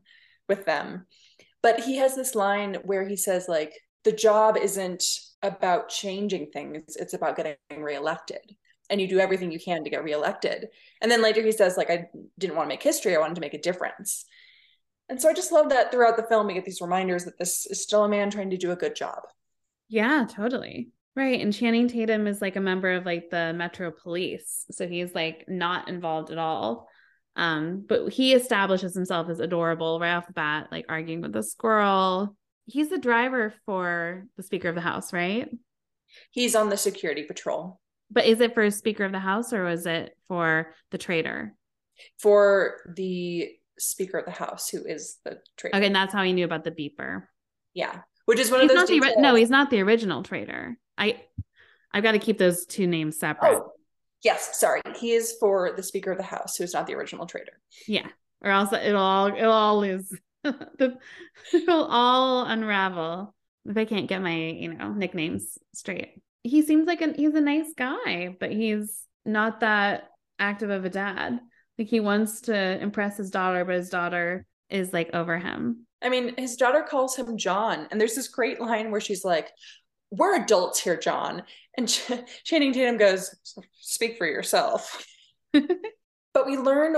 with 0.49 0.67
them 0.67 1.07
but 1.63 1.81
he 1.81 1.97
has 1.97 2.15
this 2.15 2.35
line 2.35 2.75
where 2.85 3.07
he 3.07 3.17
says 3.17 3.47
like 3.49 3.73
the 4.05 4.13
job 4.13 4.57
isn't 4.57 5.05
about 5.43 5.89
changing 5.89 6.51
things 6.51 6.97
it's 6.97 7.15
about 7.15 7.37
getting 7.37 7.57
reelected 7.83 8.41
and 8.91 9.01
you 9.01 9.09
do 9.09 9.19
everything 9.19 9.51
you 9.51 9.61
can 9.61 9.85
to 9.85 9.91
get 9.91 10.05
reelected 10.05 10.69
and 11.01 11.11
then 11.11 11.23
later 11.23 11.43
he 11.43 11.53
says 11.53 11.77
like 11.77 11.91
i 11.91 12.07
didn't 12.39 12.57
want 12.57 12.67
to 12.67 12.75
make 12.75 12.83
history 12.83 13.15
i 13.15 13.19
wanted 13.19 13.35
to 13.35 13.41
make 13.41 13.55
a 13.55 13.61
difference 13.61 14.25
and 15.09 15.21
so 15.21 15.29
i 15.29 15.33
just 15.33 15.53
love 15.53 15.69
that 15.69 15.91
throughout 15.91 16.17
the 16.17 16.23
film 16.25 16.47
we 16.47 16.55
get 16.55 16.65
these 16.65 16.81
reminders 16.81 17.25
that 17.25 17.39
this 17.39 17.67
is 17.67 17.83
still 17.83 18.05
a 18.05 18.09
man 18.09 18.31
trying 18.31 18.51
to 18.51 18.57
do 18.57 18.73
a 18.73 18.77
good 18.77 18.95
job 18.95 19.21
yeah 19.89 20.27
totally 20.29 20.91
right 21.17 21.41
and 21.41 21.55
channing 21.55 21.89
tatum 21.89 22.27
is 22.27 22.41
like 22.41 22.57
a 22.57 22.61
member 22.61 22.93
of 22.93 23.05
like 23.07 23.31
the 23.31 23.53
metro 23.55 23.91
police 23.91 24.65
so 24.71 24.87
he's 24.87 25.15
like 25.15 25.45
not 25.49 25.89
involved 25.89 26.31
at 26.31 26.39
all 26.39 26.89
um, 27.39 27.85
but 27.89 28.13
he 28.13 28.35
establishes 28.35 28.95
himself 28.95 29.31
as 29.31 29.39
adorable 29.39 30.01
right 30.01 30.15
off 30.15 30.27
the 30.27 30.33
bat, 30.33 30.67
like 30.73 30.87
arguing 30.89 31.21
with 31.21 31.33
the 31.33 31.45
squirrel. 31.45 32.37
He's 32.67 32.91
the 32.91 32.99
driver 32.99 33.55
for 33.65 34.27
the 34.37 34.43
Speaker 34.43 34.69
of 34.69 34.75
the 34.75 34.81
House, 34.81 35.13
right? 35.13 35.49
He's 36.33 36.57
on 36.57 36.69
the 36.69 36.77
security 36.77 37.23
patrol. 37.23 37.79
But 38.11 38.27
is 38.27 38.41
it 38.41 38.55
for 38.55 38.63
a 38.63 38.71
Speaker 38.71 39.05
of 39.05 39.13
the 39.13 39.19
House 39.19 39.53
or 39.53 39.65
was 39.65 39.87
it 39.87 40.17
for 40.29 40.75
the 40.91 40.99
traitor? 40.99 41.55
For 42.19 42.93
the 42.95 43.51
Speaker 43.79 44.19
of 44.19 44.25
the 44.25 44.31
House, 44.31 44.69
who 44.71 44.85
is 44.85 45.19
the 45.25 45.39
traitor. 45.57 45.77
Okay, 45.77 45.87
and 45.87 45.95
that's 45.95 46.13
how 46.13 46.23
he 46.23 46.33
knew 46.33 46.45
about 46.45 46.65
the 46.65 46.71
beeper. 46.71 47.25
Yeah, 47.75 48.01
which 48.25 48.39
is 48.39 48.51
one 48.51 48.63
he's 48.63 48.71
of 48.71 48.77
those. 48.77 48.91
Not 48.91 49.15
the, 49.17 49.21
no, 49.21 49.35
he's 49.35 49.51
not 49.51 49.71
the 49.71 49.81
original 49.83 50.23
traitor. 50.23 50.79
I, 50.97 51.21
I've 51.93 52.03
got 52.03 52.13
to 52.13 52.19
keep 52.19 52.39
those 52.39 52.67
two 52.67 52.87
names 52.87 53.19
separate. 53.19 53.55
Oh, 53.55 53.73
Yes, 54.23 54.59
sorry. 54.59 54.81
He 54.99 55.13
is 55.13 55.37
for 55.39 55.73
the 55.77 55.83
Speaker 55.83 56.11
of 56.11 56.19
the 56.19 56.25
House, 56.25 56.57
who 56.57 56.65
is 56.65 56.75
not 56.75 56.87
the 56.87 56.95
original 56.95 57.27
traitor. 57.27 57.61
Yeah. 57.87 58.09
Or 58.43 58.51
else 58.51 58.73
it'll 58.73 59.01
all 59.01 59.27
it'll 59.29 59.53
all 59.53 59.81
lose. 59.81 60.13
the, 60.43 60.97
it'll 61.53 61.85
all 61.85 62.45
unravel 62.45 63.35
if 63.65 63.77
I 63.77 63.85
can't 63.85 64.09
get 64.09 64.23
my, 64.23 64.35
you 64.35 64.75
know, 64.75 64.93
nicknames 64.93 65.59
straight. 65.75 66.21
He 66.49 66.63
seems 66.63 66.87
like 66.87 67.01
an 67.01 67.15
he's 67.15 67.35
a 67.35 67.41
nice 67.41 67.73
guy, 67.77 68.37
but 68.41 68.51
he's 68.51 69.05
not 69.25 69.61
that 69.61 70.11
active 70.39 70.71
of 70.71 70.85
a 70.85 70.91
dad. 70.91 71.41
Like 71.79 71.89
he 71.89 72.01
wants 72.01 72.43
to 72.43 72.81
impress 72.81 73.17
his 73.17 73.31
daughter, 73.31 73.65
but 73.65 73.75
his 73.75 73.91
daughter 73.91 74.47
is 74.71 74.93
like 74.93 75.11
over 75.15 75.39
him. 75.39 75.87
I 76.03 76.09
mean, 76.09 76.35
his 76.37 76.57
daughter 76.57 76.83
calls 76.89 77.17
him 77.17 77.37
John, 77.37 77.89
and 77.91 78.01
there's 78.01 78.15
this 78.15 78.29
great 78.29 78.61
line 78.61 78.91
where 78.91 79.01
she's 79.01 79.25
like, 79.25 79.49
we're 80.11 80.43
adults 80.43 80.81
here, 80.81 80.97
John. 80.97 81.43
And 81.77 81.89
Ch- 81.89 82.13
Channing 82.45 82.73
Tatum 82.73 82.97
goes, 82.97 83.35
speak 83.81 84.17
for 84.17 84.27
yourself. 84.27 85.05
but 85.53 86.47
we 86.47 86.57
learn 86.57 86.97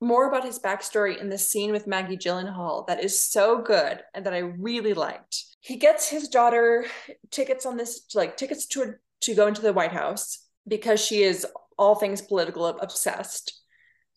more 0.00 0.28
about 0.28 0.44
his 0.44 0.58
backstory 0.58 1.20
in 1.20 1.28
the 1.28 1.38
scene 1.38 1.72
with 1.72 1.86
Maggie 1.86 2.16
Gyllenhaal 2.16 2.86
that 2.86 3.04
is 3.04 3.18
so 3.18 3.60
good 3.60 4.02
and 4.14 4.24
that 4.24 4.34
I 4.34 4.38
really 4.38 4.94
liked. 4.94 5.44
He 5.60 5.76
gets 5.76 6.08
his 6.08 6.28
daughter 6.28 6.86
tickets 7.30 7.66
on 7.66 7.76
this, 7.76 8.02
like 8.14 8.36
tickets 8.36 8.66
to 8.68 8.94
to 9.22 9.34
go 9.34 9.46
into 9.46 9.62
the 9.62 9.72
White 9.72 9.92
House 9.92 10.46
because 10.66 11.04
she 11.04 11.22
is 11.22 11.46
all 11.78 11.94
things 11.94 12.22
political 12.22 12.66
obsessed. 12.66 13.60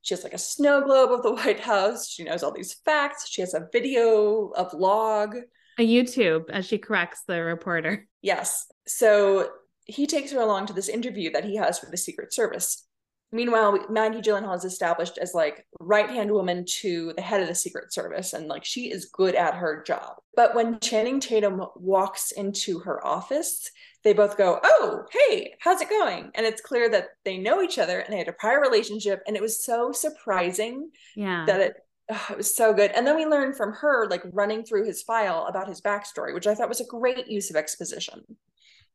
She 0.01 0.13
has 0.13 0.23
like 0.23 0.33
a 0.33 0.37
snow 0.37 0.81
globe 0.81 1.11
of 1.11 1.23
the 1.23 1.33
White 1.43 1.59
House. 1.59 2.09
She 2.09 2.23
knows 2.23 2.43
all 2.43 2.53
these 2.53 2.73
facts. 2.85 3.29
She 3.29 3.41
has 3.41 3.53
a 3.53 3.67
video, 3.71 4.49
a 4.55 4.65
vlog 4.65 5.41
a 5.77 5.87
YouTube 5.87 6.49
as 6.49 6.65
she 6.65 6.77
corrects 6.77 7.23
the 7.27 7.41
reporter. 7.41 8.07
Yes. 8.21 8.67
So 8.87 9.49
he 9.85 10.07
takes 10.07 10.31
her 10.31 10.39
along 10.39 10.67
to 10.67 10.73
this 10.73 10.89
interview 10.89 11.31
that 11.31 11.45
he 11.45 11.55
has 11.55 11.79
for 11.79 11.87
the 11.87 11.97
Secret 11.97 12.33
Service. 12.33 12.87
Meanwhile, 13.33 13.87
Maggie 13.89 14.21
Gyllenhaal 14.21 14.55
is 14.55 14.63
established 14.63 15.17
as 15.17 15.33
like 15.33 15.65
right 15.79 16.07
hand 16.07 16.31
woman 16.31 16.65
to 16.81 17.13
the 17.15 17.21
head 17.21 17.41
of 17.41 17.47
the 17.47 17.55
Secret 17.55 17.91
Service, 17.91 18.33
and 18.33 18.47
like 18.47 18.63
she 18.63 18.91
is 18.91 19.05
good 19.05 19.33
at 19.33 19.55
her 19.55 19.83
job. 19.87 20.17
But 20.35 20.53
when 20.53 20.79
Channing 20.79 21.19
Tatum 21.19 21.65
walks 21.75 22.31
into 22.31 22.77
her 22.81 23.05
office, 23.05 23.71
they 24.03 24.13
both 24.13 24.37
go, 24.37 24.59
"Oh, 24.63 25.05
hey, 25.11 25.55
how's 25.59 25.81
it 25.81 25.89
going?" 25.89 26.29
And 26.35 26.45
it's 26.45 26.61
clear 26.61 26.87
that 26.89 27.07
they 27.25 27.39
know 27.39 27.63
each 27.63 27.79
other 27.79 27.99
and 27.99 28.13
they 28.13 28.19
had 28.19 28.27
a 28.27 28.33
prior 28.33 28.61
relationship, 28.61 29.23
and 29.25 29.35
it 29.35 29.41
was 29.41 29.65
so 29.65 29.91
surprising 29.91 30.91
yeah. 31.15 31.45
that 31.47 31.59
it 31.59 31.73
oh, 32.11 32.27
it 32.29 32.37
was 32.37 32.55
so 32.55 32.71
good. 32.71 32.91
And 32.91 33.07
then 33.07 33.15
we 33.15 33.25
learned 33.25 33.57
from 33.57 33.73
her, 33.73 34.07
like 34.11 34.21
running 34.31 34.63
through 34.63 34.85
his 34.85 35.01
file 35.01 35.47
about 35.49 35.67
his 35.67 35.81
backstory, 35.81 36.35
which 36.35 36.45
I 36.45 36.53
thought 36.53 36.69
was 36.69 36.81
a 36.81 36.85
great 36.85 37.27
use 37.27 37.49
of 37.49 37.55
exposition. 37.55 38.23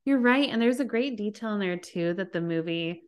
You're 0.05 0.21
right. 0.21 0.49
And 0.49 0.63
there's 0.63 0.79
a 0.79 0.85
great 0.85 1.17
detail 1.17 1.55
in 1.55 1.61
there 1.61 1.77
too 1.77 2.15
that 2.15 2.33
the 2.33 2.41
movie 2.41 3.03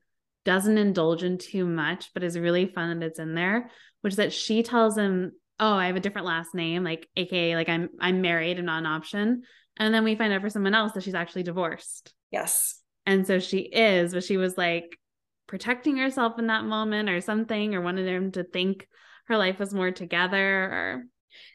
doesn't 0.50 0.78
indulge 0.78 1.22
in 1.22 1.38
too 1.38 1.64
much, 1.64 2.10
but 2.12 2.24
is 2.24 2.36
really 2.36 2.66
fun 2.66 2.98
that 2.98 3.06
it's 3.06 3.20
in 3.20 3.36
there, 3.36 3.70
which 4.00 4.14
is 4.14 4.16
that 4.16 4.32
she 4.32 4.64
tells 4.64 4.98
him, 4.98 5.30
Oh, 5.60 5.74
I 5.74 5.86
have 5.86 5.94
a 5.94 6.00
different 6.00 6.26
last 6.26 6.56
name, 6.56 6.82
like 6.82 7.06
aka 7.16 7.54
like 7.54 7.68
I'm 7.68 7.88
I'm 8.00 8.20
married 8.20 8.56
and 8.56 8.66
not 8.66 8.80
an 8.80 8.86
option. 8.86 9.42
And 9.76 9.94
then 9.94 10.02
we 10.02 10.16
find 10.16 10.32
out 10.32 10.40
for 10.40 10.50
someone 10.50 10.74
else 10.74 10.90
that 10.92 11.04
she's 11.04 11.14
actually 11.14 11.44
divorced. 11.44 12.12
Yes. 12.32 12.80
And 13.06 13.28
so 13.28 13.38
she 13.38 13.58
is, 13.58 14.12
but 14.12 14.24
she 14.24 14.38
was 14.38 14.58
like 14.58 14.98
protecting 15.46 15.98
herself 15.98 16.36
in 16.36 16.48
that 16.48 16.64
moment 16.64 17.08
or 17.08 17.20
something, 17.20 17.76
or 17.76 17.80
wanted 17.80 18.08
him 18.08 18.32
to 18.32 18.42
think 18.42 18.88
her 19.28 19.36
life 19.36 19.60
was 19.60 19.72
more 19.72 19.92
together 19.92 20.64
or 20.64 21.04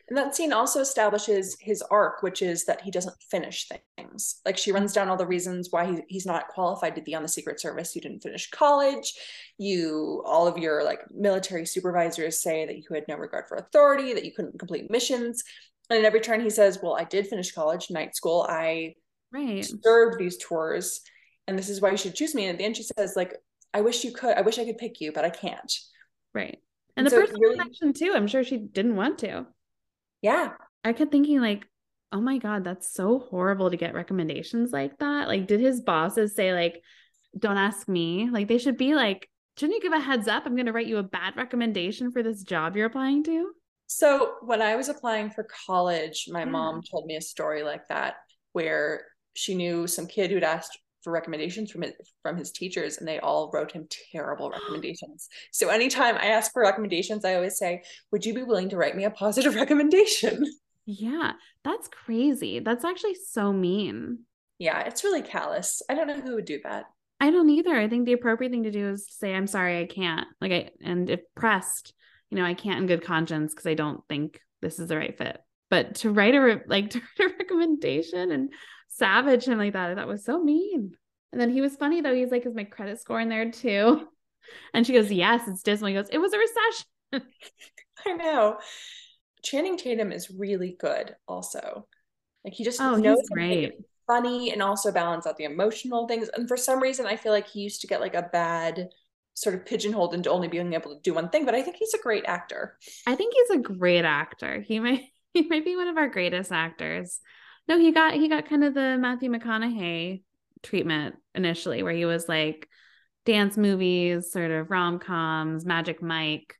and 0.07 0.17
that 0.17 0.35
scene 0.35 0.53
also 0.53 0.79
establishes 0.79 1.57
his 1.59 1.81
arc, 1.83 2.21
which 2.21 2.41
is 2.41 2.65
that 2.65 2.81
he 2.81 2.91
doesn't 2.91 3.15
finish 3.29 3.67
things. 3.97 4.41
Like 4.45 4.57
she 4.57 4.71
runs 4.71 4.93
down 4.93 5.09
all 5.09 5.17
the 5.17 5.25
reasons 5.25 5.69
why 5.71 5.85
he, 5.85 6.01
he's 6.07 6.25
not 6.25 6.47
qualified 6.49 6.95
to 6.95 7.01
be 7.01 7.15
on 7.15 7.23
the 7.23 7.27
Secret 7.27 7.59
Service. 7.59 7.95
You 7.95 8.01
didn't 8.01 8.23
finish 8.23 8.49
college. 8.51 9.13
You, 9.57 10.23
all 10.25 10.47
of 10.47 10.57
your 10.57 10.83
like 10.83 10.99
military 11.11 11.65
supervisors 11.65 12.41
say 12.41 12.65
that 12.65 12.77
you 12.77 12.83
had 12.91 13.07
no 13.07 13.15
regard 13.15 13.47
for 13.47 13.57
authority, 13.57 14.13
that 14.13 14.25
you 14.25 14.33
couldn't 14.33 14.59
complete 14.59 14.91
missions. 14.91 15.43
And 15.89 15.99
in 15.99 16.05
every 16.05 16.21
turn, 16.21 16.41
he 16.41 16.49
says, 16.49 16.79
"Well, 16.81 16.95
I 16.95 17.03
did 17.03 17.27
finish 17.27 17.51
college, 17.51 17.91
night 17.91 18.15
school. 18.15 18.45
I 18.49 18.95
right. 19.31 19.65
served 19.83 20.17
these 20.17 20.37
tours, 20.37 21.01
and 21.47 21.57
this 21.57 21.69
is 21.69 21.79
why 21.79 21.91
you 21.91 21.97
should 21.97 22.15
choose 22.15 22.33
me." 22.33 22.45
And 22.45 22.53
at 22.53 22.57
the 22.57 22.65
end, 22.65 22.77
she 22.77 22.83
says, 22.83 23.13
"Like, 23.15 23.35
I 23.73 23.81
wish 23.81 24.03
you 24.03 24.11
could. 24.11 24.35
I 24.35 24.41
wish 24.41 24.57
I 24.57 24.65
could 24.65 24.79
pick 24.79 24.99
you, 24.99 25.11
but 25.11 25.25
I 25.25 25.29
can't." 25.29 25.71
Right 26.33 26.59
And, 26.97 27.05
and 27.05 27.07
the 27.07 27.11
so 27.11 27.21
personal 27.21 27.39
really, 27.39 27.93
too. 27.93 28.13
I'm 28.15 28.27
sure 28.27 28.43
she 28.43 28.57
didn't 28.57 28.95
want 28.95 29.19
to. 29.19 29.45
Yeah. 30.21 30.53
I 30.83 30.93
kept 30.93 31.11
thinking 31.11 31.39
like, 31.41 31.65
oh 32.11 32.21
my 32.21 32.37
God, 32.37 32.63
that's 32.63 32.93
so 32.93 33.19
horrible 33.19 33.69
to 33.69 33.77
get 33.77 33.93
recommendations 33.93 34.71
like 34.71 34.97
that. 34.99 35.27
Like, 35.27 35.47
did 35.47 35.59
his 35.59 35.81
bosses 35.81 36.35
say, 36.35 36.53
like, 36.53 36.81
don't 37.37 37.57
ask 37.57 37.87
me? 37.87 38.29
Like, 38.31 38.47
they 38.47 38.57
should 38.57 38.77
be 38.77 38.95
like, 38.95 39.29
shouldn't 39.57 39.75
you 39.75 39.81
give 39.81 39.97
a 39.97 40.03
heads 40.03 40.27
up? 40.27 40.45
I'm 40.45 40.55
going 40.55 40.67
to 40.67 40.71
write 40.71 40.87
you 40.87 40.97
a 40.97 41.03
bad 41.03 41.35
recommendation 41.35 42.11
for 42.11 42.23
this 42.23 42.43
job 42.43 42.75
you're 42.75 42.85
applying 42.85 43.23
to. 43.25 43.51
So, 43.87 44.35
when 44.41 44.61
I 44.61 44.75
was 44.75 44.89
applying 44.89 45.29
for 45.29 45.47
college, 45.65 46.27
my 46.29 46.39
yeah. 46.39 46.45
mom 46.45 46.81
told 46.89 47.05
me 47.05 47.17
a 47.17 47.21
story 47.21 47.63
like 47.63 47.87
that 47.89 48.15
where 48.53 49.03
she 49.33 49.53
knew 49.53 49.85
some 49.85 50.07
kid 50.07 50.31
who'd 50.31 50.43
asked 50.43 50.79
for 51.05 51.11
recommendations 51.11 51.71
from 51.71 51.83
his, 51.83 51.93
from 52.23 52.35
his 52.35 52.51
teachers 52.51 52.97
and 52.97 53.07
they 53.07 53.19
all 53.19 53.51
wrote 53.53 53.71
him 53.71 53.87
terrible 54.11 54.49
recommendations. 54.49 55.29
So 55.51 55.69
anytime 55.69 56.17
I 56.17 56.25
ask 56.25 56.51
for 56.51 56.63
recommendations, 56.63 57.23
I 57.23 57.35
always 57.35 57.57
say, 57.57 57.83
"Would 58.11 58.25
you 58.25 58.33
be 58.33 58.43
willing 58.43 58.69
to 58.69 58.77
write 58.77 58.97
me 58.97 59.05
a 59.05 59.11
positive 59.11 59.55
recommendation?" 59.63 60.43
Yeah, 60.85 61.33
that's 61.63 61.87
crazy. 61.87 62.59
That's 62.59 62.83
actually 62.83 63.15
so 63.15 63.53
mean. 63.53 64.19
Yeah, 64.57 64.81
it's 64.81 65.03
really 65.03 65.21
callous. 65.21 65.81
I 65.89 65.93
don't 65.93 66.07
know 66.07 66.19
who 66.19 66.35
would 66.35 66.45
do 66.45 66.59
that. 66.63 66.85
I 67.19 67.29
don't 67.31 67.49
either. 67.49 67.75
I 67.75 67.87
think 67.87 68.05
the 68.05 68.13
appropriate 68.13 68.51
thing 68.51 68.63
to 68.63 68.71
do 68.71 68.89
is 68.89 69.05
to 69.05 69.13
say, 69.13 69.33
"I'm 69.33 69.47
sorry, 69.47 69.79
I 69.79 69.85
can't." 69.85 70.27
Like 70.41 70.51
I 70.51 70.69
and 70.81 71.09
if 71.09 71.21
pressed, 71.35 71.93
you 72.31 72.37
know, 72.37 72.45
I 72.45 72.55
can't 72.55 72.79
in 72.79 72.87
good 72.87 73.03
conscience 73.03 73.53
because 73.53 73.67
I 73.67 73.75
don't 73.75 74.01
think 74.09 74.41
this 74.61 74.79
is 74.79 74.87
the 74.87 74.97
right 74.97 75.15
fit. 75.15 75.39
But 75.69 75.95
to 75.95 76.11
write 76.11 76.35
a 76.35 76.41
re- 76.41 76.61
like 76.67 76.89
to 76.91 77.01
write 77.19 77.31
a 77.31 77.35
recommendation 77.37 78.31
and 78.31 78.51
savage 78.97 79.45
him 79.45 79.57
like 79.57 79.73
that. 79.73 79.91
I 79.91 79.95
thought 79.95 80.07
was 80.07 80.25
so 80.25 80.41
mean. 80.41 80.95
And 81.31 81.41
then 81.41 81.49
he 81.49 81.61
was 81.61 81.75
funny 81.75 82.01
though. 82.01 82.13
He's 82.13 82.31
like, 82.31 82.45
"Is 82.45 82.55
my 82.55 82.63
credit 82.63 82.99
score 82.99 83.19
in 83.19 83.29
there 83.29 83.51
too?" 83.51 84.07
And 84.75 84.85
she 84.85 84.93
goes, 84.93 85.11
"Yes, 85.11 85.47
it's 85.47 85.63
dismal." 85.63 85.87
He 85.87 85.95
goes, 85.95 86.07
"It 86.09 86.19
was 86.19 86.31
a 86.33 86.37
recession." 86.37 87.31
I 88.05 88.13
know. 88.13 88.59
Channing 89.43 89.75
Tatum 89.75 90.11
is 90.11 90.29
really 90.29 90.77
good. 90.79 91.15
Also, 91.27 91.87
like 92.43 92.53
he 92.53 92.63
just 92.63 92.79
oh, 92.79 92.95
knows 92.95 93.17
great. 93.31 93.73
funny 94.05 94.51
and 94.51 94.61
also 94.61 94.91
balance 94.91 95.25
out 95.25 95.37
the 95.37 95.45
emotional 95.45 96.07
things. 96.07 96.29
And 96.29 96.47
for 96.47 96.57
some 96.57 96.79
reason, 96.79 97.07
I 97.07 97.15
feel 97.15 97.31
like 97.31 97.47
he 97.47 97.61
used 97.61 97.81
to 97.81 97.87
get 97.87 98.01
like 98.01 98.13
a 98.13 98.29
bad 98.31 98.89
sort 99.33 99.55
of 99.55 99.65
pigeonholed 99.65 100.13
into 100.13 100.29
only 100.29 100.47
being 100.47 100.73
able 100.73 100.95
to 100.95 101.01
do 101.01 101.15
one 101.15 101.29
thing. 101.29 101.43
But 101.43 101.55
I 101.55 101.63
think 101.63 101.77
he's 101.77 101.95
a 101.95 102.01
great 102.03 102.25
actor. 102.27 102.77
I 103.07 103.15
think 103.15 103.33
he's 103.33 103.57
a 103.57 103.61
great 103.61 104.05
actor. 104.05 104.61
He 104.61 104.79
might 104.79 105.01
he 105.33 105.47
might 105.47 105.65
be 105.65 105.75
one 105.75 105.87
of 105.87 105.97
our 105.97 106.07
greatest 106.07 106.51
actors. 106.51 107.19
No, 107.67 107.79
he 107.79 107.91
got 107.91 108.13
he 108.13 108.27
got 108.29 108.47
kind 108.47 108.63
of 108.63 108.73
the 108.73 108.97
Matthew 108.97 109.29
McConaughey 109.31 110.21
treatment 110.63 111.15
initially, 111.33 111.83
where 111.83 111.93
he 111.93 112.05
was 112.05 112.29
like 112.29 112.67
dance 113.25 113.57
movies, 113.57 114.31
sort 114.31 114.51
of 114.51 114.69
rom 114.69 114.99
coms, 114.99 115.65
Magic 115.65 116.01
Mike. 116.01 116.55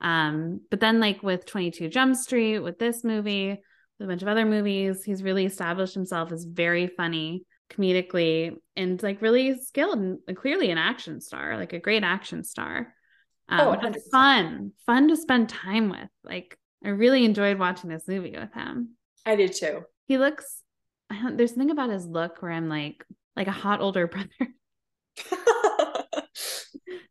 Um, 0.00 0.60
but 0.70 0.80
then 0.80 1.00
like 1.00 1.22
with 1.22 1.46
22 1.46 1.88
Jump 1.88 2.16
Street, 2.16 2.60
with 2.60 2.78
this 2.78 3.04
movie, 3.04 3.50
with 3.98 4.08
a 4.08 4.10
bunch 4.10 4.22
of 4.22 4.28
other 4.28 4.46
movies, 4.46 5.04
he's 5.04 5.22
really 5.22 5.46
established 5.46 5.94
himself 5.94 6.32
as 6.32 6.44
very 6.44 6.86
funny 6.86 7.44
comedically 7.70 8.54
and 8.76 9.02
like 9.02 9.20
really 9.20 9.58
skilled 9.58 9.98
and 9.98 10.18
clearly 10.36 10.70
an 10.70 10.78
action 10.78 11.20
star, 11.20 11.56
like 11.56 11.72
a 11.72 11.80
great 11.80 12.02
action 12.02 12.44
star. 12.44 12.94
Um, 13.48 13.60
oh, 13.60 13.92
fun, 14.10 14.72
fun 14.86 15.08
to 15.08 15.16
spend 15.16 15.48
time 15.48 15.90
with. 15.90 16.08
Like 16.24 16.58
I 16.84 16.88
really 16.90 17.24
enjoyed 17.24 17.58
watching 17.58 17.90
this 17.90 18.08
movie 18.08 18.36
with 18.38 18.52
him. 18.52 18.96
I 19.24 19.36
did 19.36 19.52
too 19.52 19.82
he 20.06 20.18
looks 20.18 20.62
there's 21.32 21.50
something 21.50 21.70
about 21.70 21.90
his 21.90 22.06
look 22.06 22.42
where 22.42 22.52
I'm 22.52 22.68
like 22.68 23.04
like 23.36 23.46
a 23.46 23.52
hot 23.52 23.80
older 23.80 24.06
brother. 24.08 24.28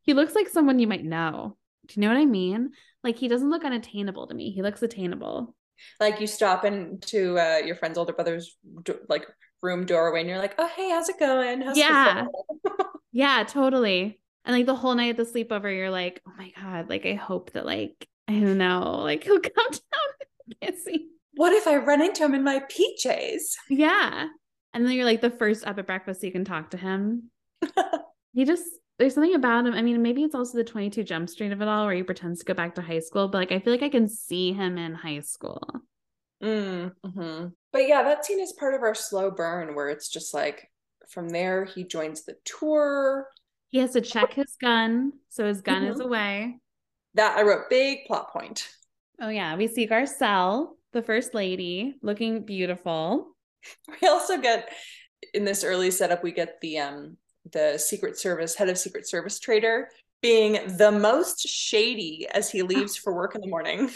he 0.01 0.13
looks 0.13 0.35
like 0.35 0.49
someone 0.49 0.79
you 0.79 0.87
might 0.87 1.05
know. 1.05 1.57
Do 1.87 1.93
you 1.95 2.01
know 2.01 2.13
what 2.13 2.19
I 2.19 2.25
mean? 2.25 2.71
Like 3.03 3.17
he 3.17 3.27
doesn't 3.27 3.49
look 3.49 3.63
unattainable 3.63 4.27
to 4.27 4.33
me. 4.33 4.51
He 4.51 4.61
looks 4.61 4.81
attainable. 4.81 5.55
Like 5.99 6.19
you 6.19 6.27
stop 6.27 6.65
into 6.65 7.37
uh, 7.37 7.57
your 7.63 7.75
friend's 7.75 7.97
older 7.97 8.13
brother's 8.13 8.55
like 9.07 9.27
room 9.61 9.85
doorway 9.85 10.21
and 10.21 10.29
you're 10.29 10.39
like, 10.39 10.55
"Oh, 10.57 10.69
hey, 10.75 10.89
how's 10.89 11.09
it 11.09 11.19
going?" 11.19 11.61
How's 11.61 11.77
yeah, 11.77 12.25
yeah, 13.11 13.43
totally. 13.47 14.19
And 14.45 14.55
like 14.55 14.65
the 14.65 14.75
whole 14.75 14.95
night 14.95 15.09
at 15.09 15.17
the 15.17 15.23
sleepover, 15.23 15.75
you're 15.75 15.89
like, 15.89 16.21
"Oh 16.27 16.33
my 16.37 16.51
god!" 16.59 16.89
Like 16.89 17.05
I 17.05 17.13
hope 17.13 17.51
that 17.51 17.65
like 17.65 18.07
I 18.27 18.33
don't 18.33 18.57
know, 18.57 19.01
like 19.03 19.23
he'll 19.23 19.39
come 19.55 19.71
down 19.71 20.59
and 20.61 20.75
see 20.77 21.09
what 21.35 21.53
if 21.53 21.67
I 21.67 21.77
run 21.77 22.01
into 22.01 22.23
him 22.23 22.33
in 22.33 22.43
my 22.43 22.59
PJs? 22.59 23.41
Yeah. 23.69 24.27
And 24.73 24.85
then 24.85 24.93
you're 24.93 25.05
like 25.05 25.21
the 25.21 25.29
first 25.29 25.65
up 25.65 25.79
at 25.79 25.87
breakfast 25.87 26.21
so 26.21 26.27
you 26.27 26.33
can 26.33 26.45
talk 26.45 26.71
to 26.71 26.77
him. 26.77 27.29
he 28.33 28.45
just 28.45 28.63
there's 28.97 29.13
something 29.13 29.35
about 29.35 29.65
him. 29.65 29.73
I 29.73 29.81
mean, 29.81 30.01
maybe 30.01 30.23
it's 30.23 30.35
also 30.35 30.57
the 30.57 30.63
22 30.63 31.03
Jump 31.03 31.29
Street 31.29 31.51
of 31.51 31.61
it 31.61 31.67
all 31.67 31.85
where 31.85 31.95
he 31.95 32.03
pretends 32.03 32.39
to 32.39 32.45
go 32.45 32.53
back 32.53 32.75
to 32.75 32.81
high 32.81 32.99
school, 32.99 33.27
but 33.27 33.39
like 33.39 33.51
I 33.51 33.59
feel 33.59 33.73
like 33.73 33.83
I 33.83 33.89
can 33.89 34.07
see 34.07 34.53
him 34.53 34.77
in 34.77 34.93
high 34.93 35.19
school. 35.19 35.61
Mm-hmm. 36.41 37.47
But 37.71 37.87
yeah, 37.87 38.03
that 38.03 38.25
scene 38.25 38.39
is 38.39 38.53
part 38.53 38.73
of 38.73 38.81
our 38.81 38.95
slow 38.95 39.31
burn 39.31 39.75
where 39.75 39.89
it's 39.89 40.09
just 40.09 40.33
like 40.33 40.69
from 41.09 41.29
there 41.29 41.65
he 41.65 41.83
joins 41.83 42.23
the 42.23 42.35
tour. 42.45 43.27
He 43.69 43.79
has 43.79 43.91
to 43.91 44.01
check 44.01 44.33
his 44.33 44.55
gun, 44.61 45.13
so 45.29 45.45
his 45.45 45.61
gun 45.61 45.83
mm-hmm. 45.83 45.93
is 45.93 45.99
away. 45.99 46.59
That 47.15 47.37
I 47.37 47.43
wrote 47.43 47.69
big 47.69 48.05
plot 48.07 48.31
point. 48.31 48.69
Oh 49.19 49.29
yeah, 49.29 49.55
we 49.55 49.67
see 49.67 49.87
Garcelle 49.87 50.74
the 50.95 51.03
first 51.03 51.35
lady, 51.35 51.95
looking 52.01 52.45
beautiful. 52.45 53.27
We 54.01 54.07
also 54.07 54.37
get 54.37 54.69
in 55.33 55.43
this 55.43 55.63
early 55.63 55.89
setup, 55.89 56.23
we 56.23 56.31
get 56.31 56.61
the 56.61 56.79
um 56.79 57.17
the 57.51 57.77
Secret 57.77 58.17
Service 58.17 58.55
head 58.55 58.69
of 58.69 58.77
Secret 58.77 59.07
Service 59.07 59.39
traitor 59.39 59.89
being 60.21 60.77
the 60.77 60.91
most 60.91 61.47
shady 61.47 62.27
as 62.31 62.49
he 62.49 62.61
leaves 62.61 62.95
for 63.03 63.13
work 63.13 63.35
in 63.35 63.41
the 63.41 63.47
morning. 63.47 63.89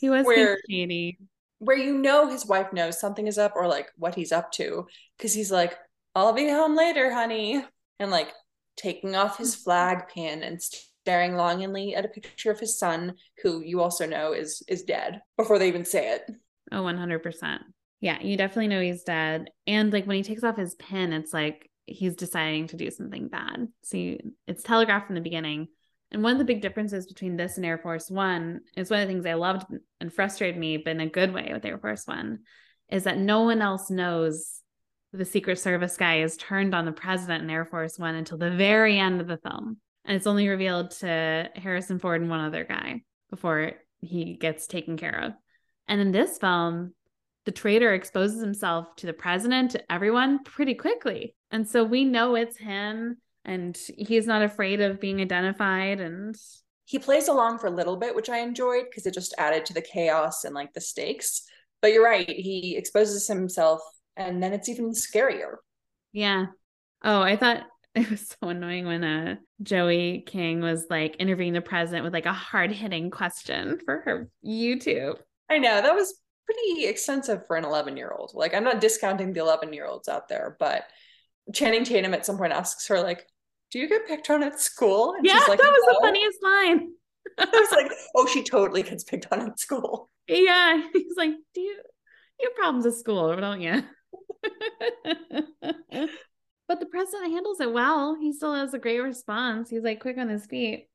He 0.00 0.10
was 0.10 0.24
where, 0.24 0.58
shady. 0.68 1.18
Where 1.58 1.76
you 1.76 1.98
know 1.98 2.28
his 2.28 2.46
wife 2.46 2.72
knows 2.72 3.00
something 3.00 3.26
is 3.26 3.38
up 3.38 3.54
or 3.56 3.66
like 3.66 3.90
what 3.96 4.14
he's 4.14 4.32
up 4.32 4.52
to. 4.52 4.86
Cause 5.20 5.34
he's 5.34 5.50
like, 5.50 5.76
I'll 6.14 6.32
be 6.32 6.48
home 6.48 6.76
later, 6.76 7.12
honey. 7.12 7.64
And 7.98 8.10
like 8.10 8.32
taking 8.76 9.16
off 9.16 9.38
his 9.38 9.56
flag 9.56 10.08
pin 10.08 10.42
and 10.44 10.60
staring 11.08 11.36
longingly 11.36 11.94
at 11.94 12.04
a 12.04 12.08
picture 12.08 12.50
of 12.50 12.60
his 12.60 12.78
son, 12.78 13.14
who 13.42 13.62
you 13.62 13.80
also 13.80 14.04
know 14.04 14.34
is 14.34 14.62
is 14.68 14.82
dead 14.82 15.22
before 15.38 15.58
they 15.58 15.66
even 15.66 15.82
say 15.82 16.12
it. 16.12 16.30
Oh, 16.70 16.82
100%. 16.82 17.60
Yeah, 18.02 18.20
you 18.20 18.36
definitely 18.36 18.68
know 18.68 18.82
he's 18.82 19.04
dead. 19.04 19.48
And 19.66 19.90
like 19.90 20.04
when 20.04 20.18
he 20.18 20.22
takes 20.22 20.44
off 20.44 20.58
his 20.58 20.74
pin, 20.74 21.14
it's 21.14 21.32
like 21.32 21.70
he's 21.86 22.14
deciding 22.14 22.66
to 22.66 22.76
do 22.76 22.90
something 22.90 23.28
bad. 23.28 23.68
You, 23.90 24.18
it's 24.46 24.62
telegraphed 24.62 25.06
from 25.06 25.14
the 25.14 25.22
beginning. 25.22 25.68
And 26.10 26.22
one 26.22 26.32
of 26.32 26.38
the 26.38 26.44
big 26.44 26.60
differences 26.60 27.06
between 27.06 27.38
this 27.38 27.56
and 27.56 27.64
Air 27.64 27.78
Force 27.78 28.10
One 28.10 28.60
is 28.76 28.90
one 28.90 29.00
of 29.00 29.08
the 29.08 29.14
things 29.14 29.24
I 29.24 29.32
loved 29.32 29.64
and 30.02 30.12
frustrated 30.12 30.60
me, 30.60 30.76
but 30.76 30.90
in 30.90 31.00
a 31.00 31.06
good 31.06 31.32
way 31.32 31.48
with 31.54 31.64
Air 31.64 31.78
Force 31.78 32.06
One, 32.06 32.40
is 32.90 33.04
that 33.04 33.16
no 33.16 33.44
one 33.44 33.62
else 33.62 33.90
knows 33.90 34.60
the 35.14 35.24
Secret 35.24 35.58
Service 35.58 35.96
guy 35.96 36.20
is 36.20 36.36
turned 36.36 36.74
on 36.74 36.84
the 36.84 36.92
president 36.92 37.44
in 37.44 37.48
Air 37.48 37.64
Force 37.64 37.98
One 37.98 38.14
until 38.14 38.36
the 38.36 38.50
very 38.50 38.98
end 38.98 39.22
of 39.22 39.26
the 39.26 39.38
film 39.38 39.78
and 40.08 40.16
it's 40.16 40.26
only 40.26 40.48
revealed 40.48 40.90
to 40.92 41.50
Harrison 41.54 41.98
Ford 41.98 42.22
and 42.22 42.30
one 42.30 42.40
other 42.40 42.64
guy 42.64 43.02
before 43.28 43.72
he 44.00 44.34
gets 44.34 44.66
taken 44.66 44.96
care 44.96 45.20
of. 45.20 45.32
And 45.86 46.00
in 46.00 46.12
this 46.12 46.38
film, 46.38 46.94
the 47.44 47.52
traitor 47.52 47.92
exposes 47.92 48.40
himself 48.40 48.96
to 48.96 49.06
the 49.06 49.12
president, 49.12 49.72
to 49.72 49.92
everyone 49.92 50.42
pretty 50.44 50.74
quickly. 50.74 51.34
And 51.50 51.68
so 51.68 51.84
we 51.84 52.04
know 52.04 52.36
it's 52.36 52.56
him 52.56 53.18
and 53.44 53.78
he's 53.98 54.26
not 54.26 54.42
afraid 54.42 54.80
of 54.80 54.98
being 54.98 55.20
identified 55.20 56.00
and 56.00 56.34
he 56.86 56.98
plays 56.98 57.28
along 57.28 57.58
for 57.58 57.66
a 57.66 57.70
little 57.74 57.96
bit, 57.98 58.16
which 58.16 58.30
I 58.30 58.38
enjoyed 58.38 58.84
because 58.88 59.04
it 59.04 59.12
just 59.12 59.34
added 59.36 59.66
to 59.66 59.74
the 59.74 59.82
chaos 59.82 60.44
and 60.44 60.54
like 60.54 60.72
the 60.72 60.80
stakes. 60.80 61.42
But 61.82 61.92
you're 61.92 62.04
right, 62.04 62.28
he 62.28 62.76
exposes 62.78 63.28
himself 63.28 63.82
and 64.16 64.42
then 64.42 64.54
it's 64.54 64.70
even 64.70 64.92
scarier. 64.92 65.56
Yeah. 66.12 66.46
Oh, 67.04 67.20
I 67.20 67.36
thought 67.36 67.64
it 68.02 68.10
was 68.10 68.28
so 68.28 68.48
annoying 68.48 68.86
when 68.86 69.02
uh 69.02 69.36
Joey 69.62 70.22
King 70.26 70.60
was 70.60 70.86
like 70.88 71.16
interviewing 71.18 71.52
the 71.52 71.60
president 71.60 72.04
with 72.04 72.12
like 72.12 72.26
a 72.26 72.32
hard 72.32 72.70
hitting 72.70 73.10
question 73.10 73.80
for 73.84 74.02
her 74.04 74.30
YouTube. 74.46 75.18
I 75.50 75.58
know 75.58 75.82
that 75.82 75.94
was 75.94 76.14
pretty 76.46 76.86
extensive 76.86 77.46
for 77.46 77.56
an 77.56 77.64
11 77.64 77.96
year 77.96 78.14
old. 78.16 78.32
Like 78.34 78.54
I'm 78.54 78.62
not 78.62 78.80
discounting 78.80 79.32
the 79.32 79.40
11 79.40 79.72
year 79.72 79.86
olds 79.86 80.08
out 80.08 80.28
there, 80.28 80.56
but 80.60 80.84
Channing 81.52 81.82
Tatum 81.82 82.14
at 82.14 82.24
some 82.24 82.38
point 82.38 82.52
asks 82.52 82.86
her 82.86 83.00
like, 83.00 83.26
"Do 83.72 83.80
you 83.80 83.88
get 83.88 84.06
picked 84.06 84.30
on 84.30 84.44
at 84.44 84.60
school?" 84.60 85.14
And 85.14 85.26
yeah, 85.26 85.44
like, 85.48 85.58
that 85.58 85.72
was 85.72 85.84
no. 85.86 85.94
the 85.94 86.00
funniest 86.02 86.38
line. 86.42 86.90
I 87.38 87.46
was 87.46 87.72
like, 87.72 87.90
"Oh, 88.14 88.26
she 88.26 88.44
totally 88.44 88.82
gets 88.82 89.02
picked 89.02 89.26
on 89.32 89.40
at 89.40 89.58
school." 89.58 90.10
Yeah, 90.28 90.82
he's 90.92 91.16
like, 91.16 91.32
"Do 91.54 91.60
you 91.60 91.80
you 92.38 92.48
have 92.48 92.56
problems 92.56 92.86
at 92.86 92.94
school, 92.94 93.34
don't 93.34 93.60
you?" 93.60 93.82
But 96.68 96.80
the 96.80 96.86
president 96.86 97.32
handles 97.32 97.60
it 97.60 97.72
well. 97.72 98.14
He 98.14 98.32
still 98.32 98.54
has 98.54 98.74
a 98.74 98.78
great 98.78 99.00
response. 99.00 99.70
He's 99.70 99.82
like 99.82 100.00
quick 100.00 100.18
on 100.18 100.28
his 100.28 100.46
feet. 100.46 100.88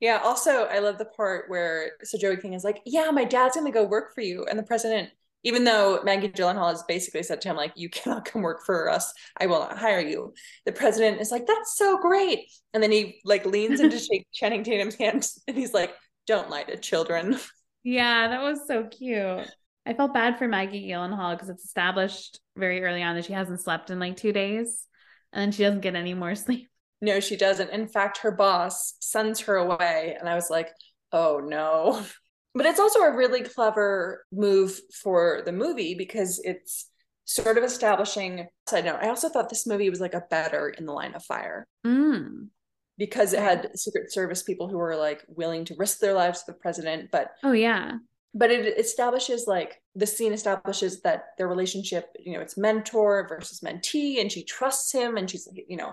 Yeah. 0.00 0.20
Also, 0.24 0.64
I 0.64 0.78
love 0.78 0.96
the 0.98 1.04
part 1.04 1.50
where 1.50 1.92
so 2.04 2.16
Joey 2.16 2.38
King 2.38 2.54
is 2.54 2.64
like, 2.64 2.80
"Yeah, 2.86 3.10
my 3.10 3.24
dad's 3.24 3.56
gonna 3.56 3.70
go 3.70 3.84
work 3.84 4.14
for 4.14 4.22
you," 4.22 4.44
and 4.44 4.58
the 4.58 4.62
president, 4.62 5.10
even 5.42 5.64
though 5.64 6.00
Maggie 6.04 6.28
Gyllenhaal 6.30 6.70
has 6.70 6.82
basically 6.84 7.22
said 7.22 7.40
to 7.42 7.48
him 7.50 7.56
like, 7.56 7.72
"You 7.76 7.90
cannot 7.90 8.24
come 8.30 8.42
work 8.42 8.64
for 8.64 8.88
us. 8.88 9.12
I 9.38 9.46
will 9.46 9.60
not 9.60 9.78
hire 9.78 10.00
you." 10.00 10.32
The 10.64 10.72
president 10.72 11.20
is 11.20 11.30
like, 11.30 11.46
"That's 11.46 11.76
so 11.76 11.98
great," 11.98 12.48
and 12.72 12.82
then 12.82 12.92
he 12.92 13.20
like 13.24 13.44
leans 13.44 13.80
into 13.80 14.00
Channing 14.32 14.64
Tatum's 14.64 14.94
hands 14.94 15.42
and 15.46 15.56
he's 15.56 15.74
like, 15.74 15.94
don't 16.26 16.50
lie 16.50 16.64
to 16.64 16.76
children. 16.76 17.38
Yeah, 17.88 18.26
that 18.26 18.42
was 18.42 18.66
so 18.66 18.82
cute. 18.82 19.48
I 19.86 19.94
felt 19.94 20.12
bad 20.12 20.38
for 20.38 20.48
Maggie 20.48 20.88
Gyllenhaal 20.88 21.34
because 21.36 21.48
it's 21.48 21.64
established 21.64 22.40
very 22.56 22.82
early 22.82 23.00
on 23.00 23.14
that 23.14 23.26
she 23.26 23.32
hasn't 23.32 23.60
slept 23.60 23.90
in 23.90 24.00
like 24.00 24.16
two 24.16 24.32
days 24.32 24.88
and 25.32 25.42
then 25.42 25.52
she 25.52 25.62
doesn't 25.62 25.80
get 25.80 25.94
any 25.94 26.14
more 26.14 26.34
sleep. 26.34 26.68
No, 27.00 27.20
she 27.20 27.36
doesn't. 27.36 27.70
In 27.70 27.88
fact, 27.88 28.18
her 28.18 28.30
boss 28.30 28.94
sends 29.00 29.40
her 29.40 29.56
away. 29.56 30.16
And 30.18 30.28
I 30.28 30.34
was 30.34 30.50
like, 30.50 30.70
oh 31.12 31.40
no. 31.44 32.02
But 32.54 32.64
it's 32.64 32.80
also 32.80 33.00
a 33.00 33.14
really 33.14 33.42
clever 33.42 34.24
move 34.32 34.80
for 35.02 35.42
the 35.44 35.52
movie 35.52 35.94
because 35.94 36.40
it's 36.42 36.90
sort 37.26 37.58
of 37.58 37.64
establishing. 37.64 38.46
Side 38.66 38.86
note, 38.86 39.00
I 39.02 39.10
also 39.10 39.28
thought 39.28 39.50
this 39.50 39.66
movie 39.66 39.90
was 39.90 40.00
like 40.00 40.14
a 40.14 40.24
better 40.30 40.70
in 40.70 40.86
the 40.86 40.94
line 40.94 41.14
of 41.14 41.22
fire. 41.22 41.66
Mm. 41.86 42.48
Because 42.96 43.34
it 43.34 43.40
had 43.40 43.78
Secret 43.78 44.10
Service 44.10 44.42
people 44.42 44.68
who 44.68 44.78
were 44.78 44.96
like 44.96 45.22
willing 45.28 45.66
to 45.66 45.74
risk 45.76 45.98
their 45.98 46.14
lives 46.14 46.44
for 46.44 46.52
the 46.52 46.58
president, 46.58 47.10
but 47.12 47.32
oh 47.44 47.52
yeah, 47.52 47.98
but 48.32 48.50
it 48.50 48.78
establishes 48.78 49.46
like 49.46 49.78
the 49.96 50.06
scene 50.06 50.32
establishes 50.32 51.00
that 51.00 51.28
their 51.38 51.48
relationship 51.48 52.14
you 52.20 52.34
know 52.34 52.40
it's 52.40 52.56
mentor 52.58 53.26
versus 53.28 53.60
mentee 53.60 54.20
and 54.20 54.30
she 54.30 54.44
trusts 54.44 54.92
him 54.92 55.16
and 55.16 55.28
she's 55.30 55.48
you 55.68 55.76
know 55.76 55.92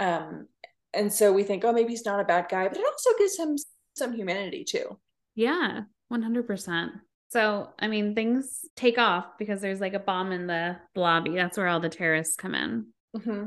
um 0.00 0.46
and 0.92 1.12
so 1.12 1.32
we 1.32 1.44
think 1.44 1.64
oh 1.64 1.72
maybe 1.72 1.90
he's 1.90 2.04
not 2.04 2.20
a 2.20 2.24
bad 2.24 2.46
guy 2.50 2.68
but 2.68 2.76
it 2.76 2.84
also 2.84 3.10
gives 3.18 3.38
him 3.38 3.56
some 3.94 4.12
humanity 4.12 4.64
too. 4.64 4.98
Yeah 5.34 5.82
100% 6.12 6.90
so 7.28 7.68
i 7.78 7.86
mean 7.86 8.14
things 8.16 8.64
take 8.74 8.98
off 8.98 9.26
because 9.38 9.60
there's 9.60 9.80
like 9.80 9.94
a 9.94 10.00
bomb 10.00 10.32
in 10.32 10.46
the 10.48 10.76
lobby. 10.96 11.36
That's 11.36 11.56
where 11.56 11.68
all 11.68 11.80
the 11.80 11.88
terrorists 11.88 12.36
come 12.36 12.54
in. 12.54 12.86
Mm-hmm. 13.16 13.46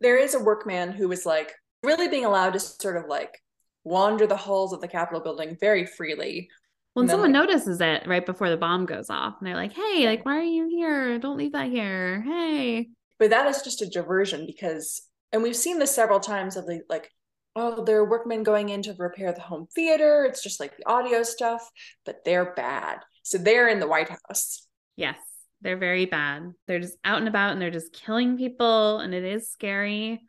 there 0.00 0.16
is 0.16 0.34
a 0.34 0.42
workman 0.42 0.92
who 0.92 1.08
was 1.08 1.26
like 1.26 1.52
really 1.82 2.08
being 2.08 2.24
allowed 2.24 2.54
to 2.54 2.60
sort 2.60 2.96
of 2.96 3.06
like 3.06 3.40
wander 3.84 4.26
the 4.26 4.36
halls 4.36 4.72
of 4.72 4.80
the 4.80 4.88
capitol 4.88 5.20
building 5.20 5.56
very 5.60 5.86
freely 5.86 6.48
when 6.94 7.08
someone 7.08 7.32
like, 7.32 7.46
notices 7.46 7.80
it 7.80 8.06
right 8.06 8.24
before 8.24 8.50
the 8.50 8.56
bomb 8.56 8.86
goes 8.86 9.10
off 9.10 9.34
and 9.38 9.46
they're 9.46 9.56
like 9.56 9.72
hey 9.72 10.06
like 10.06 10.24
why 10.24 10.38
are 10.38 10.42
you 10.42 10.68
here? 10.68 11.18
Don't 11.18 11.36
leave 11.36 11.52
that 11.52 11.68
here. 11.68 12.22
Hey. 12.22 12.88
But 13.18 13.30
that 13.30 13.46
is 13.46 13.62
just 13.62 13.82
a 13.82 13.86
diversion 13.86 14.46
because 14.46 15.02
and 15.32 15.42
we've 15.42 15.56
seen 15.56 15.78
this 15.78 15.94
several 15.94 16.20
times 16.20 16.56
of 16.56 16.66
the 16.66 16.82
like 16.88 17.10
oh 17.56 17.84
there 17.84 17.98
are 17.98 18.08
workmen 18.08 18.42
going 18.42 18.70
in 18.70 18.82
to 18.82 18.94
repair 18.98 19.32
the 19.32 19.40
home 19.40 19.66
theater. 19.74 20.24
It's 20.24 20.42
just 20.42 20.60
like 20.60 20.76
the 20.76 20.86
audio 20.86 21.22
stuff 21.22 21.68
but 22.06 22.24
they're 22.24 22.54
bad. 22.54 22.98
So 23.22 23.38
they're 23.38 23.68
in 23.68 23.80
the 23.80 23.88
white 23.88 24.08
house. 24.08 24.66
Yes 24.96 25.16
they're 25.64 25.78
very 25.78 26.04
bad. 26.04 26.52
They're 26.68 26.78
just 26.78 26.98
out 27.04 27.18
and 27.18 27.26
about 27.26 27.52
and 27.52 27.60
they're 27.60 27.70
just 27.70 27.92
killing 27.92 28.36
people 28.36 29.00
and 29.00 29.14
it 29.14 29.24
is 29.24 29.50
scary. 29.50 30.20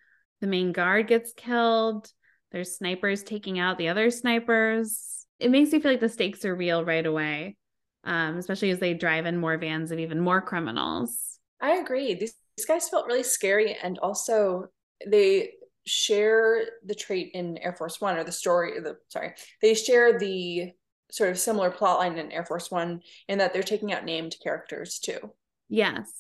The 0.42 0.48
main 0.48 0.72
guard 0.72 1.08
gets 1.08 1.34
killed. 1.36 2.10
There's 2.52 2.78
snipers 2.78 3.22
taking 3.22 3.60
out 3.60 3.78
the 3.78 3.90
other 3.90 4.10
snipers 4.10 5.25
it 5.40 5.52
makes 5.52 5.74
you 5.74 5.80
feel 5.80 5.92
like 5.92 6.00
the 6.00 6.10
stakes 6.10 6.46
are 6.46 6.56
real 6.56 6.84
right 6.84 7.06
away, 7.06 7.58
um, 8.04 8.38
especially 8.38 8.70
as 8.72 8.80
they 8.80 8.94
drive 8.94 9.26
in 9.26 9.38
more 9.38 9.58
vans 9.58 9.92
of 9.92 10.00
even 10.00 10.20
more 10.20 10.42
criminals. 10.42 11.40
I 11.62 11.78
agree. 11.78 12.14
These, 12.14 12.36
these 12.58 12.66
guys 12.66 12.90
felt 12.90 13.08
really 13.08 13.24
scary, 13.24 13.78
and 13.82 13.98
also 14.00 14.68
they 15.06 15.52
share 15.86 16.66
the 16.86 16.96
trait 16.96 17.32
in 17.34 17.58
Air 17.58 17.74
Force 17.74 18.00
One, 18.00 18.18
or 18.18 18.24
the 18.24 18.32
story. 18.32 18.80
The 18.80 18.98
sorry, 19.10 19.34
they 19.62 19.74
share 19.74 20.18
the 20.18 20.72
sort 21.12 21.30
of 21.30 21.40
similar 21.40 21.70
plot 21.70 22.00
line 22.00 22.18
in 22.18 22.32
Air 22.32 22.46
Force 22.46 22.72
One 22.72 23.02
in 23.28 23.38
that 23.40 23.54
they're 23.54 23.64
taking 23.64 23.94
out 23.94 24.06
named 24.06 24.36
characters 24.42 25.00
too. 25.00 25.32
Yes. 25.70 26.12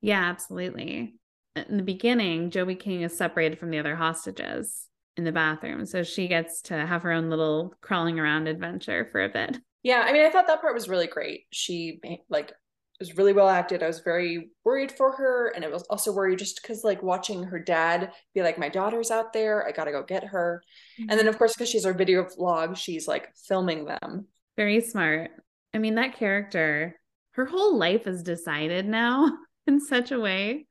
Yeah, 0.00 0.22
absolutely. 0.22 1.14
In 1.56 1.76
the 1.76 1.82
beginning, 1.82 2.50
Joey 2.50 2.74
King 2.74 3.02
is 3.02 3.16
separated 3.16 3.58
from 3.58 3.70
the 3.70 3.78
other 3.78 3.96
hostages 3.96 4.86
in 5.20 5.24
the 5.24 5.32
bathroom. 5.32 5.84
So 5.84 6.02
she 6.02 6.28
gets 6.28 6.62
to 6.62 6.86
have 6.86 7.02
her 7.02 7.12
own 7.12 7.28
little 7.28 7.74
crawling 7.82 8.18
around 8.18 8.48
adventure 8.48 9.08
for 9.12 9.22
a 9.22 9.28
bit. 9.28 9.58
Yeah, 9.82 10.02
I 10.04 10.12
mean, 10.12 10.26
I 10.26 10.28
thought 10.28 10.46
that 10.48 10.60
part 10.60 10.74
was 10.74 10.90
really 10.90 11.06
great. 11.06 11.46
She 11.52 12.02
like 12.28 12.52
was 12.98 13.16
really 13.16 13.32
well 13.32 13.48
acted. 13.48 13.82
I 13.82 13.86
was 13.86 14.00
very 14.00 14.50
worried 14.62 14.92
for 14.92 15.10
her, 15.12 15.54
and 15.56 15.64
it 15.64 15.72
was 15.72 15.84
also 15.84 16.12
worried 16.12 16.38
just 16.38 16.60
because 16.60 16.84
like 16.84 17.02
watching 17.02 17.44
her 17.44 17.58
dad 17.58 18.12
be 18.34 18.42
like, 18.42 18.58
"My 18.58 18.68
daughter's 18.68 19.10
out 19.10 19.32
there. 19.32 19.66
I 19.66 19.72
gotta 19.72 19.90
go 19.90 20.02
get 20.02 20.22
her," 20.22 20.62
mm-hmm. 21.00 21.08
and 21.08 21.18
then 21.18 21.28
of 21.28 21.38
course 21.38 21.54
because 21.54 21.70
she's 21.70 21.86
our 21.86 21.94
video 21.94 22.24
vlog, 22.24 22.76
she's 22.76 23.08
like 23.08 23.34
filming 23.48 23.86
them. 23.86 24.26
Very 24.58 24.82
smart. 24.82 25.30
I 25.72 25.78
mean, 25.78 25.94
that 25.94 26.16
character, 26.16 27.00
her 27.30 27.46
whole 27.46 27.78
life 27.78 28.06
is 28.06 28.22
decided 28.22 28.86
now 28.86 29.32
in 29.66 29.80
such 29.80 30.12
a 30.12 30.20
way 30.20 30.66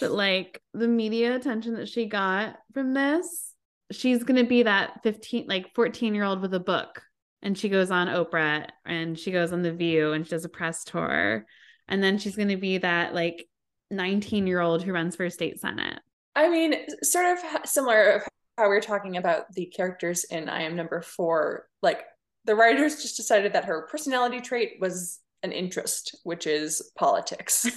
that 0.00 0.12
like 0.12 0.62
the 0.72 0.88
media 0.88 1.34
attention 1.34 1.74
that 1.74 1.88
she 1.88 2.06
got 2.06 2.56
from 2.72 2.94
this 2.94 3.53
she's 3.90 4.24
going 4.24 4.42
to 4.42 4.48
be 4.48 4.62
that 4.62 5.02
15 5.02 5.46
like 5.46 5.74
14 5.74 6.14
year 6.14 6.24
old 6.24 6.40
with 6.40 6.54
a 6.54 6.60
book 6.60 7.02
and 7.44 7.56
she 7.56 7.68
goes 7.68 7.90
on 7.90 8.08
Oprah 8.08 8.66
and 8.86 9.18
she 9.18 9.30
goes 9.30 9.52
on 9.52 9.62
The 9.62 9.72
View 9.72 10.12
and 10.12 10.24
she 10.24 10.30
does 10.30 10.46
a 10.46 10.48
press 10.48 10.82
tour. 10.82 11.46
And 11.86 12.02
then 12.02 12.16
she's 12.16 12.36
going 12.36 12.48
to 12.48 12.56
be 12.56 12.78
that 12.78 13.14
like 13.14 13.46
19 13.90 14.46
year 14.46 14.60
old 14.60 14.82
who 14.82 14.92
runs 14.92 15.14
for 15.14 15.28
state 15.28 15.60
senate. 15.60 16.00
I 16.34 16.48
mean, 16.48 16.74
sort 17.02 17.26
of 17.26 17.68
similar 17.68 18.10
of 18.12 18.22
how 18.56 18.70
we 18.70 18.76
are 18.76 18.80
talking 18.80 19.18
about 19.18 19.52
the 19.52 19.66
characters 19.66 20.24
in 20.24 20.48
I 20.48 20.62
Am 20.62 20.74
Number 20.74 21.02
Four. 21.02 21.68
Like 21.82 22.00
the 22.46 22.56
writers 22.56 23.02
just 23.02 23.18
decided 23.18 23.52
that 23.52 23.66
her 23.66 23.86
personality 23.90 24.40
trait 24.40 24.78
was 24.80 25.20
an 25.42 25.52
interest, 25.52 26.18
which 26.24 26.46
is 26.46 26.90
politics. 26.96 27.70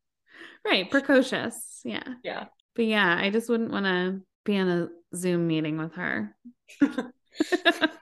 right. 0.66 0.90
Precocious. 0.90 1.80
Yeah. 1.84 2.02
Yeah. 2.24 2.46
But 2.74 2.86
yeah, 2.86 3.16
I 3.16 3.30
just 3.30 3.48
wouldn't 3.48 3.70
want 3.70 3.86
to 3.86 4.20
be 4.46 4.56
in 4.56 4.68
a 4.68 4.88
Zoom 5.14 5.46
meeting 5.46 5.76
with 5.76 5.94
her. 5.94 6.34
I 6.82 7.92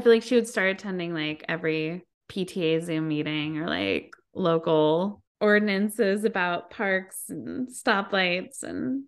feel 0.00 0.12
like 0.12 0.22
she 0.22 0.36
would 0.36 0.48
start 0.48 0.70
attending 0.70 1.12
like 1.12 1.44
every 1.48 2.04
PTA 2.30 2.84
Zoom 2.84 3.08
meeting 3.08 3.58
or 3.58 3.68
like 3.68 4.12
local 4.34 5.22
ordinances 5.40 6.24
about 6.24 6.70
parks 6.70 7.24
and 7.28 7.68
stoplights 7.68 8.62
and 8.62 9.04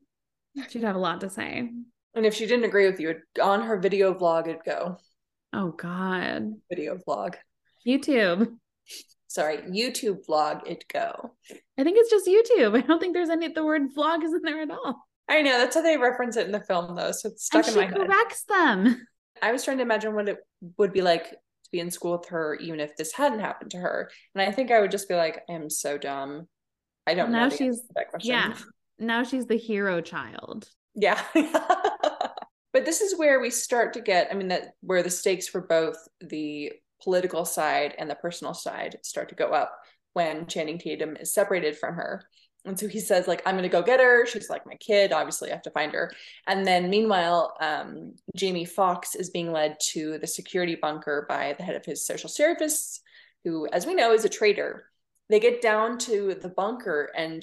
she'd 0.69 0.83
have 0.83 0.97
a 0.97 1.01
lot 1.01 1.21
to 1.21 1.31
say. 1.31 1.71
And 2.14 2.27
if 2.27 2.35
she 2.35 2.47
didn't 2.47 2.64
agree 2.64 2.87
with 2.87 2.99
you, 2.99 3.14
on 3.42 3.62
her 3.62 3.79
video 3.79 4.14
vlog 4.14 4.49
it'd 4.49 4.64
go. 4.64 4.99
Oh 5.53 5.71
god. 5.71 6.55
Video 6.69 6.97
vlog. 6.97 7.35
YouTube. 7.87 8.57
Sorry, 9.27 9.59
YouTube 9.59 10.27
vlog 10.27 10.62
it'd 10.66 10.88
go. 10.92 11.33
I 11.79 11.85
think 11.85 11.99
it's 11.99 12.11
just 12.11 12.27
YouTube. 12.27 12.77
I 12.77 12.81
don't 12.81 13.01
think 13.01 13.14
there's 13.14 13.31
any 13.31 13.49
the 13.49 13.64
word 13.64 13.95
vlog 13.95 14.25
isn't 14.25 14.42
there 14.42 14.62
at 14.62 14.71
all. 14.71 15.06
I 15.29 15.43
know 15.43 15.59
that's 15.59 15.75
how 15.75 15.83
they 15.83 15.97
reference 15.97 16.37
it 16.37 16.47
in 16.47 16.53
the 16.53 16.61
film, 16.61 16.95
though. 16.95 17.12
So 17.12 17.31
it's 17.31 17.45
stuck 17.47 17.67
and 17.67 17.77
in 17.77 17.83
my 17.83 17.87
head. 17.87 17.97
She 17.97 18.07
corrects 18.07 18.45
them. 18.45 19.07
I 19.43 19.53
was 19.53 19.65
trying 19.65 19.79
to 19.79 19.83
imagine 19.83 20.15
what 20.15 20.29
it 20.29 20.39
would 20.79 20.93
be 20.93 21.03
like 21.03 21.31
to 21.31 21.71
be 21.73 21.81
in 21.81 21.91
school 21.91 22.19
with 22.19 22.29
her, 22.29 22.55
even 22.57 22.81
if 22.81 22.97
this 22.97 23.12
hadn't 23.12 23.41
happened 23.41 23.73
to 23.73 23.79
her. 23.79 24.11
And 24.35 24.43
I 24.43 24.53
think 24.53 24.71
I 24.71 24.81
would 24.81 24.91
just 24.91 25.09
be 25.09 25.15
like, 25.15 25.43
I 25.49 25.53
am 25.53 25.69
so 25.69 25.99
dumb. 25.99 26.47
I 27.07 27.15
don't 27.15 27.31
well, 27.31 27.43
now 27.43 27.49
know. 27.49 27.57
she's 27.57 27.83
that 27.95 28.09
question. 28.09 28.31
Yeah. 28.31 28.55
Now 28.99 29.25
she's 29.25 29.47
the 29.47 29.59
hero 29.59 30.01
child. 30.01 30.69
Yeah. 30.95 31.21
but 31.35 32.85
this 32.85 33.01
is 33.01 33.19
where 33.19 33.41
we 33.41 33.51
start 33.51 33.93
to 33.95 34.01
get, 34.01 34.29
I 34.31 34.35
mean, 34.35 34.49
that 34.49 34.75
where 34.81 35.03
the 35.03 35.11
stakes 35.11 35.49
for 35.49 35.61
both 35.61 35.97
the 36.21 36.73
political 37.03 37.45
side 37.45 37.95
and 37.99 38.09
the 38.09 38.15
personal 38.15 38.55
side 38.55 38.99
start 39.03 39.29
to 39.29 39.35
go 39.35 39.49
up 39.49 39.77
when 40.15 40.47
Channing 40.47 40.79
Tatum 40.79 41.17
is 41.17 41.35
separated 41.35 41.77
from 41.77 41.95
her. 41.95 42.23
And 42.66 42.79
so 42.79 42.88
he 42.88 43.00
says, 43.00 43.29
like, 43.29 43.42
I'm 43.46 43.55
gonna 43.55 43.68
go 43.68 43.83
get 43.83 44.00
her. 44.00 44.26
She's 44.26 44.50
like 44.50 44.66
my 44.66 44.74
kid. 44.74 45.12
Obviously, 45.12 45.50
I 45.50 45.55
have 45.55 45.62
to 45.62 45.70
find 45.70 45.92
her. 45.92 46.12
And 46.46 46.66
then 46.66 46.90
meanwhile, 46.90 47.57
um, 47.61 48.14
Jamie 48.35 48.64
Foxx 48.64 49.14
is 49.14 49.31
being 49.31 49.52
led 49.52 49.79
to 49.92 50.18
the 50.18 50.26
security 50.26 50.74
bunker 50.74 51.26
by 51.29 51.55
the 51.57 51.62
head 51.62 51.76
of 51.76 51.85
his 51.85 52.05
social 52.05 52.29
service, 52.29 53.00
who, 53.44 53.68
as 53.68 53.87
we 53.87 53.94
know, 53.94 54.12
is 54.12 54.24
a 54.24 54.29
traitor. 54.29 54.87
They 55.29 55.40
get 55.40 55.62
down 55.62 55.98
to 55.98 56.35
the 56.40 56.48
bunker 56.48 57.11
and 57.16 57.42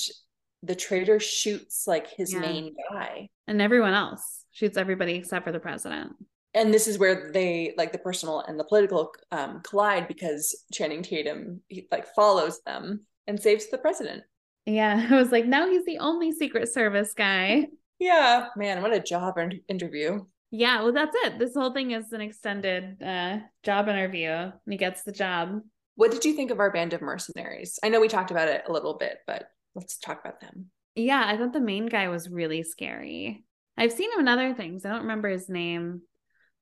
the 0.62 0.76
traitor 0.76 1.20
shoots 1.20 1.88
like 1.88 2.08
his 2.10 2.34
yeah. 2.34 2.40
main 2.40 2.76
guy. 2.92 3.30
And 3.48 3.62
everyone 3.62 3.94
else 3.94 4.46
shoots 4.52 4.78
everybody 4.78 5.16
except 5.16 5.46
for 5.46 5.52
the 5.52 5.60
president. 5.60 6.14
And 6.54 6.74
this 6.74 6.88
is 6.88 7.00
where 7.00 7.32
they 7.34 7.74
like 7.78 7.92
the 7.92 7.98
personal 7.98 8.42
and 8.42 8.60
the 8.60 8.64
political 8.64 9.12
um, 9.32 9.62
collide 9.64 10.08
because 10.08 10.64
Channing 10.72 11.02
Tatum 11.02 11.62
he, 11.68 11.88
like 11.92 12.08
follows 12.16 12.62
them 12.66 13.06
and 13.28 13.42
saves 13.42 13.70
the 13.70 13.78
president. 13.78 14.24
Yeah, 14.66 15.08
I 15.12 15.16
was 15.16 15.32
like, 15.32 15.46
now 15.46 15.70
he's 15.70 15.86
the 15.86 16.00
only 16.00 16.32
Secret 16.32 16.72
Service 16.72 17.14
guy. 17.14 17.68
Yeah, 18.00 18.48
man, 18.58 18.82
what 18.82 18.92
a 18.92 19.00
job 19.00 19.36
interview. 19.70 20.26
Yeah, 20.52 20.82
well, 20.82 20.92
that's 20.92 21.16
it. 21.24 21.40
This 21.40 21.54
whole 21.54 21.72
thing 21.72 21.92
is 21.92 22.12
an 22.12 22.20
extended 22.20 23.02
uh, 23.02 23.38
job 23.62 23.88
interview, 23.88 24.30
and 24.30 24.52
he 24.68 24.76
gets 24.76 25.04
the 25.04 25.14
job. 25.14 25.62
What 25.96 26.12
did 26.12 26.26
you 26.26 26.34
think 26.34 26.52
of 26.52 26.60
our 26.60 26.70
band 26.70 26.92
of 26.92 27.02
mercenaries? 27.02 27.80
I 27.82 27.88
know 27.88 28.02
we 28.02 28.10
talked 28.10 28.32
about 28.32 28.50
it 28.50 28.64
a 28.68 28.74
little 28.74 28.98
bit, 28.98 29.20
but 29.26 29.48
let's 29.74 29.98
talk 29.98 30.20
about 30.20 30.42
them. 30.42 30.66
Yeah, 30.96 31.24
I 31.26 31.38
thought 31.38 31.54
the 31.54 31.62
main 31.62 31.86
guy 31.86 32.10
was 32.10 32.30
really 32.30 32.64
scary. 32.64 33.46
I've 33.78 33.94
seen 33.94 34.12
him 34.12 34.20
in 34.20 34.28
other 34.28 34.54
things. 34.54 34.86
I 34.86 34.90
don't 34.90 35.04
remember 35.04 35.30
his 35.30 35.48
name, 35.48 36.02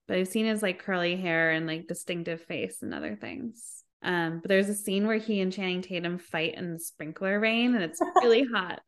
but 0.07 0.17
I've 0.17 0.27
seen 0.27 0.45
his 0.45 0.61
like 0.61 0.83
curly 0.83 1.15
hair 1.15 1.51
and 1.51 1.65
like 1.65 1.87
distinctive 1.87 2.41
face 2.41 2.83
and 2.83 2.93
other 2.93 3.15
things. 3.15 3.83
Um, 4.03 4.39
but 4.41 4.49
there's 4.49 4.69
a 4.69 4.75
scene 4.75 5.05
where 5.05 5.17
he 5.17 5.41
and 5.41 5.53
Channing 5.53 5.81
Tatum 5.81 6.17
fight 6.17 6.55
in 6.55 6.73
the 6.73 6.79
sprinkler 6.79 7.39
rain, 7.39 7.75
and 7.75 7.83
it's 7.83 7.99
really 8.15 8.45
hot. 8.53 8.81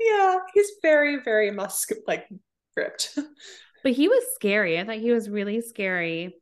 Yeah, 0.00 0.38
he's 0.54 0.70
very, 0.82 1.22
very 1.22 1.50
musk 1.50 1.90
like 2.06 2.26
ripped. 2.76 3.18
but 3.82 3.92
he 3.92 4.08
was 4.08 4.24
scary. 4.34 4.78
I 4.78 4.84
thought 4.84 4.96
he 4.96 5.12
was 5.12 5.28
really 5.28 5.60
scary. 5.60 6.36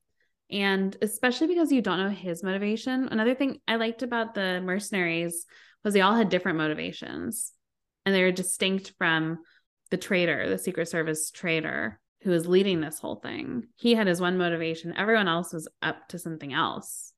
And 0.51 0.97
especially 1.03 1.49
because 1.49 1.73
you 1.73 1.83
don't 1.83 1.99
know 1.99 2.11
his 2.11 2.43
motivation. 2.43 3.09
Another 3.09 3.35
thing 3.35 3.61
I 3.67 3.77
liked 3.77 4.03
about 4.03 4.35
the 4.35 4.61
mercenaries 4.61 5.47
was 5.83 5.95
they 5.95 6.01
all 6.01 6.15
had 6.15 6.29
different 6.29 6.59
motivations 6.59 7.53
and 8.07 8.15
they 8.15 8.23
were 8.23 8.33
distinct 8.33 8.93
from 8.99 9.39
the 9.91 9.97
traitor, 9.97 10.49
the 10.49 10.59
Secret 10.59 10.89
Service 10.89 11.31
traitor 11.31 12.01
who 12.23 12.31
was 12.31 12.47
leading 12.47 12.81
this 12.81 12.99
whole 12.99 13.17
thing. 13.17 13.65
He 13.77 13.95
had 13.95 14.07
his 14.07 14.21
one 14.21 14.39
motivation, 14.39 14.95
everyone 14.97 15.29
else 15.29 15.53
was 15.53 15.69
up 15.83 16.09
to 16.09 16.19
something 16.19 16.53
else 16.53 17.14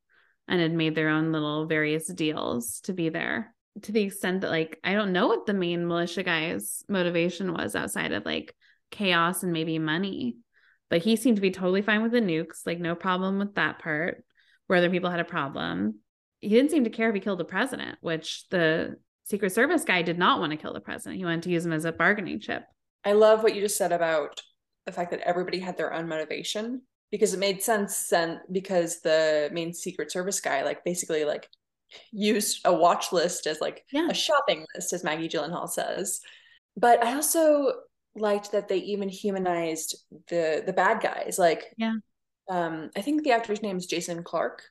and 0.49 0.61
had 0.61 0.73
made 0.73 0.95
their 0.95 1.09
own 1.09 1.33
little 1.33 1.67
various 1.67 2.07
deals 2.07 2.81
to 2.81 2.93
be 2.93 3.09
there. 3.09 3.55
To 3.83 3.93
the 3.93 4.03
extent 4.03 4.41
that, 4.41 4.51
like, 4.51 4.79
I 4.83 4.95
don't 4.95 5.13
know 5.13 5.29
what 5.29 5.47
the 5.47 5.53
main 5.55 5.87
militia 5.87 6.23
guy's 6.23 6.83
motivation 6.89 7.53
was 7.53 7.77
outside 7.77 8.13
of 8.13 8.25
like 8.25 8.55
chaos 8.91 9.43
and 9.43 9.53
maybe 9.53 9.79
money. 9.79 10.37
But 10.89 11.03
he 11.03 11.17
seemed 11.17 11.37
to 11.37 11.43
be 11.43 11.51
totally 11.51 11.83
fine 11.83 12.03
with 12.03 12.13
the 12.13 12.21
nukes, 12.21 12.65
like, 12.65 12.79
no 12.79 12.95
problem 12.95 13.39
with 13.39 13.57
that 13.57 13.81
part, 13.81 14.25
where 14.67 14.79
other 14.79 14.91
people 14.91 15.11
had 15.11 15.21
a 15.21 15.25
problem. 15.25 15.97
He 16.41 16.49
didn't 16.49 16.71
seem 16.71 16.85
to 16.85 16.91
care 16.91 17.09
if 17.09 17.15
he 17.15 17.21
killed 17.21 17.41
the 17.41 17.45
president, 17.45 17.99
which 18.01 18.49
the 18.51 18.97
Secret 19.25 19.51
Service 19.51 19.85
guy 19.85 20.03
did 20.03 20.19
not 20.19 20.39
want 20.39 20.53
to 20.53 20.57
kill 20.57 20.73
the 20.73 20.81
president. 20.81 21.17
He 21.17 21.25
wanted 21.25 21.43
to 21.43 21.51
use 21.51 21.67
him 21.67 21.73
as 21.73 21.85
a 21.85 21.93
bargaining 21.93 22.39
chip. 22.39 22.63
I 23.05 23.13
love 23.13 23.43
what 23.43 23.55
you 23.55 23.61
just 23.61 23.77
said 23.77 23.91
about 23.91 24.41
the 24.87 24.93
fact 24.93 25.11
that 25.11 25.21
everybody 25.21 25.59
had 25.59 25.77
their 25.77 25.93
own 25.93 26.07
motivation 26.07 26.83
because 27.11 27.35
it 27.35 27.39
made 27.39 27.63
sense 27.63 28.09
then 28.09 28.41
because 28.51 29.01
the 29.01 29.49
main 29.53 29.73
secret 29.73 30.11
service 30.11 30.41
guy 30.41 30.63
like 30.63 30.85
basically 30.85 31.25
like 31.25 31.49
used 32.13 32.61
a 32.65 32.75
watch 32.75 33.13
list 33.13 33.47
as 33.47 33.61
like 33.61 33.85
yeah. 33.93 34.09
a 34.11 34.15
shopping 34.15 34.65
list 34.75 34.93
as 34.93 35.05
maggie 35.05 35.29
gyllenhaal 35.29 35.69
says 35.69 36.21
but 36.77 37.03
i 37.05 37.15
also 37.15 37.73
liked 38.17 38.53
that 38.53 38.69
they 38.69 38.79
even 38.79 39.09
humanized 39.09 39.97
the 40.29 40.63
the 40.67 40.73
bad 40.73 41.01
guys 41.01 41.39
like 41.39 41.65
yeah 41.77 41.95
um 42.51 42.91
i 42.97 43.03
think 43.03 43.23
the 43.23 43.31
actor's 43.31 43.63
name 43.63 43.77
is 43.77 43.87
jason 43.87 44.23
clarke 44.23 44.63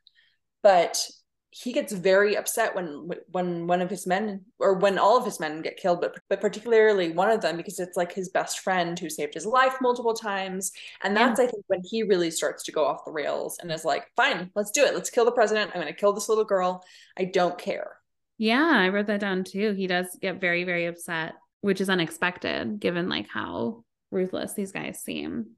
but 0.62 1.08
he 1.58 1.72
gets 1.72 1.94
very 1.94 2.36
upset 2.36 2.76
when 2.76 3.10
when 3.32 3.66
one 3.66 3.82
of 3.82 3.90
his 3.90 4.06
men 4.06 4.42
or 4.60 4.74
when 4.74 4.98
all 4.98 5.18
of 5.18 5.24
his 5.24 5.40
men 5.40 5.62
get 5.62 5.78
killed 5.78 6.02
but 6.02 6.20
but 6.30 6.42
particularly 6.42 7.12
one 7.12 7.30
of 7.30 7.40
them 7.40 7.56
because 7.56 7.80
it's 7.80 7.96
like 7.96 8.12
his 8.12 8.28
best 8.28 8.60
friend 8.60 9.00
who 9.00 9.10
saved 9.10 9.34
his 9.34 9.46
life 9.46 9.78
multiple 9.80 10.14
times. 10.14 10.74
And 11.02 11.16
that's 11.16 11.40
yeah. 11.40 11.46
i 11.46 11.48
think 11.48 11.64
when 11.68 11.82
he 11.86 12.04
really 12.04 12.30
starts 12.30 12.64
to 12.64 12.74
go 12.74 12.86
off 12.86 13.06
the 13.06 13.12
rails 13.12 13.58
and 13.60 13.72
is 13.72 13.86
like 13.86 14.06
fine 14.18 14.52
let's 14.54 14.72
do 14.72 14.84
it. 14.84 14.94
Let's 14.94 15.10
kill 15.10 15.24
the 15.24 15.32
president. 15.32 15.72
I'm 15.74 15.82
going 15.82 15.94
to 15.94 15.98
kill 15.98 16.12
this 16.12 16.28
little 16.28 16.44
girl. 16.44 16.84
I 17.18 17.24
don't 17.24 17.58
care. 17.58 17.94
Yeah 18.38 18.72
i 18.74 18.90
wrote 18.90 19.08
that 19.08 19.22
down 19.22 19.46
too. 19.46 19.72
He 19.72 19.88
does 19.88 20.08
get 20.22 20.42
very 20.42 20.66
very 20.66 20.88
upset 20.88 21.36
which 21.62 21.80
is 21.80 21.90
unexpected 21.90 22.82
given 22.82 23.08
like 23.08 23.30
how 23.30 23.86
ruthless 24.12 24.54
these 24.54 24.74
guys 24.74 25.02
seem 25.02 25.52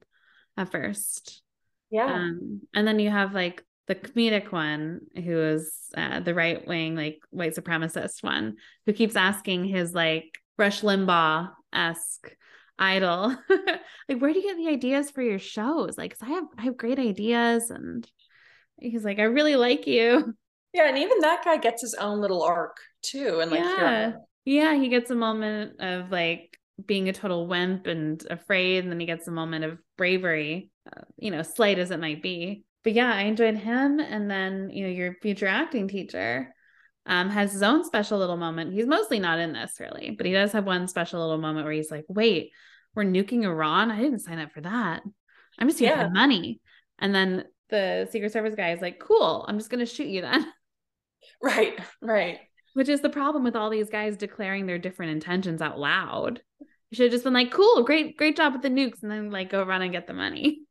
at 0.58 0.70
first. 0.70 1.42
Yeah. 1.90 2.14
Um, 2.14 2.62
and 2.76 2.88
then 2.88 3.00
you 3.00 3.10
have 3.10 3.34
like 3.34 3.64
the 3.88 3.96
comedic 3.96 4.52
one 4.52 5.02
who 5.16 5.40
is 5.40 5.74
uh, 5.96 6.20
the 6.20 6.34
right 6.34 6.68
wing 6.68 6.96
like 6.96 7.20
white 7.30 7.56
supremacist 7.56 8.22
one 8.22 8.58
who 8.86 8.94
keeps 8.94 9.16
asking 9.16 9.66
his 9.66 9.94
like 9.94 10.38
rush 10.58 10.82
limbaugh 10.82 11.50
esque 11.74 12.36
idol 12.80 13.36
like 14.10 14.20
where 14.20 14.32
do 14.32 14.40
you 14.40 14.48
get 14.48 14.58
the 14.58 14.68
ideas 14.68 15.10
for 15.10 15.22
your 15.22 15.40
shows? 15.40 15.98
Like 15.98 16.16
i 16.22 16.28
have 16.28 16.44
i 16.58 16.64
have 16.64 16.78
great 16.78 17.00
ideas 17.00 17.72
and 17.72 18.08
he's 18.80 19.04
like 19.04 19.20
i 19.20 19.24
really 19.24 19.56
like 19.56 19.88
you. 19.88 20.36
Yeah 20.74 20.88
and 20.90 20.98
even 20.98 21.20
that 21.22 21.44
guy 21.44 21.58
gets 21.58 21.82
his 21.82 21.96
own 21.96 22.20
little 22.20 22.44
arc 22.44 22.78
too 23.02 23.40
and 23.40 23.52
like 23.52 23.62
yeah. 23.62 24.12
Yeah 24.46 24.76
he 24.76 24.90
gets 24.90 25.10
a 25.10 25.16
moment 25.16 25.80
of 25.80 26.12
like 26.12 26.58
being 26.86 27.10
a 27.10 27.14
total 27.14 27.48
wimp 27.48 27.88
and 27.88 28.24
afraid 28.30 28.84
and 28.84 28.92
then 28.92 29.00
he 29.00 29.08
gets 29.08 29.28
a 29.28 29.32
moment 29.32 29.66
of 29.66 29.80
bravery 29.98 30.70
uh, 30.86 31.02
you 31.18 31.32
know 31.32 31.42
slight 31.42 31.80
as 31.80 31.90
it 31.90 32.00
might 32.00 32.22
be 32.22 32.64
but 32.88 32.94
yeah, 32.94 33.14
I 33.14 33.24
enjoyed 33.24 33.58
him. 33.58 34.00
And 34.00 34.32
then, 34.32 34.70
you 34.70 34.84
know, 34.84 34.90
your 34.90 35.14
future 35.16 35.46
acting 35.46 35.90
teacher 35.90 36.56
um, 37.06 37.30
has 37.30 37.52
his 37.52 37.62
own 37.62 37.84
special 37.84 38.18
little 38.18 38.38
moment. 38.38 38.72
He's 38.72 38.88
mostly 38.88 39.20
not 39.20 39.40
in 39.40 39.52
this 39.52 39.74
really, 39.82 40.12
but 40.12 40.26
he 40.26 40.32
does 40.32 40.54
have 40.54 40.64
one 40.66 40.88
special 40.88 41.20
little 41.20 41.38
moment 41.38 41.66
where 41.66 41.74
he's 41.74 41.92
like, 41.92 42.06
wait, 42.08 42.52
we're 42.96 43.04
nuking 43.04 43.44
Iran? 43.44 43.92
I 43.92 44.00
didn't 44.00 44.20
sign 44.20 44.40
up 44.40 44.54
for 44.54 44.62
that. 44.62 45.02
I'm 45.60 45.68
just 45.68 45.80
here 45.80 45.90
yeah. 45.90 46.06
for 46.06 46.12
money. 46.12 46.62
And 46.98 47.14
then 47.14 47.44
the 47.70 48.08
Secret 48.10 48.32
Service 48.32 48.56
guy 48.56 48.72
is 48.72 48.80
like, 48.80 49.00
cool, 49.00 49.44
I'm 49.46 49.58
just 49.58 49.70
going 49.70 49.86
to 49.86 49.86
shoot 49.86 50.08
you 50.08 50.22
then. 50.22 50.48
Right, 51.44 51.78
right. 52.02 52.40
Which 52.74 52.88
is 52.88 53.02
the 53.02 53.10
problem 53.10 53.44
with 53.44 53.58
all 53.58 53.70
these 53.70 53.90
guys 53.90 54.16
declaring 54.16 54.66
their 54.66 54.78
different 54.78 55.12
intentions 55.12 55.62
out 55.62 55.78
loud. 55.78 56.42
You 56.62 56.96
should 56.96 57.04
have 57.08 57.12
just 57.12 57.26
been 57.26 57.34
like, 57.34 57.52
cool, 57.52 57.84
great, 57.84 58.16
great 58.16 58.38
job 58.38 58.54
with 58.54 58.62
the 58.62 58.70
nukes, 58.70 59.04
and 59.04 59.12
then 59.12 59.30
like 59.30 59.50
go 59.50 59.64
run 59.64 59.82
and 59.82 59.92
get 59.92 60.08
the 60.08 60.14
money 60.14 60.62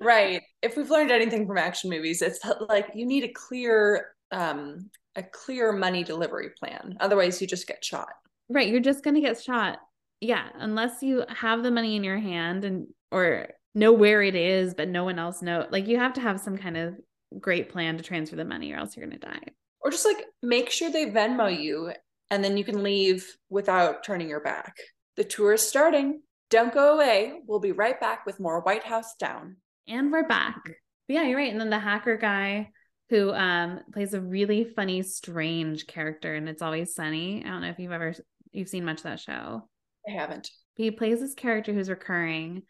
right. 0.00 0.42
If 0.62 0.76
we've 0.76 0.90
learned 0.90 1.10
anything 1.10 1.46
from 1.46 1.58
action 1.58 1.90
movies, 1.90 2.22
it's 2.22 2.40
like 2.68 2.88
you 2.94 3.06
need 3.06 3.24
a 3.24 3.32
clear 3.32 4.08
um 4.32 4.90
a 5.16 5.22
clear 5.22 5.72
money 5.72 6.04
delivery 6.04 6.50
plan. 6.58 6.96
Otherwise 7.00 7.40
you 7.40 7.46
just 7.46 7.66
get 7.66 7.84
shot. 7.84 8.08
Right, 8.48 8.68
you're 8.68 8.80
just 8.80 9.04
going 9.04 9.14
to 9.14 9.20
get 9.20 9.40
shot. 9.40 9.78
Yeah, 10.20 10.48
unless 10.56 11.02
you 11.02 11.24
have 11.28 11.62
the 11.62 11.70
money 11.70 11.96
in 11.96 12.04
your 12.04 12.18
hand 12.18 12.64
and 12.64 12.86
or 13.10 13.48
know 13.74 13.92
where 13.92 14.22
it 14.22 14.34
is 14.34 14.74
but 14.74 14.88
no 14.88 15.04
one 15.04 15.18
else 15.18 15.42
know. 15.42 15.66
Like 15.70 15.86
you 15.86 15.98
have 15.98 16.14
to 16.14 16.20
have 16.20 16.40
some 16.40 16.56
kind 16.56 16.76
of 16.76 16.94
great 17.38 17.70
plan 17.70 17.96
to 17.96 18.02
transfer 18.02 18.36
the 18.36 18.44
money 18.44 18.72
or 18.72 18.76
else 18.76 18.96
you're 18.96 19.06
going 19.06 19.18
to 19.18 19.26
die. 19.26 19.40
Or 19.80 19.90
just 19.90 20.04
like 20.04 20.24
make 20.42 20.70
sure 20.70 20.90
they 20.90 21.06
Venmo 21.06 21.48
you 21.48 21.92
and 22.30 22.44
then 22.44 22.56
you 22.56 22.64
can 22.64 22.82
leave 22.82 23.36
without 23.48 24.04
turning 24.04 24.28
your 24.28 24.40
back. 24.40 24.76
The 25.16 25.24
tour 25.24 25.54
is 25.54 25.66
starting. 25.66 26.22
Don't 26.50 26.74
go 26.74 26.94
away. 26.94 27.40
We'll 27.46 27.60
be 27.60 27.70
right 27.70 27.98
back 28.00 28.26
with 28.26 28.40
more 28.40 28.60
White 28.60 28.82
House 28.82 29.14
Down. 29.14 29.56
And 29.86 30.10
we're 30.10 30.26
back. 30.26 30.60
But 30.64 30.74
yeah, 31.08 31.22
you're 31.22 31.38
right. 31.38 31.50
And 31.50 31.60
then 31.60 31.70
the 31.70 31.78
hacker 31.78 32.16
guy 32.16 32.70
who 33.08 33.32
um 33.32 33.80
plays 33.92 34.14
a 34.14 34.20
really 34.20 34.64
funny, 34.64 35.02
strange 35.02 35.86
character, 35.86 36.34
and 36.34 36.48
it's 36.48 36.60
always 36.60 36.94
sunny. 36.94 37.44
I 37.44 37.48
don't 37.48 37.62
know 37.62 37.68
if 37.68 37.78
you've 37.78 37.92
ever 37.92 38.14
you've 38.50 38.68
seen 38.68 38.84
much 38.84 38.98
of 38.98 39.04
that 39.04 39.20
show. 39.20 39.68
I 40.08 40.12
haven't. 40.12 40.50
But 40.76 40.82
he 40.82 40.90
plays 40.90 41.20
this 41.20 41.34
character 41.34 41.72
who's 41.72 41.88
recurring, 41.88 42.62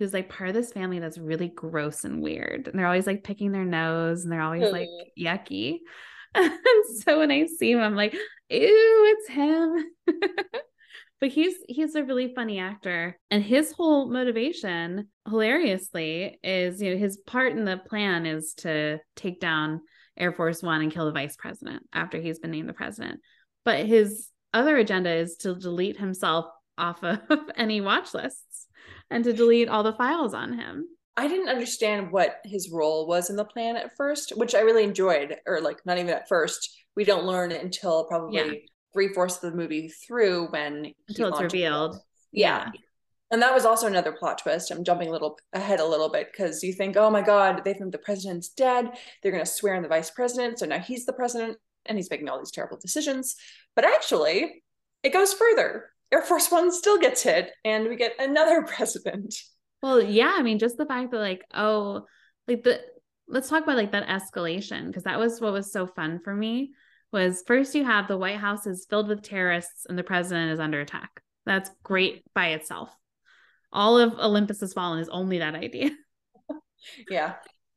who's 0.00 0.12
like 0.12 0.28
part 0.28 0.48
of 0.48 0.54
this 0.54 0.72
family 0.72 0.98
that's 0.98 1.18
really 1.18 1.48
gross 1.48 2.02
and 2.02 2.20
weird. 2.20 2.66
And 2.66 2.76
they're 2.76 2.86
always 2.86 3.06
like 3.06 3.22
picking 3.22 3.52
their 3.52 3.64
nose 3.64 4.24
and 4.24 4.32
they're 4.32 4.42
always 4.42 4.72
like 4.72 4.88
yucky. 5.18 5.78
And 6.34 6.52
so 7.02 7.20
when 7.20 7.30
I 7.30 7.46
see 7.46 7.72
him, 7.72 7.80
I'm 7.80 7.96
like, 7.96 8.12
ew, 8.12 8.20
it's 8.50 9.28
him. 9.28 9.84
but 11.20 11.30
he's 11.30 11.54
he's 11.68 11.94
a 11.94 12.04
really 12.04 12.32
funny 12.34 12.58
actor. 12.58 13.18
And 13.30 13.42
his 13.42 13.72
whole 13.72 14.10
motivation 14.10 15.08
hilariously 15.28 16.38
is 16.42 16.80
you 16.80 16.92
know 16.92 16.98
his 16.98 17.16
part 17.16 17.52
in 17.52 17.64
the 17.64 17.76
plan 17.76 18.26
is 18.26 18.54
to 18.58 18.98
take 19.16 19.40
down 19.40 19.80
air 20.16 20.32
force 20.32 20.62
one 20.62 20.82
and 20.82 20.92
kill 20.92 21.06
the 21.06 21.12
vice 21.12 21.36
president 21.36 21.84
after 21.92 22.18
he's 22.18 22.38
been 22.38 22.50
named 22.50 22.68
the 22.68 22.74
president. 22.74 23.20
But 23.64 23.86
his 23.86 24.28
other 24.54 24.76
agenda 24.76 25.10
is 25.10 25.36
to 25.38 25.54
delete 25.54 25.98
himself 25.98 26.46
off 26.76 27.02
of 27.02 27.20
any 27.56 27.80
watch 27.80 28.14
lists 28.14 28.66
and 29.10 29.24
to 29.24 29.32
delete 29.32 29.68
all 29.68 29.82
the 29.82 29.92
files 29.92 30.34
on 30.34 30.52
him. 30.52 30.86
I 31.16 31.26
didn't 31.26 31.48
understand 31.48 32.12
what 32.12 32.36
his 32.44 32.70
role 32.70 33.08
was 33.08 33.28
in 33.28 33.34
the 33.34 33.44
plan 33.44 33.76
at 33.76 33.96
first, 33.96 34.36
which 34.36 34.54
I 34.54 34.60
really 34.60 34.84
enjoyed, 34.84 35.36
or 35.46 35.60
like 35.60 35.84
not 35.84 35.98
even 35.98 36.10
at 36.10 36.28
first. 36.28 36.76
We 36.94 37.04
don't 37.04 37.26
learn 37.26 37.50
until 37.50 38.04
probably 38.04 38.36
yeah 38.36 38.52
three 38.92 39.08
fourths 39.08 39.42
of 39.42 39.50
the 39.50 39.56
movie 39.56 39.88
through 39.88 40.48
when 40.48 40.92
until 41.08 41.28
it's 41.28 41.40
revealed. 41.40 41.96
Yeah. 42.32 42.70
yeah. 42.72 42.80
And 43.30 43.42
that 43.42 43.54
was 43.54 43.66
also 43.66 43.86
another 43.86 44.12
plot 44.12 44.38
twist. 44.38 44.70
I'm 44.70 44.84
jumping 44.84 45.08
a 45.08 45.12
little 45.12 45.38
ahead 45.52 45.80
a 45.80 45.86
little 45.86 46.08
bit 46.08 46.28
because 46.32 46.62
you 46.62 46.72
think, 46.72 46.96
oh 46.96 47.10
my 47.10 47.20
God, 47.20 47.62
they 47.64 47.74
think 47.74 47.92
the 47.92 47.98
president's 47.98 48.48
dead. 48.48 48.90
They're 49.22 49.32
going 49.32 49.44
to 49.44 49.50
swear 49.50 49.74
in 49.74 49.82
the 49.82 49.88
vice 49.88 50.10
president. 50.10 50.58
So 50.58 50.66
now 50.66 50.78
he's 50.78 51.04
the 51.04 51.12
president 51.12 51.58
and 51.84 51.98
he's 51.98 52.10
making 52.10 52.28
all 52.28 52.38
these 52.38 52.50
terrible 52.50 52.78
decisions. 52.80 53.36
But 53.76 53.84
actually, 53.84 54.62
it 55.02 55.12
goes 55.12 55.34
further. 55.34 55.90
Air 56.10 56.22
Force 56.22 56.50
One 56.50 56.72
still 56.72 56.98
gets 56.98 57.22
hit 57.22 57.50
and 57.64 57.88
we 57.88 57.96
get 57.96 58.14
another 58.18 58.62
president. 58.66 59.34
Well, 59.82 60.02
yeah. 60.02 60.34
I 60.36 60.42
mean, 60.42 60.58
just 60.58 60.78
the 60.78 60.86
fact 60.86 61.10
that, 61.10 61.18
like, 61.18 61.44
oh, 61.52 62.06
like 62.46 62.64
the, 62.64 62.80
let's 63.28 63.50
talk 63.50 63.62
about 63.62 63.76
like 63.76 63.92
that 63.92 64.08
escalation 64.08 64.86
because 64.86 65.04
that 65.04 65.18
was 65.18 65.38
what 65.38 65.52
was 65.52 65.70
so 65.70 65.86
fun 65.86 66.18
for 66.24 66.34
me 66.34 66.72
was 67.12 67.42
first 67.46 67.74
you 67.74 67.84
have 67.84 68.08
the 68.08 68.18
White 68.18 68.36
House 68.36 68.66
is 68.66 68.86
filled 68.88 69.08
with 69.08 69.22
terrorists 69.22 69.86
and 69.88 69.98
the 69.98 70.02
president 70.02 70.52
is 70.52 70.60
under 70.60 70.80
attack. 70.80 71.22
That's 71.46 71.70
great 71.82 72.24
by 72.34 72.48
itself. 72.48 72.90
All 73.72 73.98
of 73.98 74.18
Olympus 74.18 74.60
has 74.60 74.72
fallen 74.72 75.00
is 75.00 75.08
only 75.08 75.38
that 75.38 75.54
idea. 75.54 75.90
yeah. 77.10 77.34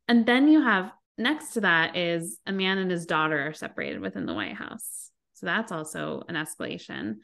And 0.08 0.26
then 0.26 0.48
you 0.48 0.62
have 0.62 0.92
next 1.18 1.54
to 1.54 1.62
that 1.62 1.96
is 1.96 2.40
a 2.46 2.52
man 2.52 2.78
and 2.78 2.92
his 2.92 3.06
daughter 3.06 3.48
are 3.48 3.54
separated 3.54 4.02
within 4.02 4.26
the 4.26 4.34
White 4.34 4.56
House. 4.56 5.12
So 5.34 5.46
that's 5.46 5.72
also 5.72 6.24
an 6.28 6.36
escalation. 6.36 7.16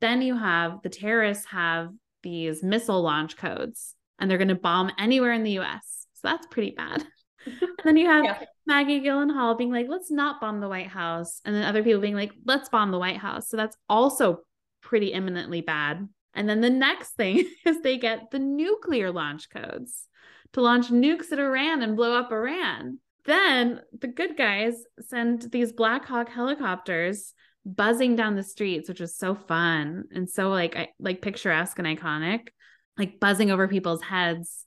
Then 0.00 0.22
you 0.22 0.36
have 0.36 0.82
the 0.82 0.88
terrorists 0.88 1.46
have 1.46 1.90
these 2.22 2.62
missile 2.62 3.02
launch 3.02 3.36
codes 3.36 3.94
and 4.18 4.30
they're 4.30 4.38
going 4.38 4.48
to 4.48 4.54
bomb 4.54 4.90
anywhere 4.98 5.32
in 5.32 5.42
the 5.42 5.58
US. 5.58 6.06
So 6.14 6.28
that's 6.28 6.46
pretty 6.46 6.74
bad. 6.76 7.04
and 7.46 7.84
then 7.84 7.96
you 7.96 8.06
have 8.06 8.24
yeah. 8.24 8.42
Maggie 8.66 9.00
Gyllenhaal 9.00 9.56
being 9.56 9.70
like, 9.70 9.86
let's 9.88 10.10
not 10.10 10.40
bomb 10.40 10.60
the 10.60 10.68
White 10.68 10.88
House. 10.88 11.40
And 11.44 11.54
then 11.54 11.64
other 11.64 11.82
people 11.82 12.00
being 12.00 12.14
like, 12.14 12.32
let's 12.44 12.68
bomb 12.68 12.90
the 12.90 12.98
White 12.98 13.18
House. 13.18 13.48
So 13.48 13.56
that's 13.56 13.76
also 13.88 14.40
pretty 14.82 15.12
imminently 15.12 15.60
bad. 15.60 16.08
And 16.34 16.48
then 16.48 16.60
the 16.60 16.70
next 16.70 17.12
thing 17.12 17.48
is 17.66 17.80
they 17.80 17.98
get 17.98 18.30
the 18.30 18.38
nuclear 18.38 19.10
launch 19.10 19.48
codes. 19.50 20.08
to 20.52 20.60
launch 20.60 20.88
nukes 20.88 21.32
at 21.32 21.38
Iran 21.38 21.82
and 21.82 21.96
blow 21.96 22.14
up 22.14 22.32
Iran. 22.32 22.98
Then 23.24 23.80
the 23.98 24.08
good 24.08 24.36
guys 24.36 24.74
send 25.00 25.42
these 25.50 25.72
Black 25.72 26.04
Hawk 26.04 26.28
helicopters 26.28 27.34
buzzing 27.64 28.14
down 28.14 28.36
the 28.36 28.44
streets, 28.44 28.88
which 28.88 29.00
was 29.00 29.16
so 29.16 29.34
fun 29.34 30.04
and 30.12 30.30
so 30.30 30.50
like 30.50 30.90
like 31.00 31.22
picturesque 31.22 31.78
and 31.80 31.88
iconic, 31.88 32.48
like 32.96 33.18
buzzing 33.18 33.50
over 33.50 33.66
people's 33.66 34.02
heads 34.02 34.64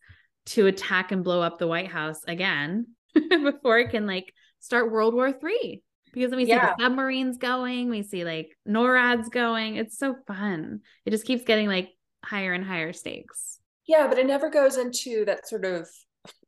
to 0.50 0.68
attack 0.68 1.12
and 1.12 1.24
blow 1.24 1.42
up 1.42 1.60
the 1.60 1.68
White 1.68 1.88
House 1.88 2.22
again 2.28 2.88
before 3.30 3.80
it 3.80 3.92
can 3.92 4.06
like 4.06 4.34
start 4.60 4.92
World 4.92 5.14
War 5.14 5.32
Three. 5.32 5.82
Because 6.12 6.32
then 6.32 6.38
we 6.38 6.46
see 6.46 6.54
the 6.54 6.76
submarines 6.80 7.38
going, 7.38 7.90
we 7.90 8.02
see 8.02 8.24
like 8.26 8.58
NORADs 8.68 9.30
going. 9.30 9.76
It's 9.76 9.98
so 9.98 10.16
fun. 10.26 10.82
It 11.06 11.12
just 11.12 11.26
keeps 11.26 11.44
getting 11.44 11.68
like 11.68 11.90
higher 12.26 12.54
and 12.54 12.66
higher 12.66 12.94
stakes. 12.94 13.60
Yeah, 13.86 14.08
but 14.08 14.18
it 14.18 14.26
never 14.26 14.50
goes 14.50 14.78
into 14.78 15.24
that 15.26 15.48
sort 15.48 15.66
of 15.66 15.88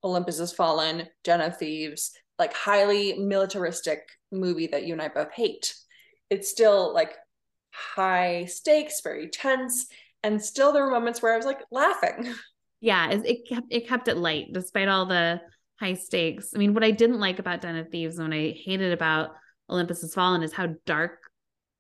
Olympus 0.04 0.40
has 0.40 0.52
fallen, 0.52 1.08
Den 1.24 1.42
of 1.42 1.58
Thieves, 1.58 2.12
like 2.40 2.54
highly 2.54 3.14
militaristic 3.20 4.00
movie 4.32 4.68
that 4.68 4.86
you 4.86 4.94
and 4.94 5.02
I 5.02 5.10
both 5.10 5.32
hate. 5.32 5.76
It's 6.30 6.50
still 6.50 6.94
like 6.94 7.14
high 7.72 8.46
stakes, 8.46 9.02
very 9.02 9.30
tense, 9.30 9.88
and 10.24 10.44
still 10.44 10.72
there 10.72 10.84
were 10.86 10.92
moments 10.92 11.22
where 11.22 11.34
I 11.34 11.38
was 11.38 11.46
like 11.46 11.62
laughing. 11.72 12.34
Yeah, 12.82 13.12
it 13.12 13.48
kept 13.48 13.68
it 13.70 13.88
kept 13.88 14.08
it 14.08 14.18
light 14.18 14.48
despite 14.52 14.88
all 14.88 15.06
the 15.06 15.40
high 15.80 15.94
stakes. 15.94 16.52
I 16.56 16.58
mean, 16.58 16.74
what 16.74 16.84
I 16.84 16.92
didn't 16.92 17.20
like 17.20 17.40
about 17.40 17.62
Den 17.62 17.76
of 17.76 17.90
Thieves 17.90 18.18
and 18.18 18.30
what 18.30 18.38
I 18.38 18.56
hated 18.66 18.92
about 18.92 19.32
Olympus 19.70 20.02
Has 20.02 20.14
Fallen 20.14 20.44
is 20.44 20.52
how 20.52 20.70
dark 20.86 21.20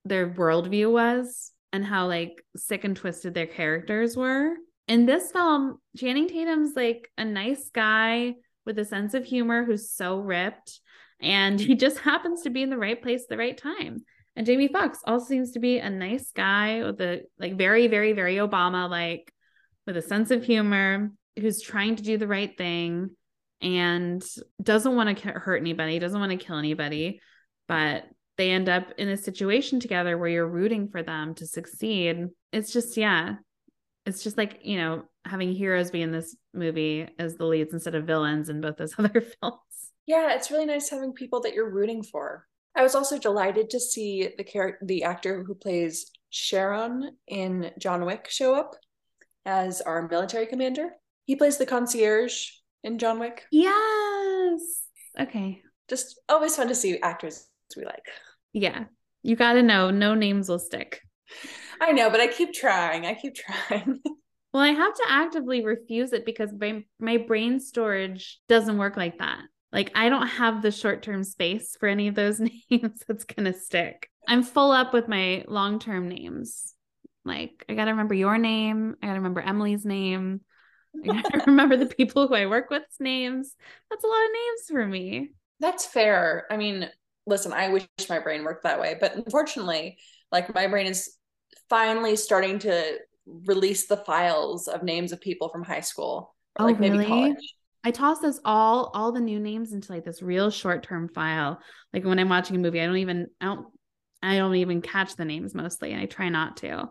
their 0.05 0.29
worldview 0.29 0.91
was 0.91 1.51
and 1.73 1.85
how 1.85 2.07
like 2.07 2.43
sick 2.55 2.83
and 2.83 2.95
twisted 2.95 3.33
their 3.33 3.47
characters 3.47 4.15
were. 4.15 4.53
In 4.87 5.05
this 5.05 5.31
film, 5.31 5.77
Channing 5.97 6.27
Tatum's 6.27 6.75
like 6.75 7.09
a 7.17 7.25
nice 7.25 7.69
guy 7.69 8.35
with 8.65 8.77
a 8.79 8.85
sense 8.85 9.13
of 9.13 9.25
humor 9.25 9.63
who's 9.65 9.91
so 9.91 10.19
ripped 10.19 10.79
and 11.21 11.59
he 11.59 11.75
just 11.75 11.99
happens 11.99 12.43
to 12.43 12.49
be 12.49 12.63
in 12.63 12.69
the 12.69 12.77
right 12.77 13.01
place 13.01 13.23
at 13.23 13.29
the 13.29 13.37
right 13.37 13.57
time. 13.57 14.03
And 14.35 14.45
Jamie 14.45 14.69
Foxx 14.69 14.99
also 15.05 15.25
seems 15.25 15.51
to 15.51 15.59
be 15.59 15.79
a 15.79 15.89
nice 15.89 16.31
guy 16.31 16.83
with 16.83 17.01
a 17.01 17.23
like 17.39 17.57
very 17.57 17.87
very 17.87 18.13
very 18.13 18.35
Obama 18.35 18.89
like 18.89 19.31
with 19.85 19.97
a 19.97 20.01
sense 20.01 20.31
of 20.31 20.43
humor 20.43 21.11
who's 21.39 21.61
trying 21.61 21.95
to 21.95 22.03
do 22.03 22.17
the 22.17 22.27
right 22.27 22.57
thing 22.57 23.11
and 23.61 24.23
doesn't 24.61 24.95
want 24.95 25.17
to 25.17 25.29
hurt 25.29 25.57
anybody, 25.57 25.99
doesn't 25.99 26.19
want 26.19 26.31
to 26.31 26.43
kill 26.45 26.57
anybody, 26.57 27.21
but 27.67 28.05
they 28.37 28.51
end 28.51 28.69
up 28.69 28.91
in 28.97 29.09
a 29.09 29.17
situation 29.17 29.79
together 29.79 30.17
where 30.17 30.29
you're 30.29 30.47
rooting 30.47 30.89
for 30.89 31.03
them 31.03 31.35
to 31.35 31.45
succeed. 31.45 32.27
It's 32.51 32.73
just, 32.73 32.97
yeah, 32.97 33.35
it's 34.05 34.23
just 34.23 34.37
like, 34.37 34.59
you 34.63 34.77
know, 34.77 35.03
having 35.25 35.53
heroes 35.53 35.91
be 35.91 36.01
in 36.01 36.11
this 36.11 36.35
movie 36.53 37.07
as 37.19 37.35
the 37.35 37.45
leads 37.45 37.73
instead 37.73 37.95
of 37.95 38.05
villains 38.05 38.49
in 38.49 38.61
both 38.61 38.77
those 38.77 38.95
other 38.99 39.21
films. 39.21 39.59
Yeah, 40.07 40.33
it's 40.33 40.49
really 40.49 40.65
nice 40.65 40.89
having 40.89 41.13
people 41.13 41.41
that 41.41 41.53
you're 41.53 41.69
rooting 41.69 42.03
for. 42.03 42.47
I 42.75 42.83
was 42.83 42.95
also 42.95 43.19
delighted 43.19 43.69
to 43.71 43.79
see 43.79 44.29
the 44.37 44.43
character, 44.43 44.85
the 44.85 45.03
actor 45.03 45.43
who 45.43 45.53
plays 45.53 46.09
Charon 46.31 47.11
in 47.27 47.71
John 47.77 48.05
Wick 48.05 48.27
show 48.29 48.55
up 48.55 48.75
as 49.45 49.81
our 49.81 50.07
military 50.07 50.45
commander. 50.45 50.89
He 51.25 51.35
plays 51.35 51.57
the 51.57 51.65
concierge 51.65 52.47
in 52.83 52.97
John 52.97 53.19
Wick. 53.19 53.43
Yes. 53.51 54.61
Okay. 55.19 55.61
Just 55.89 56.19
always 56.29 56.55
fun 56.55 56.67
to 56.67 56.75
see 56.75 56.99
actors 56.99 57.47
we 57.75 57.85
like. 57.85 58.05
Yeah. 58.53 58.85
You 59.23 59.35
got 59.35 59.53
to 59.53 59.63
know 59.63 59.91
no 59.91 60.15
names 60.15 60.49
will 60.49 60.59
stick. 60.59 61.01
I 61.79 61.91
know, 61.91 62.09
but 62.09 62.19
I 62.19 62.27
keep 62.27 62.53
trying. 62.53 63.05
I 63.05 63.13
keep 63.13 63.35
trying. 63.35 63.99
well, 64.53 64.63
I 64.63 64.69
have 64.69 64.93
to 64.93 65.03
actively 65.07 65.63
refuse 65.63 66.13
it 66.13 66.25
because 66.25 66.51
my, 66.57 66.83
my 66.99 67.17
brain 67.17 67.59
storage 67.59 68.39
doesn't 68.47 68.77
work 68.77 68.97
like 68.97 69.19
that. 69.19 69.41
Like 69.71 69.91
I 69.95 70.09
don't 70.09 70.27
have 70.27 70.61
the 70.61 70.71
short-term 70.71 71.23
space 71.23 71.77
for 71.79 71.87
any 71.87 72.07
of 72.07 72.15
those 72.15 72.39
names 72.71 73.03
that's 73.07 73.23
going 73.23 73.51
to 73.51 73.57
stick. 73.57 74.09
I'm 74.27 74.43
full 74.43 74.71
up 74.71 74.93
with 74.93 75.07
my 75.07 75.45
long-term 75.47 76.09
names. 76.09 76.73
Like 77.25 77.65
I 77.69 77.75
got 77.75 77.85
to 77.85 77.91
remember 77.91 78.13
your 78.13 78.37
name, 78.37 78.95
I 79.01 79.07
got 79.07 79.13
to 79.13 79.19
remember 79.19 79.41
Emily's 79.41 79.85
name. 79.85 80.41
I 81.03 81.07
got 81.07 81.31
to 81.31 81.43
remember 81.47 81.77
the 81.77 81.85
people 81.85 82.27
who 82.27 82.35
I 82.35 82.47
work 82.47 82.69
with's 82.69 82.99
names. 82.99 83.55
That's 83.89 84.03
a 84.03 84.07
lot 84.07 84.25
of 84.25 84.31
names 84.31 84.61
for 84.69 84.87
me. 84.87 85.31
That's 85.59 85.85
fair. 85.85 86.47
I 86.49 86.57
mean, 86.57 86.89
listen, 87.27 87.53
I 87.53 87.69
wish 87.69 87.87
my 88.09 88.19
brain 88.19 88.43
worked 88.43 88.63
that 88.63 88.79
way, 88.79 88.97
but 88.99 89.15
unfortunately, 89.15 89.97
like 90.31 90.53
my 90.53 90.67
brain 90.67 90.87
is 90.87 91.17
finally 91.69 92.15
starting 92.15 92.59
to 92.59 92.97
release 93.25 93.87
the 93.87 93.97
files 93.97 94.67
of 94.67 94.83
names 94.83 95.11
of 95.11 95.21
people 95.21 95.49
from 95.49 95.63
high 95.63 95.81
school 95.81 96.35
or 96.59 96.63
oh, 96.63 96.65
like 96.65 96.77
oh, 96.77 96.79
maybe 96.79 96.97
really? 96.97 97.07
college. 97.07 97.55
I 97.83 97.91
toss 97.91 98.19
those 98.19 98.39
all 98.45 98.91
all 98.93 99.11
the 99.11 99.19
new 99.19 99.39
names 99.39 99.73
into 99.73 99.91
like 99.91 100.05
this 100.05 100.21
real 100.21 100.51
short 100.51 100.83
term 100.83 101.09
file. 101.09 101.59
Like 101.93 102.05
when 102.05 102.19
I'm 102.19 102.29
watching 102.29 102.55
a 102.55 102.59
movie, 102.59 102.81
I 102.81 102.85
don't 102.85 102.97
even 102.97 103.27
I 103.39 103.45
don't 103.45 103.67
I 104.21 104.37
don't 104.37 104.55
even 104.55 104.81
catch 104.81 105.15
the 105.15 105.25
names 105.25 105.55
mostly, 105.55 105.91
and 105.91 106.01
I 106.01 106.05
try 106.05 106.29
not 106.29 106.57
to. 106.57 106.89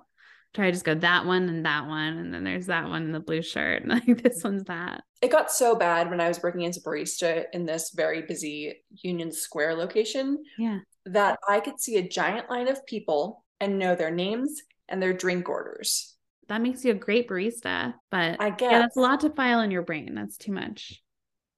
Try 0.54 0.66
to 0.66 0.72
just 0.72 0.84
go 0.84 0.94
that 0.96 1.26
one 1.26 1.48
and 1.48 1.64
that 1.64 1.86
one, 1.86 2.18
and 2.18 2.34
then 2.34 2.42
there's 2.42 2.66
that 2.66 2.88
one 2.88 3.04
in 3.04 3.12
the 3.12 3.20
blue 3.20 3.42
shirt, 3.42 3.82
and 3.84 3.90
like 3.90 4.22
this 4.22 4.42
one's 4.42 4.64
that. 4.64 5.04
It 5.22 5.30
got 5.30 5.50
so 5.50 5.74
bad 5.74 6.10
when 6.10 6.20
I 6.20 6.28
was 6.28 6.42
working 6.42 6.66
as 6.66 6.76
a 6.76 6.82
barista 6.82 7.44
in 7.52 7.66
this 7.66 7.92
very 7.94 8.22
busy 8.22 8.82
Union 9.02 9.30
Square 9.30 9.76
location. 9.76 10.42
Yeah. 10.58 10.80
That 11.06 11.38
I 11.48 11.60
could 11.60 11.80
see 11.80 11.96
a 11.96 12.08
giant 12.08 12.50
line 12.50 12.68
of 12.68 12.84
people 12.86 13.44
and 13.60 13.78
know 13.78 13.94
their 13.94 14.10
names 14.10 14.62
and 14.88 15.02
their 15.02 15.12
drink 15.12 15.48
orders 15.48 16.16
that 16.50 16.60
makes 16.60 16.84
you 16.84 16.90
a 16.90 16.94
great 16.94 17.28
barista. 17.28 17.94
But 18.10 18.42
I 18.42 18.50
guess 18.50 18.72
yeah, 18.72 18.78
that's 18.80 18.96
a 18.96 19.00
lot 19.00 19.20
to 19.20 19.30
file 19.30 19.60
in 19.60 19.70
your 19.70 19.82
brain. 19.82 20.14
That's 20.14 20.36
too 20.36 20.52
much. 20.52 21.00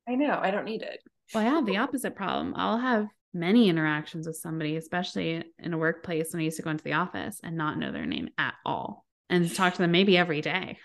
I 0.06 0.14
know. 0.14 0.38
I 0.40 0.50
don't 0.50 0.66
need 0.66 0.82
it. 0.82 1.00
Well, 1.34 1.44
I 1.44 1.48
have 1.48 1.64
the 1.64 1.78
opposite 1.78 2.14
problem. 2.14 2.52
I'll 2.56 2.78
have 2.78 3.06
many 3.34 3.68
interactions 3.68 4.26
with 4.26 4.36
somebody, 4.36 4.76
especially 4.76 5.44
in 5.58 5.72
a 5.72 5.78
workplace 5.78 6.32
when 6.32 6.40
I 6.40 6.44
used 6.44 6.56
to 6.58 6.62
go 6.62 6.70
into 6.70 6.84
the 6.84 6.94
office 6.94 7.40
and 7.42 7.56
not 7.56 7.78
know 7.78 7.92
their 7.92 8.06
name 8.06 8.30
at 8.38 8.54
all 8.64 9.04
and 9.30 9.52
talk 9.54 9.74
to 9.74 9.78
them 9.78 9.92
maybe 9.92 10.16
every 10.16 10.40
day. 10.40 10.78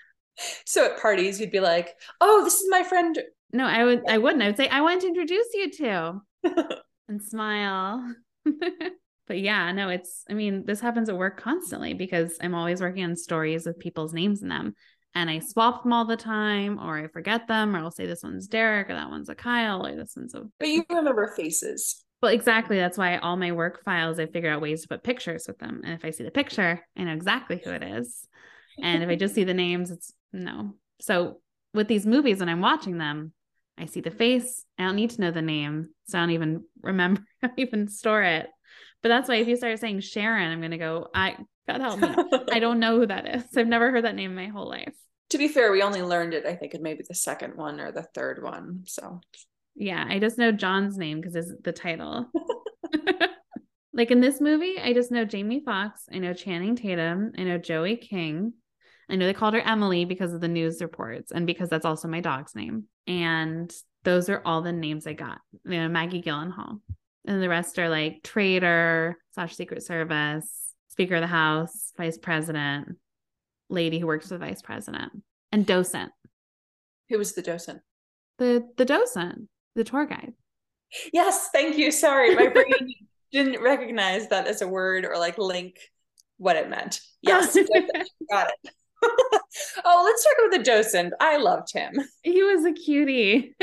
So 0.66 0.86
at 0.86 1.02
parties, 1.02 1.40
you'd 1.40 1.52
be 1.52 1.60
like, 1.60 1.96
"Oh, 2.22 2.44
this 2.44 2.56
is 2.56 2.70
my 2.70 2.84
friend." 2.84 3.18
No, 3.52 3.66
I 3.66 3.84
would. 3.84 4.04
I 4.08 4.18
wouldn't. 4.18 4.44
I 4.44 4.48
would 4.48 4.58
say, 4.58 4.68
"I 4.68 4.82
want 4.82 5.02
to 5.02 5.08
introduce 5.08 5.48
you 5.54 5.72
to," 5.72 6.22
and 7.08 7.22
smile. 7.22 8.14
but 9.28 9.40
yeah, 9.40 9.72
no, 9.72 9.90
it's, 9.90 10.24
I 10.30 10.34
mean, 10.34 10.66
this 10.66 10.80
happens 10.80 11.10
at 11.10 11.18
work 11.18 11.40
constantly 11.40 11.94
because 11.94 12.38
I'm 12.42 12.56
always 12.56 12.82
working 12.82 13.04
on 13.04 13.16
stories 13.16 13.66
with 13.66 13.80
people's 13.80 14.14
names 14.14 14.42
in 14.42 14.50
them. 14.50 14.74
And 15.16 15.30
I 15.30 15.40
swap 15.40 15.84
them 15.84 15.94
all 15.94 16.06
the 16.06 16.18
time, 16.18 16.78
or 16.78 17.00
I 17.00 17.08
forget 17.08 17.48
them, 17.48 17.76
or 17.76 17.80
I'll 17.80 17.92
say 17.92 18.06
this 18.06 18.22
one's 18.22 18.48
Derek, 18.48 18.90
or 18.90 18.94
that 18.94 19.10
one's 19.10 19.30
a 19.30 19.36
Kyle, 19.36 19.86
or 19.86 19.96
this 19.96 20.14
one's 20.16 20.36
a. 20.36 20.44
But 20.60 20.68
you 20.68 20.86
remember 20.90 21.34
faces. 21.36 22.06
Well, 22.22 22.32
exactly. 22.32 22.78
That's 22.78 22.98
why 22.98 23.18
all 23.18 23.38
my 23.38 23.52
work 23.52 23.84
files, 23.84 24.20
I 24.20 24.26
figure 24.26 24.50
out 24.50 24.62
ways 24.62 24.82
to 24.82 24.88
put 24.88 25.04
pictures 25.04 25.46
with 25.48 25.60
them. 25.60 25.82
And 25.84 25.94
if 25.94 26.04
I 26.04 26.10
see 26.10 26.24
the 26.24 26.32
picture, 26.32 26.82
I 26.98 27.04
know 27.04 27.14
exactly 27.14 27.62
who 27.64 27.72
it 27.72 27.84
is. 27.84 28.28
And 28.82 29.04
if 29.04 29.10
I 29.10 29.16
just 29.16 29.36
see 29.36 29.44
the 29.44 29.54
names, 29.54 29.92
it's 29.92 30.14
no. 30.34 30.76
So 31.00 31.42
with 31.74 31.88
these 31.88 32.06
movies, 32.06 32.40
when 32.40 32.50
I'm 32.50 32.62
watching 32.62 32.98
them, 32.98 33.34
I 33.78 33.86
see 33.86 34.02
the 34.02 34.12
face. 34.12 34.66
I 34.78 34.84
don't 34.86 34.96
need 34.96 35.12
to 35.12 35.22
know 35.22 35.32
the 35.32 35.42
name. 35.42 35.90
So 36.08 36.18
I 36.18 36.22
don't 36.22 36.32
even 36.32 36.64
remember, 36.82 37.22
I 37.44 37.48
don't 37.48 37.60
even 37.60 37.88
store 37.88 38.24
it. 38.24 38.48
But 39.04 39.10
that's 39.10 39.30
why 39.30 39.36
if 39.36 39.48
you 39.48 39.56
start 39.56 39.80
saying 39.80 40.02
Charon, 40.02 40.52
I'm 40.52 40.62
gonna 40.62 40.78
go, 40.78 41.08
I 41.14 41.38
God 41.68 41.82
help 41.82 42.00
me. 42.00 42.10
I 42.52 42.60
don't 42.60 42.80
know 42.80 42.98
who 42.98 43.06
that 43.06 43.28
is. 43.28 43.44
I've 43.56 43.68
never 43.68 43.92
heard 43.92 44.06
that 44.06 44.16
name 44.16 44.34
my 44.36 44.48
whole 44.48 44.68
life. 44.68 44.94
To 45.32 45.38
be 45.38 45.50
fair, 45.50 45.72
we 45.72 45.84
only 45.84 46.02
learned 46.02 46.34
it, 46.34 46.46
I 46.46 46.56
think, 46.56 46.74
in 46.74 46.82
maybe 46.82 47.04
the 47.08 47.14
second 47.14 47.56
one 47.58 47.80
or 47.80 47.92
the 47.92 48.08
third 48.16 48.42
one. 48.42 48.84
So 48.86 49.22
yeah, 49.78 50.06
I 50.08 50.20
just 50.20 50.38
know 50.38 50.52
John's 50.52 50.98
name 50.98 51.22
because 51.22 51.36
it's 51.36 51.52
the 51.64 51.72
title. 51.72 52.30
like 53.94 54.12
in 54.12 54.20
this 54.20 54.42
movie, 54.42 54.76
I 54.80 54.94
just 54.94 55.12
know 55.12 55.24
Jamie 55.24 55.62
Foxx. 55.64 56.04
I 56.12 56.18
know 56.18 56.34
Channing 56.34 56.76
Tatum, 56.76 57.32
I 57.38 57.44
know 57.44 57.58
Joey 57.58 57.96
King. 57.96 58.54
I 59.10 59.16
know 59.16 59.26
they 59.26 59.34
called 59.34 59.54
her 59.54 59.62
Emily 59.62 60.04
because 60.04 60.34
of 60.34 60.42
the 60.42 60.50
news 60.50 60.82
reports 60.82 61.32
and 61.32 61.48
because 61.48 61.70
that's 61.70 61.86
also 61.86 62.10
my 62.10 62.20
dog's 62.20 62.56
name. 62.56 62.86
And 63.08 63.74
those 64.04 64.28
are 64.30 64.42
all 64.44 64.62
the 64.62 64.74
names 64.74 65.08
I 65.08 65.14
got. 65.14 65.40
You 65.64 65.80
know, 65.80 65.88
Maggie 65.88 66.22
Gyllenhaal 66.22 66.80
and 67.28 67.44
the 67.44 67.50
rest 67.50 67.78
are 67.78 67.90
like 67.90 68.24
traitor 68.24 69.18
slash 69.34 69.56
secret 69.56 69.84
service 69.84 70.74
speaker 70.88 71.16
of 71.16 71.22
the 71.22 71.28
house 71.28 71.92
vice 71.98 72.18
president 72.18 72.98
lady 73.70 74.00
who 74.00 74.08
works 74.08 74.30
with 74.30 74.40
the 74.40 74.46
vice 74.46 74.62
president 74.62 75.12
and 75.52 75.66
docent 75.66 76.12
who 77.10 77.18
was 77.18 77.34
the 77.34 77.42
docent 77.42 77.82
the 78.40 78.68
the 78.78 78.86
docent 78.86 79.48
the 79.78 79.84
tour 79.84 80.06
guide 80.06 80.34
yes 81.14 81.50
thank 81.54 81.78
you 81.78 81.92
sorry 81.92 82.36
my 82.36 82.48
brain 82.48 82.94
didn't 83.32 83.62
recognize 83.62 84.28
that 84.30 84.48
as 84.48 84.62
a 84.62 84.68
word 84.68 85.06
or 85.06 85.18
like 85.18 85.38
link 85.38 85.78
what 86.38 86.56
it 86.56 86.70
meant 86.70 87.00
yes 87.22 87.58
got 88.30 88.50
it 88.50 88.74
oh, 89.86 90.04
let's 90.06 90.24
talk 90.24 90.34
about 90.40 90.58
the 90.58 90.64
docent. 90.64 91.14
I 91.20 91.38
loved 91.38 91.72
him. 91.74 91.94
He 92.24 92.42
was 92.44 92.66
a 92.66 92.72
cutie. 92.72 93.56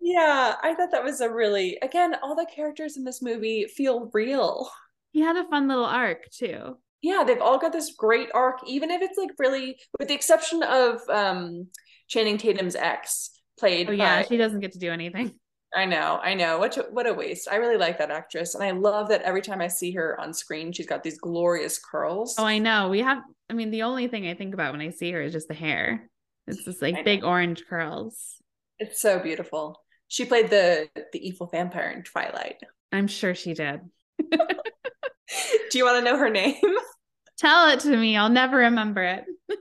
yeah, 0.00 0.54
I 0.62 0.74
thought 0.74 0.90
that 0.92 1.04
was 1.04 1.20
a 1.20 1.30
really, 1.30 1.78
again, 1.82 2.16
all 2.22 2.34
the 2.34 2.46
characters 2.46 2.96
in 2.96 3.04
this 3.04 3.22
movie 3.22 3.66
feel 3.66 4.10
real. 4.12 4.70
He 5.12 5.20
had 5.20 5.36
a 5.36 5.48
fun 5.48 5.68
little 5.68 5.84
arc 5.84 6.30
too. 6.30 6.76
Yeah, 7.02 7.24
they've 7.26 7.40
all 7.40 7.58
got 7.58 7.72
this 7.72 7.94
great 7.96 8.30
arc, 8.34 8.60
even 8.66 8.90
if 8.90 9.02
it's 9.02 9.18
like 9.18 9.30
really, 9.38 9.78
with 9.98 10.08
the 10.08 10.14
exception 10.14 10.62
of 10.62 11.00
um 11.08 11.68
Channing 12.08 12.38
Tatum's 12.38 12.76
ex, 12.76 13.30
played. 13.58 13.88
Oh 13.88 13.92
yeah, 13.92 14.22
by, 14.22 14.28
she 14.28 14.36
doesn't 14.36 14.60
get 14.60 14.72
to 14.72 14.78
do 14.78 14.90
anything. 14.90 15.32
I 15.76 15.86
know, 15.86 16.20
I 16.22 16.34
know. 16.34 16.58
What 16.58 16.76
a, 16.76 16.82
what 16.82 17.08
a 17.08 17.12
waste. 17.12 17.48
I 17.50 17.56
really 17.56 17.76
like 17.76 17.98
that 17.98 18.12
actress, 18.12 18.54
and 18.54 18.62
I 18.62 18.70
love 18.70 19.08
that 19.08 19.22
every 19.22 19.42
time 19.42 19.60
I 19.60 19.66
see 19.66 19.90
her 19.92 20.18
on 20.20 20.32
screen, 20.32 20.70
she's 20.70 20.86
got 20.86 21.02
these 21.02 21.18
glorious 21.18 21.78
curls. 21.78 22.36
Oh, 22.38 22.44
I 22.44 22.58
know. 22.58 22.88
We 22.90 23.00
have. 23.00 23.22
I 23.50 23.54
mean, 23.54 23.70
the 23.70 23.82
only 23.82 24.06
thing 24.06 24.28
I 24.28 24.34
think 24.34 24.54
about 24.54 24.72
when 24.72 24.80
I 24.80 24.90
see 24.90 25.10
her 25.10 25.20
is 25.20 25.32
just 25.32 25.48
the 25.48 25.54
hair. 25.54 26.08
It's 26.46 26.64
just 26.64 26.80
like 26.82 27.04
big 27.04 27.24
orange 27.24 27.64
curls. 27.68 28.36
It's 28.78 29.00
so 29.00 29.18
beautiful. 29.18 29.80
She 30.08 30.24
played 30.24 30.50
the 30.50 30.88
the 31.12 31.26
evil 31.26 31.48
vampire 31.48 31.90
in 31.90 32.02
Twilight. 32.02 32.62
I'm 32.92 33.08
sure 33.08 33.34
she 33.34 33.54
did. 33.54 33.80
Do 34.20 35.78
you 35.78 35.84
want 35.84 36.04
to 36.04 36.10
know 36.10 36.16
her 36.18 36.30
name? 36.30 36.56
Tell 37.38 37.70
it 37.70 37.80
to 37.80 37.96
me. 37.96 38.16
I'll 38.16 38.28
never 38.28 38.58
remember 38.58 39.02
it. 39.02 39.24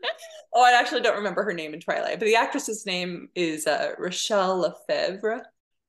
oh, 0.54 0.64
I 0.64 0.80
actually 0.80 1.02
don't 1.02 1.18
remember 1.18 1.44
her 1.44 1.54
name 1.54 1.74
in 1.74 1.80
Twilight, 1.80 2.20
but 2.20 2.26
the 2.26 2.36
actress's 2.36 2.86
name 2.86 3.30
is 3.36 3.66
uh, 3.66 3.94
Rachelle 4.00 4.62
Lefevre. 4.62 5.44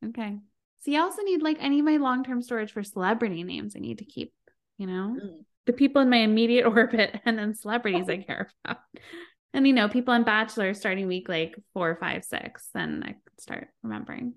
Okay. 0.07 0.39
See, 0.81 0.97
I 0.97 1.01
also 1.01 1.23
need 1.23 1.43
like 1.43 1.59
I 1.61 1.69
need 1.69 1.83
my 1.83 1.97
long 1.97 2.25
term 2.25 2.43
storage 2.43 2.73
for 2.73 2.83
celebrity 2.83 3.43
names. 3.43 3.75
I 3.77 3.81
need 3.81 3.99
to 3.99 4.05
keep, 4.05 4.33
you 4.79 4.87
know, 4.87 5.17
mm. 5.23 5.45
the 5.67 5.73
people 5.73 6.03
in 6.03 6.11
my 6.11 6.19
immediate 6.19 6.67
orbit, 6.67 7.21
and 7.25 7.39
then 7.39 7.55
celebrities 7.55 8.09
I 8.09 8.19
care 8.19 8.51
about. 8.65 8.79
And 9.53 9.67
you 9.67 9.73
know, 9.73 9.89
people 9.89 10.15
on 10.15 10.25
Bachelor 10.25 10.75
starting 10.75 11.07
week 11.07 11.29
like 11.29 11.55
four, 11.75 11.97
five, 12.01 12.25
six, 12.25 12.69
then 12.75 13.03
I 13.05 13.13
could 13.13 13.41
start 13.41 13.69
remembering. 13.83 14.35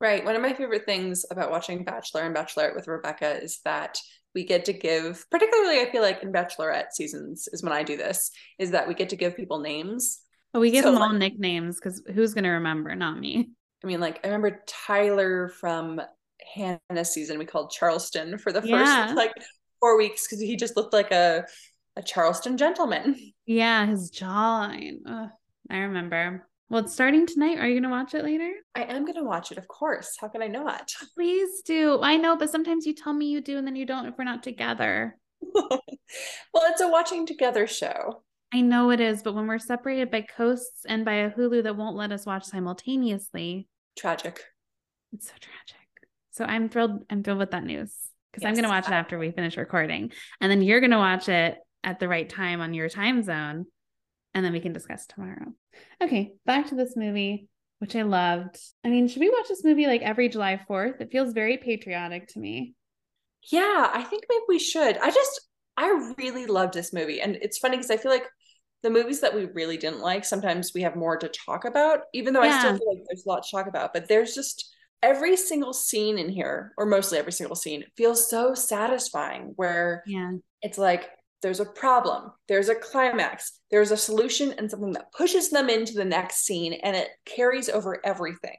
Right. 0.00 0.24
One 0.24 0.34
of 0.34 0.42
my 0.42 0.54
favorite 0.54 0.86
things 0.86 1.26
about 1.30 1.50
watching 1.50 1.84
Bachelor 1.84 2.22
and 2.22 2.34
Bachelorette 2.34 2.74
with 2.74 2.88
Rebecca 2.88 3.42
is 3.42 3.60
that 3.64 3.98
we 4.34 4.44
get 4.44 4.64
to 4.66 4.72
give, 4.72 5.26
particularly 5.30 5.80
I 5.80 5.90
feel 5.90 6.02
like 6.02 6.22
in 6.22 6.32
Bachelorette 6.32 6.92
seasons 6.92 7.48
is 7.52 7.62
when 7.62 7.72
I 7.72 7.82
do 7.82 7.96
this, 7.96 8.30
is 8.58 8.70
that 8.70 8.88
we 8.88 8.94
get 8.94 9.10
to 9.10 9.16
give 9.16 9.36
people 9.36 9.58
names. 9.58 10.20
But 10.52 10.60
we 10.60 10.70
give 10.70 10.84
so, 10.84 10.92
them 10.92 11.02
all 11.02 11.10
like, 11.10 11.18
nicknames 11.18 11.76
because 11.76 12.02
who's 12.14 12.32
going 12.32 12.44
to 12.44 12.50
remember? 12.50 12.94
Not 12.94 13.20
me. 13.20 13.50
I 13.84 13.86
mean, 13.86 14.00
like 14.00 14.20
I 14.24 14.28
remember 14.28 14.62
Tyler 14.66 15.48
from 15.48 16.00
Hannah's 16.54 17.12
season. 17.12 17.38
We 17.38 17.44
called 17.44 17.70
Charleston 17.70 18.38
for 18.38 18.52
the 18.52 18.60
first 18.60 18.70
yeah. 18.70 19.12
like 19.14 19.32
four 19.80 19.96
weeks 19.96 20.26
because 20.26 20.40
he 20.40 20.56
just 20.56 20.76
looked 20.76 20.92
like 20.92 21.10
a 21.12 21.44
a 21.96 22.02
Charleston 22.02 22.56
gentleman. 22.56 23.16
Yeah, 23.46 23.86
his 23.86 24.10
jawline. 24.10 24.98
Ugh, 25.06 25.28
I 25.70 25.78
remember. 25.78 26.46
Well, 26.70 26.84
it's 26.84 26.92
starting 26.92 27.26
tonight. 27.26 27.58
Are 27.58 27.66
you 27.66 27.74
going 27.74 27.82
to 27.82 27.88
watch 27.88 28.14
it 28.14 28.22
later? 28.22 28.52
I 28.76 28.84
am 28.84 29.02
going 29.02 29.16
to 29.16 29.24
watch 29.24 29.50
it, 29.50 29.58
of 29.58 29.66
course. 29.66 30.16
How 30.20 30.28
can 30.28 30.40
I 30.40 30.46
not? 30.46 30.92
Please 31.16 31.62
do. 31.62 31.98
I 32.00 32.16
know, 32.16 32.36
but 32.36 32.48
sometimes 32.48 32.86
you 32.86 32.94
tell 32.94 33.12
me 33.12 33.26
you 33.26 33.40
do 33.40 33.58
and 33.58 33.66
then 33.66 33.74
you 33.74 33.84
don't 33.84 34.06
if 34.06 34.14
we're 34.16 34.22
not 34.22 34.44
together. 34.44 35.18
well, 35.52 35.82
it's 36.54 36.80
a 36.80 36.88
watching 36.88 37.26
together 37.26 37.66
show. 37.66 38.22
I 38.54 38.60
know 38.60 38.90
it 38.90 39.00
is, 39.00 39.22
but 39.22 39.34
when 39.34 39.48
we're 39.48 39.58
separated 39.58 40.12
by 40.12 40.22
coasts 40.22 40.84
and 40.86 41.04
by 41.04 41.14
a 41.14 41.30
Hulu 41.32 41.64
that 41.64 41.76
won't 41.76 41.96
let 41.96 42.12
us 42.12 42.24
watch 42.24 42.44
simultaneously, 42.44 43.66
tragic. 43.98 44.40
It's 45.12 45.26
so 45.26 45.34
tragic. 45.40 45.76
So 46.30 46.44
I'm 46.44 46.68
thrilled. 46.68 47.04
I'm 47.10 47.24
thrilled 47.24 47.40
with 47.40 47.50
that 47.50 47.64
news 47.64 47.92
because 48.30 48.42
yes. 48.42 48.48
I'm 48.48 48.54
going 48.54 48.64
to 48.64 48.70
watch 48.70 48.86
it 48.86 48.92
after 48.92 49.18
we 49.18 49.32
finish 49.32 49.56
recording, 49.56 50.12
and 50.40 50.50
then 50.50 50.62
you're 50.62 50.80
going 50.80 50.90
to 50.92 50.98
watch 50.98 51.28
it 51.28 51.58
at 51.82 51.98
the 51.98 52.08
right 52.08 52.28
time 52.28 52.60
on 52.60 52.74
your 52.74 52.88
time 52.88 53.22
zone, 53.22 53.66
and 54.34 54.44
then 54.44 54.52
we 54.52 54.60
can 54.60 54.72
discuss 54.72 55.06
tomorrow. 55.06 55.52
Okay, 56.02 56.32
back 56.46 56.68
to 56.68 56.74
this 56.74 56.96
movie, 56.96 57.48
which 57.78 57.96
I 57.96 58.02
loved. 58.02 58.58
I 58.84 58.88
mean, 58.88 59.08
should 59.08 59.20
we 59.20 59.30
watch 59.30 59.48
this 59.48 59.64
movie 59.64 59.86
like 59.86 60.02
every 60.02 60.28
July 60.28 60.60
4th? 60.68 61.00
It 61.00 61.10
feels 61.10 61.32
very 61.32 61.56
patriotic 61.56 62.28
to 62.28 62.38
me. 62.38 62.74
Yeah, 63.50 63.90
I 63.92 64.02
think 64.02 64.24
maybe 64.28 64.42
we 64.48 64.58
should. 64.58 64.98
I 64.98 65.10
just, 65.10 65.40
I 65.76 66.12
really 66.18 66.46
loved 66.46 66.74
this 66.74 66.92
movie. 66.92 67.20
And 67.20 67.36
it's 67.36 67.58
funny 67.58 67.76
because 67.76 67.90
I 67.90 67.96
feel 67.96 68.12
like 68.12 68.26
the 68.82 68.90
movies 68.90 69.20
that 69.20 69.34
we 69.34 69.46
really 69.46 69.76
didn't 69.76 70.00
like, 70.00 70.24
sometimes 70.24 70.72
we 70.74 70.82
have 70.82 70.96
more 70.96 71.16
to 71.16 71.28
talk 71.28 71.64
about, 71.64 72.00
even 72.12 72.34
though 72.34 72.42
yeah. 72.42 72.56
I 72.56 72.58
still 72.58 72.78
feel 72.78 72.94
like 72.94 73.04
there's 73.08 73.24
a 73.24 73.28
lot 73.28 73.42
to 73.42 73.50
talk 73.50 73.66
about. 73.66 73.92
But 73.92 74.08
there's 74.08 74.34
just 74.34 74.74
every 75.02 75.36
single 75.36 75.72
scene 75.72 76.18
in 76.18 76.28
here, 76.28 76.72
or 76.76 76.86
mostly 76.86 77.18
every 77.18 77.32
single 77.32 77.56
scene, 77.56 77.84
feels 77.96 78.28
so 78.28 78.54
satisfying 78.54 79.52
where 79.56 80.02
yeah. 80.06 80.32
it's 80.62 80.78
like, 80.78 81.08
there's 81.42 81.60
a 81.60 81.64
problem, 81.64 82.32
there's 82.48 82.68
a 82.68 82.74
climax, 82.74 83.60
there's 83.70 83.90
a 83.90 83.96
solution, 83.96 84.54
and 84.58 84.70
something 84.70 84.92
that 84.92 85.12
pushes 85.12 85.50
them 85.50 85.70
into 85.70 85.94
the 85.94 86.04
next 86.04 86.44
scene, 86.44 86.74
and 86.74 86.96
it 86.96 87.08
carries 87.24 87.68
over 87.68 88.04
everything. 88.04 88.58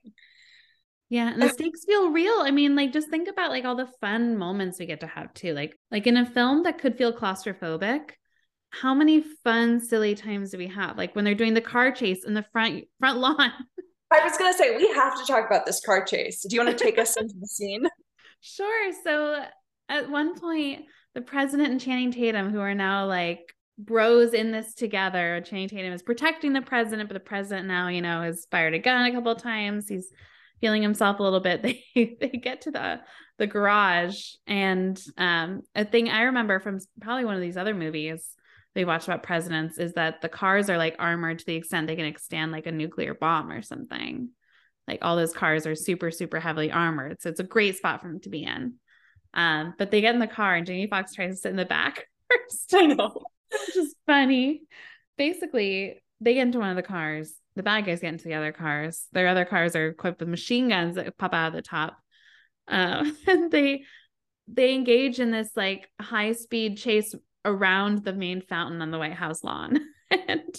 Yeah, 1.09 1.33
and 1.33 1.41
the 1.41 1.49
stakes 1.49 1.83
feel 1.85 2.09
real. 2.09 2.39
I 2.39 2.51
mean, 2.51 2.75
like 2.75 2.93
just 2.93 3.09
think 3.09 3.27
about 3.27 3.51
like 3.51 3.65
all 3.65 3.75
the 3.75 3.91
fun 3.99 4.37
moments 4.37 4.79
we 4.79 4.85
get 4.85 5.01
to 5.01 5.07
have 5.07 5.33
too. 5.33 5.53
Like 5.53 5.77
like 5.91 6.07
in 6.07 6.15
a 6.15 6.25
film 6.25 6.63
that 6.63 6.79
could 6.79 6.97
feel 6.97 7.11
claustrophobic, 7.11 8.11
how 8.69 8.93
many 8.93 9.21
fun 9.43 9.81
silly 9.81 10.15
times 10.15 10.51
do 10.51 10.57
we 10.57 10.67
have? 10.67 10.97
Like 10.97 11.13
when 11.13 11.25
they're 11.25 11.35
doing 11.35 11.53
the 11.53 11.61
car 11.61 11.91
chase 11.91 12.23
in 12.23 12.33
the 12.33 12.45
front 12.53 12.85
front 12.99 13.19
lawn. 13.19 13.51
I 14.11 14.25
was 14.25 14.37
going 14.37 14.51
to 14.53 14.57
say 14.57 14.75
we 14.75 14.87
have 14.93 15.17
to 15.19 15.25
talk 15.25 15.45
about 15.45 15.65
this 15.65 15.81
car 15.85 16.03
chase. 16.03 16.45
Do 16.47 16.55
you 16.55 16.63
want 16.63 16.77
to 16.77 16.83
take 16.83 16.97
us 16.97 17.15
into 17.19 17.35
the 17.39 17.47
scene? 17.47 17.87
Sure. 18.39 18.91
So 19.03 19.43
at 19.89 20.09
one 20.09 20.39
point 20.39 20.85
the 21.13 21.21
president 21.21 21.71
and 21.71 21.81
Channing 21.81 22.11
Tatum, 22.11 22.51
who 22.51 22.59
are 22.59 22.75
now 22.75 23.05
like 23.05 23.53
bros 23.77 24.33
in 24.33 24.51
this 24.51 24.73
together. 24.73 25.41
Channing 25.45 25.69
Tatum 25.69 25.93
is 25.93 26.03
protecting 26.03 26.53
the 26.53 26.61
president, 26.61 27.09
but 27.09 27.13
the 27.13 27.19
president 27.19 27.67
now, 27.67 27.87
you 27.87 28.01
know, 28.01 28.21
has 28.21 28.47
fired 28.51 28.73
a 28.73 28.79
gun 28.79 29.05
a 29.05 29.11
couple 29.11 29.31
of 29.31 29.41
times. 29.41 29.87
He's 29.87 30.11
feeling 30.61 30.81
himself 30.81 31.19
a 31.19 31.23
little 31.23 31.39
bit. 31.39 31.61
They 31.95 32.17
they 32.19 32.29
get 32.29 32.61
to 32.61 32.71
the 32.71 33.01
the 33.37 33.47
garage, 33.47 34.23
and 34.45 35.01
um, 35.17 35.61
a 35.75 35.83
thing 35.83 36.09
I 36.09 36.23
remember 36.23 36.59
from 36.59 36.79
probably 37.01 37.25
one 37.25 37.35
of 37.35 37.41
these 37.41 37.57
other 37.57 37.73
movies 37.73 38.35
we 38.75 38.85
watched 38.85 39.07
about 39.07 39.23
presidents 39.23 39.77
is 39.77 39.93
that 39.93 40.21
the 40.21 40.29
cars 40.29 40.69
are 40.69 40.77
like 40.77 40.95
armored 40.97 41.39
to 41.39 41.45
the 41.45 41.55
extent 41.55 41.87
they 41.87 41.95
can 41.97 42.05
extend 42.05 42.53
like 42.53 42.67
a 42.67 42.71
nuclear 42.71 43.13
bomb 43.13 43.51
or 43.51 43.61
something. 43.61 44.29
Like 44.87 44.99
all 45.01 45.17
those 45.17 45.33
cars 45.33 45.67
are 45.67 45.75
super 45.75 46.11
super 46.11 46.39
heavily 46.39 46.71
armored, 46.71 47.21
so 47.21 47.29
it's 47.29 47.39
a 47.39 47.45
great 47.45 47.77
spot 47.77 48.01
for 48.01 48.07
them 48.07 48.19
to 48.21 48.29
be 48.29 48.43
in. 48.43 48.75
Um, 49.33 49.73
but 49.77 49.91
they 49.91 50.01
get 50.01 50.13
in 50.13 50.19
the 50.19 50.27
car 50.27 50.55
and 50.55 50.65
Jamie 50.65 50.87
Foxx 50.87 51.13
tries 51.13 51.35
to 51.35 51.37
sit 51.37 51.51
in 51.51 51.55
the 51.55 51.65
back 51.65 52.07
first. 52.29 52.73
I 52.73 52.87
know. 52.87 53.23
Which 53.51 53.77
is 53.77 53.95
funny. 54.05 54.63
Basically, 55.17 56.01
they 56.19 56.35
get 56.35 56.43
into 56.43 56.59
one 56.59 56.69
of 56.69 56.75
the 56.75 56.83
cars. 56.83 57.33
The 57.55 57.63
bad 57.63 57.85
guys 57.85 57.99
get 57.99 58.13
into 58.13 58.25
the 58.25 58.35
other 58.35 58.53
cars. 58.53 59.07
Their 59.11 59.27
other 59.27 59.45
cars 59.45 59.75
are 59.75 59.87
equipped 59.87 60.21
with 60.21 60.29
machine 60.29 60.69
guns 60.69 60.95
that 60.95 61.17
pop 61.17 61.33
out 61.33 61.47
of 61.47 61.53
the 61.53 61.61
top. 61.61 61.97
Um, 62.67 63.17
and 63.27 63.51
they 63.51 63.83
they 64.47 64.73
engage 64.73 65.19
in 65.19 65.31
this 65.31 65.51
like 65.55 65.89
high 65.99 66.33
speed 66.33 66.77
chase 66.77 67.13
around 67.45 68.03
the 68.03 68.13
main 68.13 68.41
fountain 68.41 68.81
on 68.81 68.91
the 68.91 68.99
White 68.99 69.13
House 69.13 69.43
lawn. 69.43 69.79
and 70.11 70.55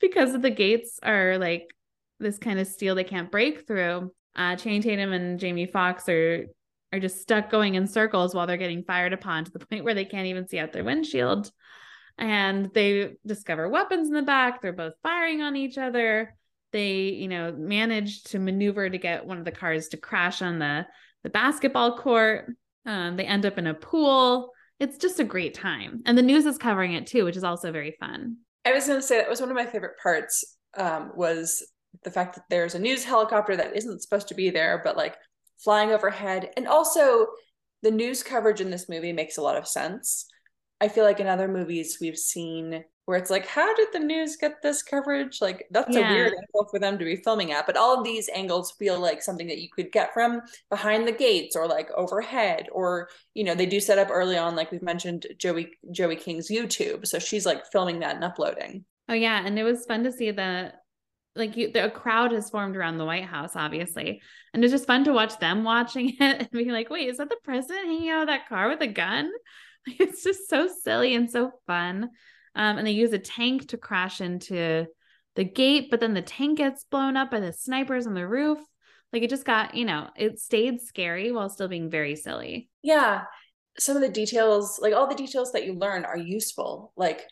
because 0.00 0.34
of 0.34 0.42
the 0.42 0.50
gates 0.50 0.98
are 1.02 1.38
like 1.38 1.74
this 2.20 2.38
kind 2.38 2.58
of 2.58 2.66
steel 2.66 2.94
they 2.94 3.04
can't 3.04 3.30
break 3.30 3.66
through, 3.66 4.12
uh 4.36 4.56
Channing 4.56 4.82
Tatum 4.82 5.12
and 5.12 5.38
Jamie 5.38 5.66
Foxx 5.66 6.08
are 6.08 6.46
are 6.94 7.00
just 7.00 7.20
stuck 7.20 7.50
going 7.50 7.74
in 7.74 7.86
circles 7.86 8.34
while 8.34 8.46
they're 8.46 8.56
getting 8.56 8.84
fired 8.84 9.12
upon 9.12 9.44
to 9.44 9.50
the 9.50 9.58
point 9.58 9.84
where 9.84 9.94
they 9.94 10.04
can't 10.04 10.28
even 10.28 10.46
see 10.46 10.58
out 10.58 10.72
their 10.72 10.84
windshield. 10.84 11.50
And 12.16 12.70
they 12.72 13.14
discover 13.26 13.68
weapons 13.68 14.08
in 14.08 14.14
the 14.14 14.22
back. 14.22 14.62
They're 14.62 14.72
both 14.72 14.94
firing 15.02 15.42
on 15.42 15.56
each 15.56 15.76
other. 15.76 16.36
They, 16.72 17.08
you 17.08 17.26
know, 17.26 17.52
manage 17.52 18.22
to 18.24 18.38
maneuver 18.38 18.88
to 18.88 18.98
get 18.98 19.26
one 19.26 19.38
of 19.38 19.44
the 19.44 19.50
cars 19.52 19.88
to 19.88 19.96
crash 19.96 20.40
on 20.40 20.58
the 20.58 20.86
the 21.24 21.30
basketball 21.30 21.98
court. 21.98 22.52
Um, 22.86 23.16
they 23.16 23.24
end 23.24 23.46
up 23.46 23.58
in 23.58 23.66
a 23.66 23.74
pool. 23.74 24.52
It's 24.78 24.98
just 24.98 25.18
a 25.18 25.24
great 25.24 25.54
time, 25.54 26.02
and 26.04 26.18
the 26.18 26.22
news 26.22 26.46
is 26.46 26.58
covering 26.58 26.92
it 26.92 27.06
too, 27.06 27.24
which 27.24 27.36
is 27.36 27.44
also 27.44 27.72
very 27.72 27.96
fun. 27.98 28.36
I 28.64 28.72
was 28.72 28.86
going 28.86 29.00
to 29.00 29.06
say 29.06 29.18
that 29.18 29.30
was 29.30 29.40
one 29.40 29.50
of 29.50 29.56
my 29.56 29.66
favorite 29.66 29.98
parts. 30.02 30.44
Um, 30.76 31.12
was 31.14 31.64
the 32.02 32.10
fact 32.10 32.34
that 32.34 32.44
there's 32.50 32.74
a 32.74 32.80
news 32.80 33.04
helicopter 33.04 33.56
that 33.56 33.76
isn't 33.76 34.02
supposed 34.02 34.28
to 34.28 34.34
be 34.34 34.50
there, 34.50 34.80
but 34.84 34.96
like 34.96 35.14
flying 35.58 35.90
overhead. 35.90 36.50
And 36.56 36.66
also, 36.66 37.26
the 37.82 37.90
news 37.90 38.22
coverage 38.22 38.60
in 38.60 38.70
this 38.70 38.88
movie 38.88 39.12
makes 39.12 39.36
a 39.36 39.42
lot 39.42 39.56
of 39.56 39.68
sense. 39.68 40.26
I 40.80 40.88
feel 40.88 41.04
like 41.04 41.20
in 41.20 41.26
other 41.26 41.48
movies 41.48 41.98
we've 42.00 42.18
seen 42.18 42.84
where 43.06 43.18
it's 43.18 43.30
like, 43.30 43.46
how 43.46 43.74
did 43.74 43.88
the 43.92 43.98
news 43.98 44.36
get 44.36 44.62
this 44.62 44.82
coverage? 44.82 45.42
Like, 45.42 45.66
that's 45.70 45.94
yeah. 45.94 46.10
a 46.10 46.14
weird 46.14 46.32
angle 46.32 46.68
for 46.70 46.78
them 46.78 46.98
to 46.98 47.04
be 47.04 47.16
filming 47.16 47.52
at. 47.52 47.66
But 47.66 47.76
all 47.76 47.98
of 47.98 48.04
these 48.04 48.30
angles 48.34 48.72
feel 48.78 48.98
like 48.98 49.22
something 49.22 49.46
that 49.48 49.60
you 49.60 49.68
could 49.68 49.92
get 49.92 50.14
from 50.14 50.40
behind 50.70 51.06
the 51.06 51.12
gates 51.12 51.54
or 51.54 51.66
like 51.66 51.90
overhead. 51.92 52.66
Or, 52.72 53.10
you 53.34 53.44
know, 53.44 53.54
they 53.54 53.66
do 53.66 53.78
set 53.78 53.98
up 53.98 54.08
early 54.10 54.38
on, 54.38 54.56
like 54.56 54.72
we've 54.72 54.82
mentioned 54.82 55.26
Joey 55.36 55.72
Joey 55.90 56.16
King's 56.16 56.50
YouTube. 56.50 57.06
So 57.06 57.18
she's 57.18 57.44
like 57.44 57.70
filming 57.70 58.00
that 58.00 58.14
and 58.14 58.24
uploading. 58.24 58.86
Oh 59.10 59.14
yeah. 59.14 59.44
And 59.44 59.58
it 59.58 59.64
was 59.64 59.84
fun 59.84 60.04
to 60.04 60.12
see 60.12 60.30
that 60.30 60.83
like 61.36 61.56
you, 61.56 61.72
the, 61.72 61.86
a 61.86 61.90
crowd 61.90 62.32
has 62.32 62.50
formed 62.50 62.76
around 62.76 62.98
the 62.98 63.04
White 63.04 63.24
House, 63.24 63.56
obviously, 63.56 64.22
and 64.52 64.62
it's 64.62 64.72
just 64.72 64.86
fun 64.86 65.04
to 65.04 65.12
watch 65.12 65.38
them 65.38 65.64
watching 65.64 66.10
it 66.20 66.40
and 66.40 66.50
being 66.50 66.70
like, 66.70 66.90
"Wait, 66.90 67.08
is 67.08 67.18
that 67.18 67.28
the 67.28 67.36
president 67.44 67.86
hanging 67.86 68.10
out 68.10 68.22
of 68.22 68.28
that 68.28 68.48
car 68.48 68.68
with 68.68 68.80
a 68.80 68.86
gun?" 68.86 69.30
It's 69.86 70.24
just 70.24 70.48
so 70.48 70.66
silly 70.66 71.14
and 71.14 71.30
so 71.30 71.52
fun. 71.66 72.04
Um, 72.54 72.78
and 72.78 72.86
they 72.86 72.92
use 72.92 73.12
a 73.12 73.18
tank 73.18 73.68
to 73.68 73.76
crash 73.76 74.22
into 74.22 74.86
the 75.34 75.44
gate, 75.44 75.88
but 75.90 76.00
then 76.00 76.14
the 76.14 76.22
tank 76.22 76.56
gets 76.56 76.84
blown 76.84 77.18
up 77.18 77.30
by 77.30 77.40
the 77.40 77.52
snipers 77.52 78.06
on 78.06 78.14
the 78.14 78.26
roof. 78.26 78.58
Like 79.12 79.22
it 79.22 79.30
just 79.30 79.44
got, 79.44 79.74
you 79.74 79.84
know, 79.84 80.08
it 80.16 80.38
stayed 80.38 80.80
scary 80.80 81.32
while 81.32 81.50
still 81.50 81.68
being 81.68 81.90
very 81.90 82.16
silly. 82.16 82.70
Yeah. 82.82 83.24
Some 83.78 83.96
of 83.96 84.02
the 84.02 84.08
details, 84.08 84.78
like 84.80 84.94
all 84.94 85.08
the 85.08 85.14
details 85.14 85.52
that 85.52 85.66
you 85.66 85.74
learn, 85.74 86.04
are 86.04 86.16
useful. 86.16 86.92
Like 86.96 87.26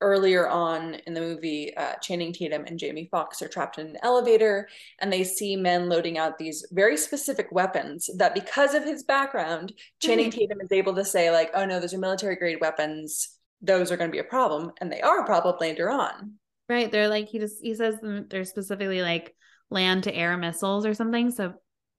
earlier 0.00 0.48
on 0.48 0.94
in 1.06 1.14
the 1.14 1.20
movie, 1.20 1.76
uh, 1.76 1.94
Channing 2.02 2.32
Tatum 2.32 2.64
and 2.66 2.78
Jamie 2.78 3.08
Foxx 3.10 3.42
are 3.42 3.48
trapped 3.48 3.78
in 3.78 3.88
an 3.88 3.96
elevator 4.02 4.68
and 5.00 5.12
they 5.12 5.24
see 5.24 5.56
men 5.56 5.88
loading 5.88 6.18
out 6.18 6.38
these 6.38 6.64
very 6.70 6.96
specific 6.96 7.48
weapons 7.50 8.08
that, 8.16 8.34
because 8.34 8.74
of 8.74 8.84
his 8.84 9.02
background, 9.02 9.72
Channing 10.00 10.30
mm-hmm. 10.30 10.38
Tatum 10.38 10.60
is 10.60 10.72
able 10.72 10.94
to 10.94 11.04
say, 11.04 11.30
like, 11.30 11.50
oh 11.54 11.64
no, 11.64 11.80
those 11.80 11.94
are 11.94 11.98
military 11.98 12.36
grade 12.36 12.60
weapons. 12.60 13.28
Those 13.60 13.90
are 13.90 13.96
going 13.96 14.10
to 14.10 14.14
be 14.14 14.20
a 14.20 14.24
problem. 14.24 14.70
And 14.80 14.92
they 14.92 15.00
are 15.00 15.20
a 15.20 15.26
problem 15.26 15.56
later 15.60 15.90
on. 15.90 16.34
Right. 16.68 16.92
They're 16.92 17.08
like, 17.08 17.28
he 17.28 17.38
just, 17.38 17.62
he 17.62 17.74
says 17.74 17.96
they're 18.02 18.44
specifically 18.44 19.02
like 19.02 19.34
land 19.70 20.04
to 20.04 20.14
air 20.14 20.36
missiles 20.36 20.86
or 20.86 20.94
something. 20.94 21.30
So 21.30 21.54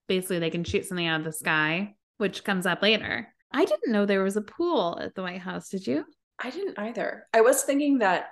basically, 0.08 0.40
they 0.40 0.52
can 0.52 0.64
shoot 0.64 0.86
something 0.86 1.06
out 1.06 1.20
of 1.20 1.26
the 1.26 1.34
sky, 1.34 1.96
which 2.18 2.44
comes 2.44 2.66
up 2.66 2.82
later. 2.82 3.28
I 3.52 3.66
didn't 3.66 3.92
know 3.92 4.06
there 4.06 4.24
was 4.24 4.38
a 4.38 4.42
pool 4.42 5.00
at 5.02 5.16
the 5.16 5.24
White 5.24 5.42
House. 5.42 5.70
Did 5.70 5.86
you? 5.86 6.06
I 6.42 6.50
didn't 6.50 6.80
either. 6.80 7.28
I 7.34 7.42
was 7.42 7.64
thinking 7.64 8.00
that 8.00 8.30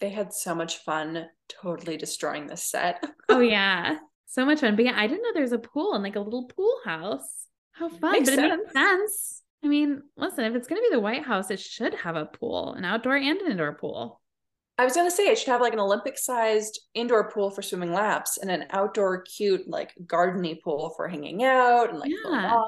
they 0.00 0.10
had 0.10 0.32
so 0.32 0.54
much 0.54 0.78
fun 0.78 1.26
totally 1.48 1.96
destroying 1.96 2.46
the 2.46 2.56
set. 2.56 3.04
oh 3.28 3.40
yeah. 3.40 3.96
So 4.26 4.44
much 4.44 4.60
fun. 4.60 4.76
But 4.76 4.84
yeah, 4.84 4.94
I 4.96 5.06
didn't 5.06 5.22
know 5.22 5.30
there's 5.34 5.52
a 5.52 5.58
pool 5.58 5.94
and 5.94 6.02
like 6.02 6.16
a 6.16 6.20
little 6.20 6.44
pool 6.44 6.76
house. 6.84 7.46
How 7.72 7.88
fun. 7.88 8.12
Makes 8.12 8.30
but 8.30 8.36
sense. 8.36 8.52
it 8.52 8.58
makes 8.58 8.72
sense. 8.72 9.42
I 9.64 9.68
mean, 9.68 10.02
listen, 10.16 10.44
if 10.44 10.54
it's 10.54 10.68
gonna 10.68 10.82
be 10.82 10.90
the 10.90 11.00
White 11.00 11.24
House, 11.24 11.50
it 11.50 11.58
should 11.58 11.94
have 11.94 12.14
a 12.14 12.26
pool, 12.26 12.74
an 12.74 12.84
outdoor 12.84 13.16
and 13.16 13.40
an 13.40 13.50
indoor 13.50 13.74
pool. 13.74 14.20
I 14.78 14.84
was 14.84 14.94
gonna 14.94 15.10
say 15.10 15.24
it 15.24 15.38
should 15.38 15.48
have 15.48 15.62
like 15.62 15.72
an 15.72 15.80
Olympic 15.80 16.18
sized 16.18 16.80
indoor 16.94 17.30
pool 17.30 17.50
for 17.50 17.62
swimming 17.62 17.92
laps 17.92 18.36
and 18.36 18.50
an 18.50 18.66
outdoor 18.70 19.22
cute 19.22 19.66
like 19.66 19.94
gardeny 20.04 20.60
pool 20.62 20.92
for 20.96 21.08
hanging 21.08 21.42
out 21.42 21.90
and 21.90 21.98
like 21.98 22.12
yeah. 22.24 22.62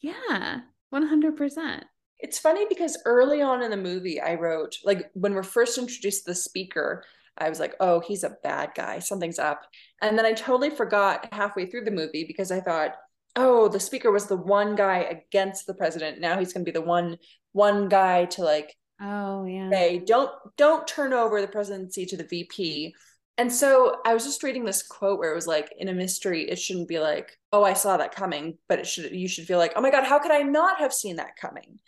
Yeah. 0.00 0.60
100% 0.92 1.82
it's 2.22 2.38
funny 2.38 2.66
because 2.68 2.96
early 3.04 3.42
on 3.42 3.62
in 3.62 3.70
the 3.70 3.76
movie, 3.76 4.20
I 4.20 4.34
wrote, 4.34 4.76
like, 4.84 5.10
when 5.14 5.34
we're 5.34 5.42
first 5.42 5.76
introduced 5.76 6.24
to 6.24 6.30
the 6.30 6.34
speaker, 6.36 7.04
I 7.36 7.48
was 7.48 7.60
like, 7.60 7.74
oh, 7.80 8.00
he's 8.00 8.24
a 8.24 8.36
bad 8.42 8.70
guy. 8.74 8.98
Something's 8.98 9.38
up. 9.38 9.62
And 10.00 10.18
then 10.18 10.26
I 10.26 10.32
totally 10.32 10.70
forgot 10.70 11.28
halfway 11.32 11.66
through 11.66 11.84
the 11.84 11.90
movie 11.90 12.24
because 12.26 12.50
I 12.50 12.60
thought, 12.60 12.94
oh, 13.36 13.68
the 13.68 13.80
speaker 13.80 14.10
was 14.10 14.26
the 14.26 14.36
one 14.36 14.74
guy 14.74 14.98
against 14.98 15.66
the 15.66 15.74
president. 15.74 16.20
Now 16.20 16.38
he's 16.38 16.52
going 16.52 16.64
to 16.64 16.70
be 16.70 16.78
the 16.78 16.84
one 16.84 17.18
one 17.52 17.88
guy 17.88 18.24
to 18.24 18.42
like 18.42 18.74
oh 19.00 19.44
yeah 19.44 19.68
say 19.70 19.98
don't 19.98 20.30
don't 20.56 20.86
turn 20.86 21.12
over 21.12 21.40
the 21.40 21.48
presidency 21.48 22.06
to 22.06 22.16
the 22.16 22.24
VP. 22.24 22.94
And 23.38 23.52
so 23.52 23.96
I 24.04 24.12
was 24.14 24.24
just 24.24 24.42
reading 24.42 24.64
this 24.64 24.82
quote 24.82 25.18
where 25.18 25.32
it 25.32 25.34
was 25.34 25.46
like 25.46 25.72
in 25.78 25.88
a 25.88 25.94
mystery 25.94 26.48
it 26.48 26.58
shouldn't 26.58 26.88
be 26.88 26.98
like, 26.98 27.38
oh, 27.52 27.64
I 27.64 27.72
saw 27.72 27.96
that 27.96 28.14
coming, 28.14 28.58
but 28.68 28.78
it 28.78 28.86
should 28.86 29.12
you 29.12 29.28
should 29.28 29.46
feel 29.46 29.58
like, 29.58 29.72
oh 29.76 29.80
my 29.80 29.90
god, 29.90 30.04
how 30.04 30.18
could 30.18 30.32
I 30.32 30.42
not 30.42 30.78
have 30.78 30.92
seen 30.92 31.16
that 31.16 31.36
coming? 31.36 31.78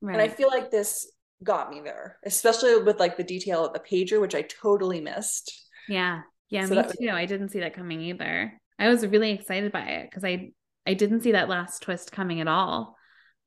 Right. 0.00 0.14
And 0.14 0.22
I 0.22 0.28
feel 0.28 0.48
like 0.48 0.70
this 0.70 1.10
got 1.42 1.70
me 1.70 1.80
there, 1.82 2.18
especially 2.24 2.76
with 2.82 2.98
like 2.98 3.16
the 3.16 3.24
detail 3.24 3.64
of 3.64 3.72
the 3.72 3.80
pager, 3.80 4.20
which 4.20 4.34
I 4.34 4.42
totally 4.42 5.00
missed. 5.00 5.52
Yeah. 5.88 6.20
Yeah, 6.50 6.64
so 6.64 6.74
me 6.74 6.82
was- 6.82 6.96
too. 6.98 7.10
I 7.10 7.26
didn't 7.26 7.50
see 7.50 7.60
that 7.60 7.74
coming 7.74 8.00
either. 8.00 8.58
I 8.78 8.88
was 8.88 9.06
really 9.06 9.32
excited 9.32 9.72
by 9.72 9.82
it 9.82 10.10
because 10.10 10.24
I 10.24 10.52
I 10.86 10.94
didn't 10.94 11.20
see 11.20 11.32
that 11.32 11.48
last 11.50 11.82
twist 11.82 12.12
coming 12.12 12.40
at 12.40 12.48
all, 12.48 12.96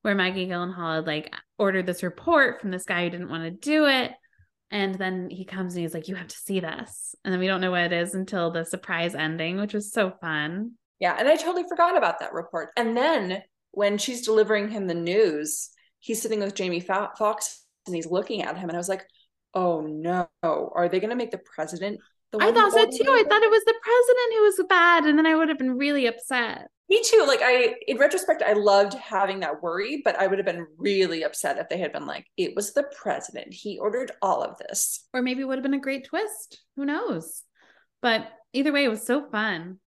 where 0.03 0.13
Maggie 0.13 0.47
Gyllenhaal 0.47 0.97
had 0.97 1.07
like 1.07 1.33
ordered 1.57 1.87
this 1.87 2.03
report 2.03 2.61
from 2.61 2.69
this 2.69 2.83
guy 2.85 3.03
who 3.03 3.09
didn't 3.09 3.29
want 3.29 3.43
to 3.43 3.51
do 3.51 3.85
it. 3.87 4.11
And 4.69 4.95
then 4.95 5.29
he 5.29 5.43
comes 5.43 5.73
and 5.73 5.81
he's 5.81 5.93
like, 5.93 6.07
You 6.07 6.15
have 6.15 6.27
to 6.27 6.37
see 6.37 6.59
this. 6.59 7.15
And 7.23 7.33
then 7.33 7.39
we 7.39 7.47
don't 7.47 7.61
know 7.61 7.71
what 7.71 7.91
it 7.91 7.93
is 7.93 8.13
until 8.13 8.51
the 8.51 8.63
surprise 8.65 9.15
ending, 9.15 9.57
which 9.57 9.73
was 9.73 9.91
so 9.91 10.11
fun. 10.21 10.73
Yeah. 10.99 11.15
And 11.17 11.27
I 11.27 11.35
totally 11.35 11.65
forgot 11.67 11.97
about 11.97 12.19
that 12.19 12.33
report. 12.33 12.69
And 12.77 12.95
then 12.95 13.41
when 13.71 13.97
she's 13.97 14.23
delivering 14.25 14.69
him 14.69 14.87
the 14.87 14.93
news, 14.93 15.69
he's 16.01 16.21
sitting 16.21 16.41
with 16.41 16.53
Jamie 16.53 16.81
Foxx 16.81 17.63
and 17.87 17.95
he's 17.95 18.05
looking 18.05 18.41
at 18.43 18.57
him, 18.57 18.67
and 18.67 18.75
I 18.75 18.77
was 18.77 18.89
like, 18.89 19.05
oh 19.53 19.81
no, 19.81 20.27
are 20.43 20.89
they 20.89 20.99
going 20.99 21.09
to 21.11 21.15
make 21.15 21.31
the 21.31 21.37
president? 21.37 21.99
The 22.31 22.39
I 22.41 22.51
thought 22.51 22.71
so 22.71 22.85
too. 22.85 23.11
I 23.11 23.23
thought 23.27 23.43
it 23.43 23.49
was 23.49 23.63
the 23.65 23.75
president 23.81 24.33
who 24.33 24.41
was 24.43 24.67
bad, 24.69 25.05
and 25.05 25.17
then 25.17 25.25
I 25.25 25.35
would 25.35 25.49
have 25.49 25.57
been 25.57 25.77
really 25.77 26.05
upset. 26.07 26.67
Me 26.89 27.01
too. 27.03 27.23
Like 27.25 27.39
I, 27.41 27.75
in 27.87 27.97
retrospect, 27.97 28.41
I 28.41 28.53
loved 28.53 28.95
having 28.95 29.39
that 29.39 29.61
worry, 29.63 30.01
but 30.03 30.17
I 30.17 30.27
would 30.27 30.39
have 30.39 30.45
been 30.45 30.67
really 30.77 31.23
upset 31.23 31.57
if 31.57 31.69
they 31.69 31.77
had 31.77 31.93
been 31.93 32.05
like, 32.05 32.25
it 32.35 32.53
was 32.53 32.73
the 32.73 32.83
president. 32.83 33.53
He 33.53 33.79
ordered 33.79 34.11
all 34.21 34.43
of 34.43 34.57
this. 34.57 35.05
Or 35.13 35.21
maybe 35.21 35.41
it 35.41 35.45
would 35.45 35.57
have 35.57 35.63
been 35.63 35.73
a 35.73 35.79
great 35.79 36.05
twist. 36.05 36.61
Who 36.75 36.85
knows? 36.85 37.43
But 38.01 38.27
either 38.51 38.73
way, 38.73 38.83
it 38.83 38.89
was 38.89 39.05
so 39.05 39.29
fun. 39.29 39.79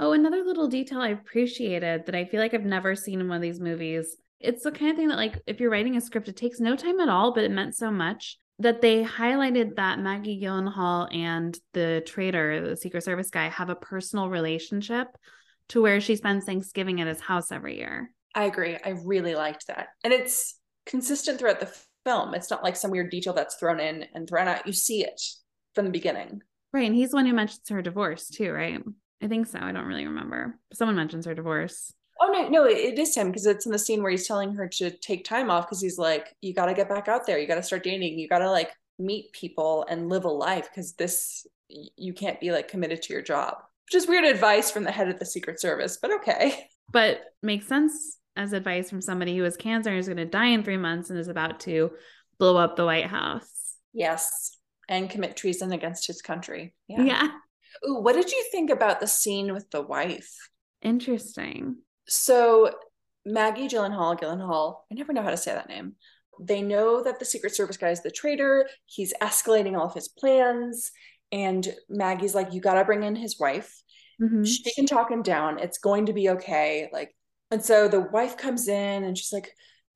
Oh, 0.00 0.12
another 0.12 0.42
little 0.42 0.68
detail 0.68 1.00
I 1.00 1.08
appreciated 1.08 2.06
that 2.06 2.14
I 2.14 2.24
feel 2.24 2.40
like 2.40 2.54
I've 2.54 2.64
never 2.64 2.94
seen 2.94 3.20
in 3.20 3.28
one 3.28 3.36
of 3.36 3.42
these 3.42 3.60
movies 3.60 4.16
it's 4.40 4.62
the 4.62 4.72
kind 4.72 4.90
of 4.90 4.96
thing 4.96 5.08
that 5.08 5.16
like 5.16 5.40
if 5.46 5.60
you're 5.60 5.70
writing 5.70 5.96
a 5.96 6.00
script 6.00 6.28
it 6.28 6.36
takes 6.36 6.60
no 6.60 6.76
time 6.76 7.00
at 7.00 7.08
all 7.08 7.34
but 7.34 7.44
it 7.44 7.50
meant 7.50 7.74
so 7.74 7.90
much 7.90 8.38
that 8.60 8.80
they 8.80 9.04
highlighted 9.04 9.76
that 9.76 10.00
Maggie 10.00 10.40
Gyllenhaal 10.40 11.14
and 11.14 11.56
the 11.74 12.02
traitor 12.06 12.68
the 12.68 12.76
secret 12.76 13.04
service 13.04 13.30
guy 13.30 13.48
have 13.48 13.70
a 13.70 13.76
personal 13.76 14.28
relationship 14.28 15.08
to 15.68 15.82
where 15.82 16.00
she 16.00 16.16
spends 16.16 16.44
Thanksgiving 16.44 17.00
at 17.00 17.06
his 17.06 17.20
house 17.20 17.52
every 17.52 17.76
year. 17.76 18.10
I 18.34 18.44
agree. 18.44 18.76
I 18.84 19.00
really 19.04 19.34
liked 19.34 19.66
that. 19.66 19.88
And 20.02 20.12
it's 20.12 20.58
consistent 20.86 21.38
throughout 21.38 21.60
the 21.60 21.72
film. 22.04 22.34
It's 22.34 22.50
not 22.50 22.64
like 22.64 22.76
some 22.76 22.90
weird 22.90 23.10
detail 23.10 23.32
that's 23.32 23.56
thrown 23.56 23.80
in 23.80 24.06
and 24.14 24.28
thrown 24.28 24.48
out. 24.48 24.66
You 24.66 24.72
see 24.72 25.04
it 25.04 25.20
from 25.74 25.84
the 25.84 25.90
beginning. 25.90 26.42
Right. 26.72 26.86
And 26.86 26.94
he's 26.94 27.10
the 27.10 27.16
one 27.16 27.26
who 27.26 27.34
mentions 27.34 27.68
her 27.68 27.82
divorce 27.82 28.28
too 28.28 28.52
right? 28.52 28.80
I 29.22 29.26
think 29.28 29.46
so. 29.46 29.58
I 29.60 29.72
don't 29.72 29.86
really 29.86 30.06
remember. 30.06 30.58
Someone 30.72 30.96
mentions 30.96 31.26
her 31.26 31.34
divorce 31.34 31.92
Oh 32.20 32.32
no, 32.32 32.48
no, 32.48 32.64
it 32.64 32.98
is 32.98 33.14
him 33.14 33.28
because 33.28 33.46
it's 33.46 33.66
in 33.66 33.72
the 33.72 33.78
scene 33.78 34.02
where 34.02 34.10
he's 34.10 34.26
telling 34.26 34.54
her 34.54 34.68
to 34.68 34.90
take 34.90 35.24
time 35.24 35.50
off 35.50 35.66
because 35.66 35.80
he's 35.80 35.98
like, 35.98 36.34
you 36.40 36.52
got 36.52 36.66
to 36.66 36.74
get 36.74 36.88
back 36.88 37.06
out 37.06 37.26
there, 37.26 37.38
you 37.38 37.46
got 37.46 37.56
to 37.56 37.62
start 37.62 37.84
dating, 37.84 38.18
you 38.18 38.28
got 38.28 38.38
to 38.38 38.50
like 38.50 38.72
meet 38.98 39.32
people 39.32 39.86
and 39.88 40.08
live 40.08 40.24
a 40.24 40.28
life 40.28 40.68
because 40.70 40.94
this 40.94 41.46
you 41.68 42.12
can't 42.12 42.40
be 42.40 42.50
like 42.50 42.68
committed 42.68 43.02
to 43.02 43.12
your 43.12 43.22
job. 43.22 43.56
Which 43.86 44.02
is 44.02 44.08
weird 44.08 44.24
advice 44.24 44.70
from 44.70 44.84
the 44.84 44.90
head 44.90 45.08
of 45.08 45.18
the 45.18 45.26
Secret 45.26 45.60
Service, 45.60 45.98
but 46.00 46.12
okay. 46.12 46.68
But 46.90 47.20
makes 47.42 47.66
sense 47.66 48.16
as 48.34 48.54
advice 48.54 48.88
from 48.88 49.02
somebody 49.02 49.36
who 49.36 49.42
has 49.42 49.58
cancer 49.58 49.90
and 49.90 49.98
is 49.98 50.06
going 50.06 50.16
to 50.16 50.24
die 50.24 50.46
in 50.46 50.62
three 50.62 50.78
months 50.78 51.10
and 51.10 51.18
is 51.18 51.28
about 51.28 51.60
to 51.60 51.90
blow 52.38 52.56
up 52.56 52.76
the 52.76 52.86
White 52.86 53.04
House. 53.04 53.74
Yes, 53.92 54.56
and 54.88 55.10
commit 55.10 55.36
treason 55.36 55.72
against 55.72 56.06
his 56.06 56.22
country. 56.22 56.74
Yeah. 56.88 57.02
yeah. 57.02 57.28
Ooh, 57.86 58.00
what 58.00 58.14
did 58.14 58.32
you 58.32 58.42
think 58.50 58.70
about 58.70 59.00
the 59.00 59.06
scene 59.06 59.52
with 59.52 59.70
the 59.70 59.82
wife? 59.82 60.34
Interesting 60.80 61.76
so 62.08 62.72
Maggie 63.24 63.68
Gyllenhaal, 63.68 64.18
Gyllenhaal, 64.18 64.76
I 64.90 64.94
never 64.94 65.12
know 65.12 65.22
how 65.22 65.30
to 65.30 65.36
say 65.36 65.52
that 65.52 65.68
name. 65.68 65.94
They 66.40 66.62
know 66.62 67.02
that 67.02 67.18
the 67.18 67.24
Secret 67.24 67.54
Service 67.54 67.76
guy 67.76 67.90
is 67.90 68.02
the 68.02 68.10
traitor. 68.10 68.68
He's 68.86 69.12
escalating 69.20 69.76
all 69.76 69.86
of 69.86 69.94
his 69.94 70.08
plans. 70.08 70.90
And 71.32 71.66
Maggie's 71.88 72.34
like, 72.34 72.52
you 72.52 72.60
got 72.60 72.74
to 72.74 72.84
bring 72.84 73.02
in 73.02 73.16
his 73.16 73.38
wife. 73.38 73.82
Mm-hmm. 74.22 74.44
She 74.44 74.72
can 74.74 74.86
talk 74.86 75.10
him 75.10 75.22
down. 75.22 75.58
It's 75.58 75.78
going 75.78 76.06
to 76.06 76.12
be 76.12 76.30
okay. 76.30 76.88
Like, 76.92 77.14
and 77.50 77.64
so 77.64 77.88
the 77.88 78.00
wife 78.00 78.36
comes 78.36 78.68
in 78.68 79.04
and 79.04 79.16
she's 79.16 79.32
like 79.32 79.52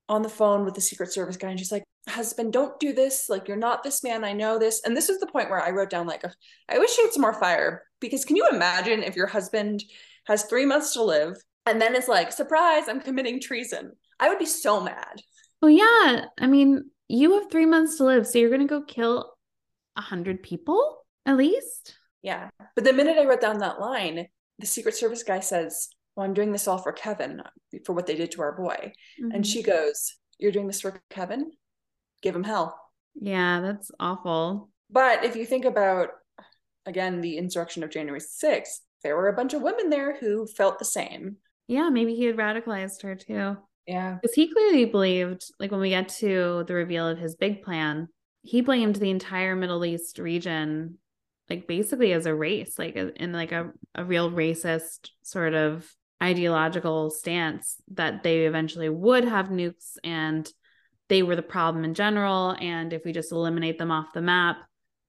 on 0.09 0.21
the 0.21 0.29
phone 0.29 0.65
with 0.65 0.75
the 0.75 0.81
Secret 0.81 1.11
Service 1.11 1.37
guy. 1.37 1.49
And 1.49 1.59
she's 1.59 1.71
like, 1.71 1.83
husband, 2.07 2.51
don't 2.51 2.79
do 2.79 2.93
this. 2.93 3.29
Like, 3.29 3.47
you're 3.47 3.57
not 3.57 3.83
this 3.83 4.03
man. 4.03 4.23
I 4.23 4.33
know 4.33 4.59
this. 4.59 4.81
And 4.85 4.95
this 4.95 5.09
is 5.09 5.19
the 5.19 5.27
point 5.27 5.49
where 5.49 5.61
I 5.61 5.71
wrote 5.71 5.89
down, 5.89 6.07
like, 6.07 6.23
I 6.69 6.77
wish 6.77 6.91
she 6.91 7.01
had 7.03 7.13
some 7.13 7.21
more 7.21 7.39
fire. 7.39 7.83
Because 8.01 8.25
can 8.25 8.35
you 8.35 8.47
imagine 8.51 9.01
if 9.01 9.15
your 9.15 9.27
husband 9.27 9.81
has 10.25 10.43
three 10.43 10.65
months 10.65 10.93
to 10.93 11.03
live? 11.03 11.37
And 11.65 11.81
then 11.81 11.95
it's 11.95 12.07
like 12.07 12.31
surprise 12.31 12.87
i'm 12.87 13.01
committing 13.01 13.39
treason. 13.39 13.91
I 14.19 14.29
would 14.29 14.39
be 14.39 14.45
so 14.45 14.81
mad. 14.81 15.21
Well 15.61 15.71
yeah 15.71 16.25
i 16.39 16.47
mean 16.47 16.89
you 17.07 17.33
have 17.33 17.51
three 17.51 17.65
months 17.65 17.97
to 17.97 18.05
live 18.05 18.25
so 18.27 18.39
you're 18.39 18.49
gonna 18.49 18.65
go 18.65 18.81
kill 18.83 19.33
a 19.95 20.01
hundred 20.01 20.43
people 20.43 20.99
at 21.25 21.37
least? 21.37 21.95
Yeah 22.21 22.49
but 22.75 22.83
the 22.83 22.93
minute 22.93 23.17
i 23.17 23.25
wrote 23.25 23.41
down 23.41 23.59
that 23.59 23.79
line 23.79 24.27
the 24.59 24.65
secret 24.67 24.95
service 24.95 25.23
guy 25.23 25.39
says 25.39 25.89
well 26.15 26.25
i'm 26.25 26.33
doing 26.33 26.51
this 26.51 26.67
all 26.67 26.77
for 26.77 26.91
kevin 26.91 27.41
for 27.85 27.93
what 27.93 28.07
they 28.07 28.15
did 28.15 28.31
to 28.31 28.41
our 28.41 28.55
boy. 28.55 28.93
Mm-hmm. 29.21 29.31
and 29.31 29.45
she 29.45 29.63
goes 29.63 30.15
you're 30.39 30.51
doing 30.51 30.67
this 30.67 30.81
for 30.81 31.01
kevin? 31.09 31.51
Give 32.21 32.35
him 32.35 32.43
hell. 32.43 32.79
Yeah 33.15 33.61
that's 33.61 33.91
awful. 33.99 34.69
But 34.89 35.23
if 35.25 35.35
you 35.35 35.45
think 35.45 35.65
about 35.65 36.09
again 36.85 37.21
the 37.21 37.37
insurrection 37.37 37.83
of 37.83 37.89
january 37.89 38.19
6th 38.19 38.79
there 39.03 39.15
were 39.15 39.27
a 39.27 39.35
bunch 39.35 39.53
of 39.53 39.61
women 39.61 39.89
there 39.89 40.17
who 40.17 40.47
felt 40.47 40.79
the 40.79 40.85
same 40.85 41.37
yeah, 41.67 41.89
maybe 41.89 42.15
he 42.15 42.25
had 42.25 42.37
radicalized 42.37 43.01
her 43.03 43.15
too. 43.15 43.57
Yeah. 43.87 44.17
Because 44.21 44.35
he 44.35 44.51
clearly 44.51 44.85
believed, 44.85 45.43
like 45.59 45.71
when 45.71 45.81
we 45.81 45.89
get 45.89 46.09
to 46.09 46.63
the 46.67 46.73
reveal 46.73 47.07
of 47.07 47.17
his 47.17 47.35
big 47.35 47.63
plan, 47.63 48.07
he 48.41 48.61
blamed 48.61 48.95
the 48.95 49.09
entire 49.09 49.55
Middle 49.55 49.85
East 49.85 50.19
region, 50.19 50.97
like 51.49 51.67
basically 51.67 52.13
as 52.13 52.25
a 52.25 52.35
race, 52.35 52.77
like 52.77 52.95
in 52.95 53.31
like 53.33 53.51
a, 53.51 53.71
a 53.95 54.03
real 54.03 54.31
racist 54.31 55.09
sort 55.21 55.53
of 55.53 55.89
ideological 56.21 57.09
stance 57.09 57.75
that 57.93 58.23
they 58.23 58.45
eventually 58.45 58.89
would 58.89 59.25
have 59.25 59.47
nukes 59.47 59.97
and 60.03 60.49
they 61.09 61.21
were 61.21 61.35
the 61.35 61.41
problem 61.41 61.83
in 61.83 61.93
general. 61.93 62.55
And 62.59 62.93
if 62.93 63.03
we 63.03 63.11
just 63.11 63.31
eliminate 63.31 63.77
them 63.77 63.91
off 63.91 64.13
the 64.13 64.21
map, 64.21 64.57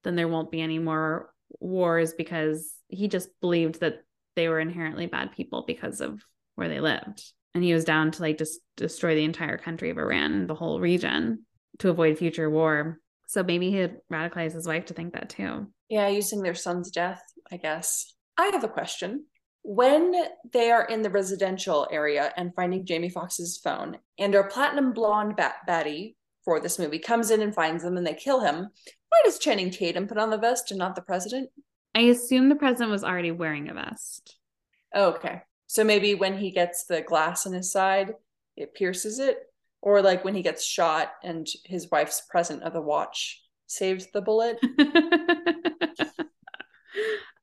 then 0.03 0.17
there 0.17 0.29
won't 0.29 0.51
be 0.51 0.61
any 0.61 0.79
more 0.79 1.31
wars 1.61 2.13
because 2.13 2.75
he 2.89 3.09
just 3.09 3.29
believed 3.41 3.81
that 3.81 3.99
they 4.35 4.49
were 4.49 4.59
inherently 4.59 5.07
bad 5.07 5.33
people 5.33 5.65
because 5.67 6.01
of 6.01 6.21
where 6.55 6.69
they 6.69 6.81
lived. 6.81 7.23
And 7.55 7.63
he 7.63 7.73
was 7.73 7.85
down 7.85 8.11
to 8.13 8.23
like 8.23 8.39
just 8.39 8.61
destroy 8.77 9.15
the 9.15 9.25
entire 9.25 9.59
country 9.59 9.91
of 9.91 9.99
Iran, 9.99 10.47
the 10.47 10.55
whole 10.55 10.81
region 10.81 11.47
to 11.79 11.91
avoid 11.91 12.19
future 12.19 12.51
war. 12.51 12.99
So 13.27 13.43
maybe 13.43 13.71
he 13.71 13.77
had 13.77 13.99
radicalized 14.13 14.55
his 14.55 14.67
wife 14.67 14.87
to 14.87 14.95
think 14.95 15.15
that 15.15 15.31
too. 15.31 15.69
Yeah, 15.89 16.09
using 16.09 16.43
their 16.43 16.55
son's 16.55 16.91
death, 16.91 17.23
I 17.51 17.57
guess. 17.57 18.15
I 18.37 18.51
have 18.53 18.65
a 18.65 18.69
question. 18.69 19.27
When 19.63 20.13
they 20.53 20.71
are 20.71 20.85
in 20.85 21.03
the 21.03 21.11
residential 21.11 21.89
area 21.91 22.33
and 22.37 22.55
finding 22.55 22.85
Jamie 22.85 23.09
Foxx's 23.09 23.59
phone, 23.63 23.99
and 24.19 24.35
our 24.35 24.49
platinum 24.49 24.93
blonde 24.93 25.37
bat- 25.37 25.67
baddie 25.67 26.17
for 26.45 26.61
this 26.61 26.79
movie 26.79 26.99
comes 26.99 27.31
in 27.31 27.41
and 27.41 27.55
finds 27.55 27.83
them 27.83 27.97
and 27.97 28.07
they 28.07 28.15
kill 28.15 28.41
him, 28.41 28.57
why 28.57 29.21
does 29.25 29.39
Channing 29.39 29.71
Tatum 29.71 30.07
put 30.07 30.19
on 30.19 30.31
the 30.31 30.39
vest 30.39 30.71
and 30.71 30.79
not 30.79 30.97
the 30.97 31.03
president? 31.03 31.49
I 31.95 32.01
assume 32.01 32.49
the 32.49 32.57
president 32.57 32.91
was 32.91 33.05
already 33.05 33.31
wearing 33.31 33.69
a 33.69 33.75
vest. 33.75 34.37
Okay. 34.95 35.43
So 35.75 35.83
maybe 35.83 36.15
when 36.15 36.39
he 36.39 36.53
gets 36.53 36.85
the 36.85 37.03
glass 37.03 37.47
in 37.47 37.53
his 37.53 37.73
side, 37.73 38.15
it 38.57 38.75
pierces 38.75 39.19
it. 39.19 39.39
Or 39.83 40.03
like 40.03 40.25
when 40.25 40.37
he 40.37 40.43
gets 40.43 40.65
shot 40.65 41.11
and 41.25 41.49
his 41.65 41.91
wife's 41.91 42.23
present 42.31 42.63
of 42.63 42.73
the 42.73 42.81
watch 42.81 43.43
saves 43.67 44.07
the 44.13 44.23
bullet. 44.23 44.57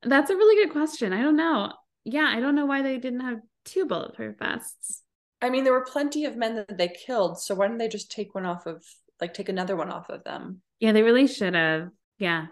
That's 0.03 0.29
a 0.29 0.35
really 0.35 0.63
good 0.63 0.71
question. 0.71 1.11
I 1.11 1.21
don't 1.21 1.35
know. 1.35 1.73
Yeah, 2.05 2.31
I 2.33 2.39
don't 2.39 2.55
know 2.55 2.65
why 2.65 2.81
they 2.81 2.99
didn't 2.99 3.19
have 3.19 3.41
two 3.65 3.85
bulletproof 3.85 4.37
vests. 4.39 5.03
I 5.41 5.49
mean, 5.49 5.65
there 5.65 5.73
were 5.73 5.83
plenty 5.83 6.23
of 6.23 6.37
men 6.37 6.55
that 6.55 6.77
they 6.77 6.87
killed, 6.87 7.37
so 7.37 7.53
why 7.53 7.67
didn't 7.67 7.79
they 7.79 7.89
just 7.89 8.13
take 8.13 8.33
one 8.33 8.45
off 8.45 8.65
of 8.65 8.81
like 9.19 9.33
take 9.33 9.49
another 9.49 9.75
one 9.75 9.91
off 9.91 10.09
of 10.09 10.23
them? 10.23 10.61
Yeah, 10.79 10.93
they 10.93 11.03
really 11.03 11.27
should 11.27 11.53
have. 11.53 11.89
Yeah. 12.17 12.45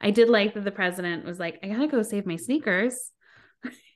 I 0.00 0.12
did 0.12 0.30
like 0.30 0.54
that 0.54 0.64
the 0.64 0.70
president 0.70 1.26
was 1.26 1.38
like, 1.38 1.58
I 1.62 1.68
gotta 1.68 1.88
go 1.88 2.00
save 2.02 2.24
my 2.24 2.36
sneakers. 2.36 3.12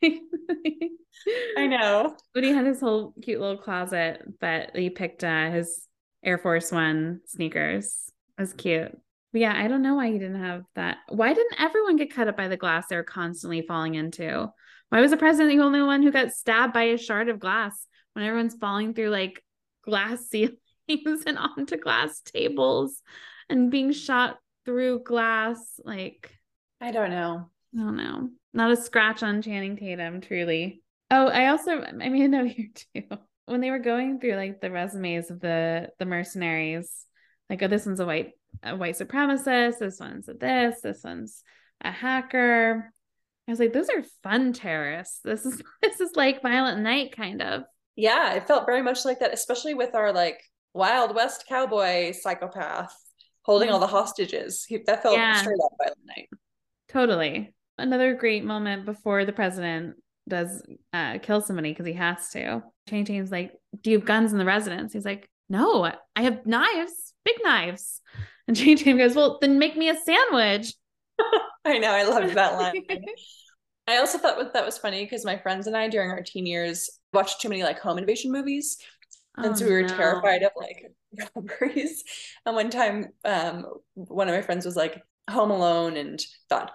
I 0.02 1.66
know. 1.66 2.16
But 2.34 2.44
he 2.44 2.50
had 2.50 2.66
his 2.66 2.80
whole 2.80 3.14
cute 3.22 3.40
little 3.40 3.58
closet, 3.58 4.22
but 4.40 4.74
he 4.74 4.90
picked 4.90 5.24
uh, 5.24 5.50
his 5.50 5.86
Air 6.24 6.38
Force 6.38 6.72
One 6.72 7.20
sneakers. 7.26 8.10
It 8.38 8.42
was 8.42 8.52
cute. 8.52 8.92
But 9.32 9.40
yeah, 9.40 9.54
I 9.56 9.68
don't 9.68 9.82
know 9.82 9.94
why 9.94 10.10
he 10.10 10.18
didn't 10.18 10.42
have 10.42 10.64
that. 10.74 10.98
Why 11.08 11.32
didn't 11.32 11.60
everyone 11.60 11.96
get 11.96 12.12
cut 12.12 12.28
up 12.28 12.36
by 12.36 12.48
the 12.48 12.56
glass 12.56 12.86
they're 12.88 13.04
constantly 13.04 13.62
falling 13.62 13.94
into? 13.94 14.50
Why 14.88 15.00
was 15.00 15.12
the 15.12 15.16
president 15.16 15.56
the 15.56 15.64
only 15.64 15.82
one 15.82 16.02
who 16.02 16.10
got 16.10 16.32
stabbed 16.32 16.72
by 16.72 16.84
a 16.84 16.98
shard 16.98 17.28
of 17.28 17.38
glass 17.38 17.86
when 18.12 18.24
everyone's 18.24 18.56
falling 18.56 18.92
through 18.92 19.10
like 19.10 19.42
glass 19.84 20.26
ceilings 20.30 21.22
and 21.26 21.38
onto 21.38 21.76
glass 21.76 22.20
tables 22.20 23.02
and 23.48 23.70
being 23.70 23.92
shot 23.92 24.38
through 24.64 25.04
glass? 25.04 25.78
Like, 25.84 26.34
I 26.80 26.90
don't 26.90 27.10
know. 27.10 27.50
I 27.74 27.78
don't 27.78 27.96
know. 27.96 28.30
Not 28.52 28.72
a 28.72 28.76
scratch 28.76 29.22
on 29.22 29.42
Channing 29.42 29.76
Tatum, 29.76 30.20
truly. 30.20 30.82
Oh, 31.10 31.26
I 31.26 31.48
also 31.48 31.82
I 31.82 31.92
made 31.92 32.22
a 32.22 32.28
note 32.28 32.48
here 32.48 32.68
too. 32.94 33.18
When 33.46 33.60
they 33.60 33.70
were 33.70 33.78
going 33.78 34.20
through 34.20 34.34
like 34.34 34.60
the 34.60 34.70
resumes 34.70 35.30
of 35.30 35.40
the 35.40 35.90
the 35.98 36.04
mercenaries, 36.04 37.06
like 37.48 37.62
oh, 37.62 37.68
this 37.68 37.86
one's 37.86 38.00
a 38.00 38.06
white 38.06 38.32
a 38.62 38.76
white 38.76 38.96
supremacist, 38.96 39.78
this 39.78 40.00
one's 40.00 40.28
a 40.28 40.34
this, 40.34 40.80
this 40.82 41.02
one's 41.04 41.42
a 41.80 41.90
hacker. 41.90 42.92
I 43.48 43.50
was 43.50 43.58
like, 43.58 43.72
those 43.72 43.88
are 43.88 44.04
fun 44.22 44.52
terrorists. 44.52 45.20
This 45.24 45.44
is 45.46 45.60
this 45.82 46.00
is 46.00 46.10
like 46.14 46.42
Violent 46.42 46.80
Night 46.80 47.16
kind 47.16 47.42
of. 47.42 47.62
Yeah, 47.96 48.34
it 48.34 48.46
felt 48.46 48.66
very 48.66 48.82
much 48.82 49.04
like 49.04 49.20
that, 49.20 49.34
especially 49.34 49.74
with 49.74 49.94
our 49.94 50.12
like 50.12 50.40
Wild 50.74 51.14
West 51.14 51.44
cowboy 51.48 52.12
psychopath 52.12 52.94
holding 53.42 53.70
all 53.70 53.80
the 53.80 53.86
hostages. 53.86 54.64
He, 54.64 54.78
that 54.86 55.02
felt 55.02 55.16
yeah. 55.16 55.34
straight 55.34 55.58
up 55.64 55.72
Violent 55.78 56.06
Night. 56.06 56.28
Totally 56.88 57.52
another 57.80 58.14
great 58.14 58.44
moment 58.44 58.84
before 58.84 59.24
the 59.24 59.32
president 59.32 59.96
does 60.28 60.62
uh, 60.92 61.18
kill 61.18 61.40
somebody 61.40 61.70
because 61.70 61.86
he 61.86 61.92
has 61.94 62.30
to. 62.30 62.62
Channing 62.88 63.04
Tatum's 63.04 63.30
like, 63.30 63.52
"Do 63.82 63.90
you 63.90 63.98
have 63.98 64.06
guns 64.06 64.32
in 64.32 64.38
the 64.38 64.44
residence?" 64.44 64.92
He's 64.92 65.04
like, 65.04 65.28
"No, 65.48 65.84
I 65.84 66.22
have 66.22 66.46
knives, 66.46 67.14
big 67.24 67.36
knives." 67.42 68.00
And 68.46 68.56
Channing 68.56 68.76
Tatum 68.76 68.98
goes, 68.98 69.14
"Well, 69.14 69.38
then 69.40 69.58
make 69.58 69.76
me 69.76 69.88
a 69.88 69.96
sandwich." 69.96 70.72
I 71.64 71.78
know, 71.78 71.90
I 71.90 72.04
loved 72.04 72.34
that 72.34 72.54
line. 72.54 72.84
I 73.86 73.96
also 73.96 74.18
thought 74.18 74.52
that 74.52 74.64
was 74.64 74.78
funny 74.78 75.04
because 75.04 75.24
my 75.24 75.36
friends 75.36 75.66
and 75.66 75.76
I, 75.76 75.88
during 75.88 76.10
our 76.10 76.22
teen 76.22 76.46
years, 76.46 76.88
watched 77.12 77.40
too 77.40 77.48
many 77.48 77.64
like 77.64 77.80
home 77.80 77.98
invasion 77.98 78.30
movies, 78.30 78.78
and 79.36 79.52
oh, 79.52 79.54
so 79.54 79.64
we 79.64 79.72
were 79.72 79.82
no. 79.82 79.88
terrified 79.88 80.42
of 80.42 80.52
like 80.56 80.92
robberies. 81.34 82.04
And 82.46 82.54
one 82.54 82.70
time, 82.70 83.08
um, 83.24 83.66
one 83.94 84.28
of 84.28 84.34
my 84.34 84.42
friends 84.42 84.64
was 84.64 84.76
like, 84.76 85.02
home 85.30 85.50
alone 85.50 85.96
and 85.96 86.20
thought 86.48 86.72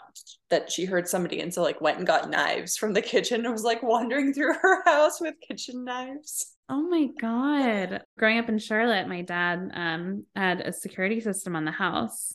that 0.49 0.71
she 0.71 0.85
heard 0.85 1.07
somebody 1.07 1.39
and 1.39 1.53
so 1.53 1.61
like 1.61 1.81
went 1.81 1.97
and 1.97 2.07
got 2.07 2.29
knives 2.29 2.77
from 2.77 2.93
the 2.93 3.01
kitchen 3.01 3.43
and 3.43 3.51
was 3.53 3.63
like 3.63 3.83
wandering 3.83 4.33
through 4.33 4.53
her 4.61 4.83
house 4.85 5.19
with 5.19 5.35
kitchen 5.45 5.83
knives. 5.83 6.53
Oh 6.69 6.81
my 6.81 7.07
god. 7.19 8.03
Growing 8.17 8.39
up 8.39 8.49
in 8.49 8.59
charlotte 8.59 9.07
my 9.07 9.21
dad 9.21 9.71
um 9.73 10.25
had 10.35 10.61
a 10.61 10.73
security 10.73 11.19
system 11.19 11.55
on 11.55 11.65
the 11.65 11.71
house 11.71 12.33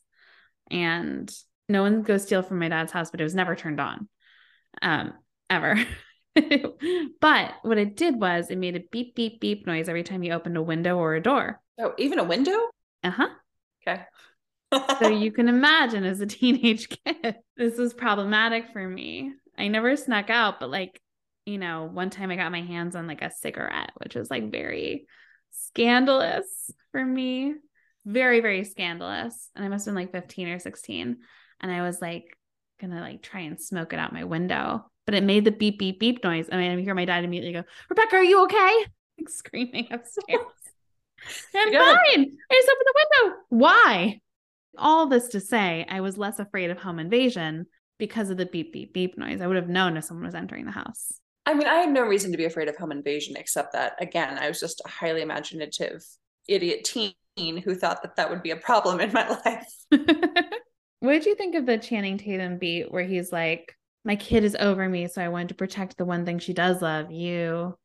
and 0.71 1.33
no 1.69 1.83
one 1.83 2.03
goes 2.03 2.23
steal 2.25 2.43
from 2.43 2.59
my 2.59 2.69
dad's 2.69 2.93
house 2.93 3.11
but 3.11 3.21
it 3.21 3.25
was 3.25 3.35
never 3.35 3.57
turned 3.57 3.81
on 3.81 4.09
um 4.83 5.13
ever. 5.49 5.77
But 7.21 7.55
what 7.63 7.77
it 7.77 7.97
did 7.97 8.19
was 8.19 8.51
it 8.51 8.57
made 8.57 8.77
a 8.77 8.85
beep 8.93 9.15
beep 9.15 9.41
beep 9.41 9.67
noise 9.67 9.89
every 9.89 10.05
time 10.05 10.23
you 10.23 10.33
opened 10.33 10.57
a 10.57 10.63
window 10.63 10.97
or 10.97 11.15
a 11.15 11.23
door. 11.23 11.61
Oh 11.79 11.93
even 11.99 12.19
a 12.19 12.25
window? 12.25 12.57
Uh-huh. 13.03 13.29
Okay 13.87 14.03
so 14.99 15.09
you 15.09 15.33
can 15.33 15.49
imagine 15.49 16.05
as 16.05 16.21
a 16.21 16.27
teenage 16.27 16.89
kid, 16.89 17.37
this 17.57 17.79
was 17.79 17.95
problematic 17.95 18.73
for 18.73 18.87
me. 18.87 19.33
I 19.59 19.69
never 19.69 19.97
snuck 19.97 20.31
out, 20.31 20.61
but 20.61 20.71
like, 20.71 21.01
you 21.47 21.59
know, 21.59 21.89
one 21.93 22.11
time 22.11 22.31
I 22.31 22.37
got 22.37 22.53
my 22.53 22.63
hands 22.63 22.95
on 22.95 23.07
like 23.07 23.23
a 23.23 23.31
cigarette, 23.31 23.91
which 23.97 24.15
was 24.15 24.31
like 24.31 24.51
very 24.51 25.07
scandalous 25.51 26.71
for 26.93 27.05
me. 27.05 27.55
Very, 28.07 28.41
very 28.41 28.65
scandalous. 28.65 29.51
And 29.55 29.65
I 29.65 29.69
must 29.69 29.85
have 29.85 29.95
been 29.95 30.03
like 30.03 30.13
15 30.13 30.49
or 30.49 30.59
16. 30.59 31.19
And 31.61 31.73
I 31.73 31.83
was 31.83 32.01
like, 32.01 32.25
gonna 32.81 33.01
like 33.01 33.23
try 33.23 33.41
and 33.41 33.61
smoke 33.61 33.93
it 33.93 33.99
out 33.99 34.13
my 34.13 34.25
window. 34.25 34.91
But 35.07 35.15
it 35.15 35.25
made 35.25 35.45
the 35.45 35.51
beep, 35.51 35.79
beep, 35.79 36.01
beep 36.01 36.25
noise. 36.25 36.49
And 36.49 36.61
I 36.61 36.81
hear 36.81 36.95
my 36.95 37.05
dad 37.05 37.25
immediately 37.25 37.61
go, 37.61 37.67
Rebecca, 37.89 38.17
are 38.17 38.25
you 38.25 38.45
okay? 38.45 38.87
Like 39.19 39.29
screaming 39.29 39.87
upstairs. 39.91 40.27
I'm 41.55 41.73
fine. 41.73 41.75
I 41.75 42.55
just 42.55 42.71
opened 42.71 42.87
the 42.87 42.95
window. 42.97 43.37
Why? 43.51 44.21
All 44.79 45.07
this 45.07 45.29
to 45.29 45.41
say, 45.41 45.87
I 45.89 46.01
was 46.01 46.17
less 46.17 46.39
afraid 46.39 46.71
of 46.71 46.79
home 46.79 46.99
invasion 46.99 47.67
because 47.99 48.31
of 48.31 48.37
the 48.37 48.47
beep, 48.47 48.73
beep, 48.73 48.93
beep 48.93 49.19
noise. 49.19 49.41
I 49.41 49.47
would 49.47 49.57
have 49.57 49.69
known 49.69 49.97
if 49.97 50.05
someone 50.05 50.27
was 50.27 50.35
entering 50.35 50.65
the 50.65 50.73
house. 50.73 51.21
I 51.47 51.55
mean, 51.55 51.67
I 51.67 51.77
had 51.77 51.91
no 51.91 52.03
reason 52.03 52.33
to 52.33 52.39
be 52.39 52.45
afraid 52.45 52.69
of 52.69 52.77
home 52.77 52.93
invasion, 52.93 53.37
except 53.37 53.73
that, 53.73 53.95
again, 54.01 54.39
I 54.39 54.49
was 54.49 54.61
just 54.61 54.83
a 54.85 54.89
highly 54.89 55.23
imaginative 55.23 56.03
idiot 56.49 56.85
teen 56.85 57.57
who 57.57 57.75
thought 57.75 58.03
that 58.03 58.17
that 58.17 58.31
would 58.31 58.43
be 58.43 58.51
a 58.51 58.57
problem 58.57 59.01
in 59.01 59.13
my 59.13 59.29
life. 59.45 59.73
what 61.01 61.13
did 61.13 61.27
you 61.27 61.35
think 61.35 61.55
of 61.55 61.67
the 61.67 61.79
Channing 61.79 62.19
Tatum 62.19 62.59
beat 62.59 62.91
where 62.91 63.05
he's 63.05 63.33
like, 63.33 63.75
my 64.05 64.17
kid 64.17 64.45
is 64.45 64.57
over 64.59 64.89
me, 64.89 65.09
so 65.09 65.23
I 65.23 65.29
wanted 65.29 65.49
to 65.49 65.55
protect 65.55 65.97
the 65.97 66.05
one 66.05 66.25
thing 66.25 66.39
she 66.39 66.53
does 66.53 66.81
love, 66.81 67.11
you. 67.11 67.77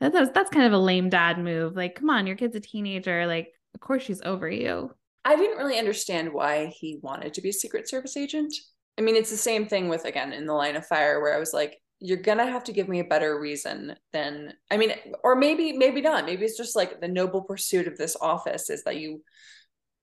That's 0.00 0.30
that's 0.32 0.50
kind 0.50 0.66
of 0.66 0.72
a 0.72 0.78
lame 0.78 1.10
dad 1.10 1.38
move. 1.38 1.76
Like, 1.76 1.94
come 1.94 2.10
on, 2.10 2.26
your 2.26 2.36
kid's 2.36 2.56
a 2.56 2.60
teenager. 2.60 3.26
Like, 3.26 3.48
of 3.74 3.80
course 3.80 4.02
she's 4.02 4.22
over 4.22 4.48
you. 4.48 4.92
I 5.24 5.36
didn't 5.36 5.58
really 5.58 5.78
understand 5.78 6.32
why 6.32 6.66
he 6.66 6.98
wanted 7.02 7.34
to 7.34 7.42
be 7.42 7.50
a 7.50 7.52
Secret 7.52 7.88
Service 7.88 8.16
agent. 8.16 8.54
I 8.98 9.02
mean, 9.02 9.16
it's 9.16 9.30
the 9.30 9.36
same 9.36 9.66
thing 9.66 9.88
with, 9.88 10.04
again, 10.04 10.32
in 10.32 10.46
the 10.46 10.54
line 10.54 10.76
of 10.76 10.86
fire, 10.86 11.20
where 11.20 11.34
I 11.34 11.38
was 11.38 11.52
like, 11.52 11.80
you're 12.00 12.16
gonna 12.16 12.46
have 12.46 12.64
to 12.64 12.72
give 12.72 12.88
me 12.88 13.00
a 13.00 13.04
better 13.04 13.38
reason 13.38 13.94
than 14.12 14.54
I 14.70 14.78
mean, 14.78 14.92
or 15.22 15.36
maybe, 15.36 15.72
maybe 15.74 16.00
not. 16.00 16.24
Maybe 16.24 16.46
it's 16.46 16.56
just 16.56 16.74
like 16.74 17.00
the 17.00 17.08
noble 17.08 17.42
pursuit 17.42 17.86
of 17.86 17.98
this 17.98 18.16
office 18.20 18.70
is 18.70 18.84
that 18.84 18.96
you 18.96 19.22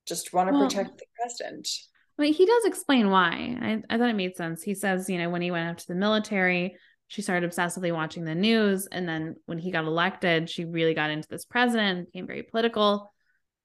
just 0.05 0.31
want 0.31 0.49
to 0.49 0.53
well, 0.53 0.67
protect 0.67 0.99
the 0.99 1.05
president. 1.19 1.67
I 2.17 2.21
mean, 2.21 2.33
he 2.33 2.45
does 2.45 2.65
explain 2.65 3.09
why. 3.09 3.57
I, 3.61 3.83
I 3.89 3.97
thought 3.97 4.09
it 4.09 4.15
made 4.15 4.35
sense. 4.35 4.61
He 4.63 4.75
says, 4.75 5.09
you 5.09 5.17
know, 5.17 5.29
when 5.29 5.41
he 5.41 5.51
went 5.51 5.69
up 5.69 5.77
to 5.77 5.87
the 5.87 5.95
military, 5.95 6.77
she 7.07 7.21
started 7.21 7.49
obsessively 7.49 7.93
watching 7.93 8.25
the 8.25 8.35
news. 8.35 8.87
And 8.91 9.07
then 9.07 9.35
when 9.45 9.57
he 9.57 9.71
got 9.71 9.85
elected, 9.85 10.49
she 10.49 10.65
really 10.65 10.93
got 10.93 11.09
into 11.09 11.27
this 11.27 11.45
president, 11.45 12.11
became 12.11 12.27
very 12.27 12.43
political. 12.43 13.13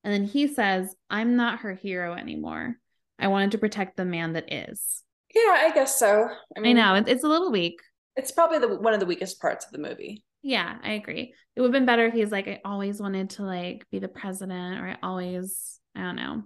And 0.04 0.12
then 0.12 0.24
he 0.24 0.48
says, 0.48 0.94
I'm 1.08 1.36
not 1.36 1.60
her 1.60 1.74
hero 1.74 2.14
anymore. 2.14 2.76
I 3.18 3.28
wanted 3.28 3.52
to 3.52 3.58
protect 3.58 3.96
the 3.96 4.04
man 4.04 4.32
that 4.32 4.52
is. 4.52 5.04
Yeah, 5.34 5.56
I 5.60 5.70
guess 5.72 5.98
so. 5.98 6.28
I, 6.56 6.60
mean, 6.60 6.78
I 6.78 6.98
know 6.98 7.04
it's 7.06 7.24
a 7.24 7.28
little 7.28 7.52
weak. 7.52 7.80
It's 8.16 8.32
probably 8.32 8.58
the 8.58 8.76
one 8.76 8.92
of 8.92 9.00
the 9.00 9.06
weakest 9.06 9.40
parts 9.40 9.64
of 9.64 9.72
the 9.72 9.78
movie. 9.78 10.24
Yeah, 10.42 10.76
I 10.82 10.92
agree. 10.92 11.32
It 11.54 11.60
would 11.60 11.68
have 11.68 11.72
been 11.72 11.86
better 11.86 12.06
if 12.06 12.14
he's 12.14 12.32
like, 12.32 12.48
I 12.48 12.60
always 12.64 13.00
wanted 13.00 13.30
to 13.30 13.44
like 13.44 13.86
be 13.90 14.00
the 14.00 14.08
president, 14.08 14.80
or 14.80 14.88
I 14.88 14.96
always, 15.02 15.78
I 15.94 16.00
don't 16.00 16.16
know. 16.16 16.42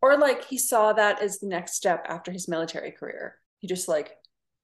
Or 0.00 0.18
like 0.18 0.46
he 0.46 0.58
saw 0.58 0.92
that 0.94 1.22
as 1.22 1.38
the 1.38 1.46
next 1.46 1.74
step 1.74 2.06
after 2.08 2.32
his 2.32 2.48
military 2.48 2.90
career. 2.90 3.36
He 3.58 3.68
just 3.68 3.86
like 3.86 4.16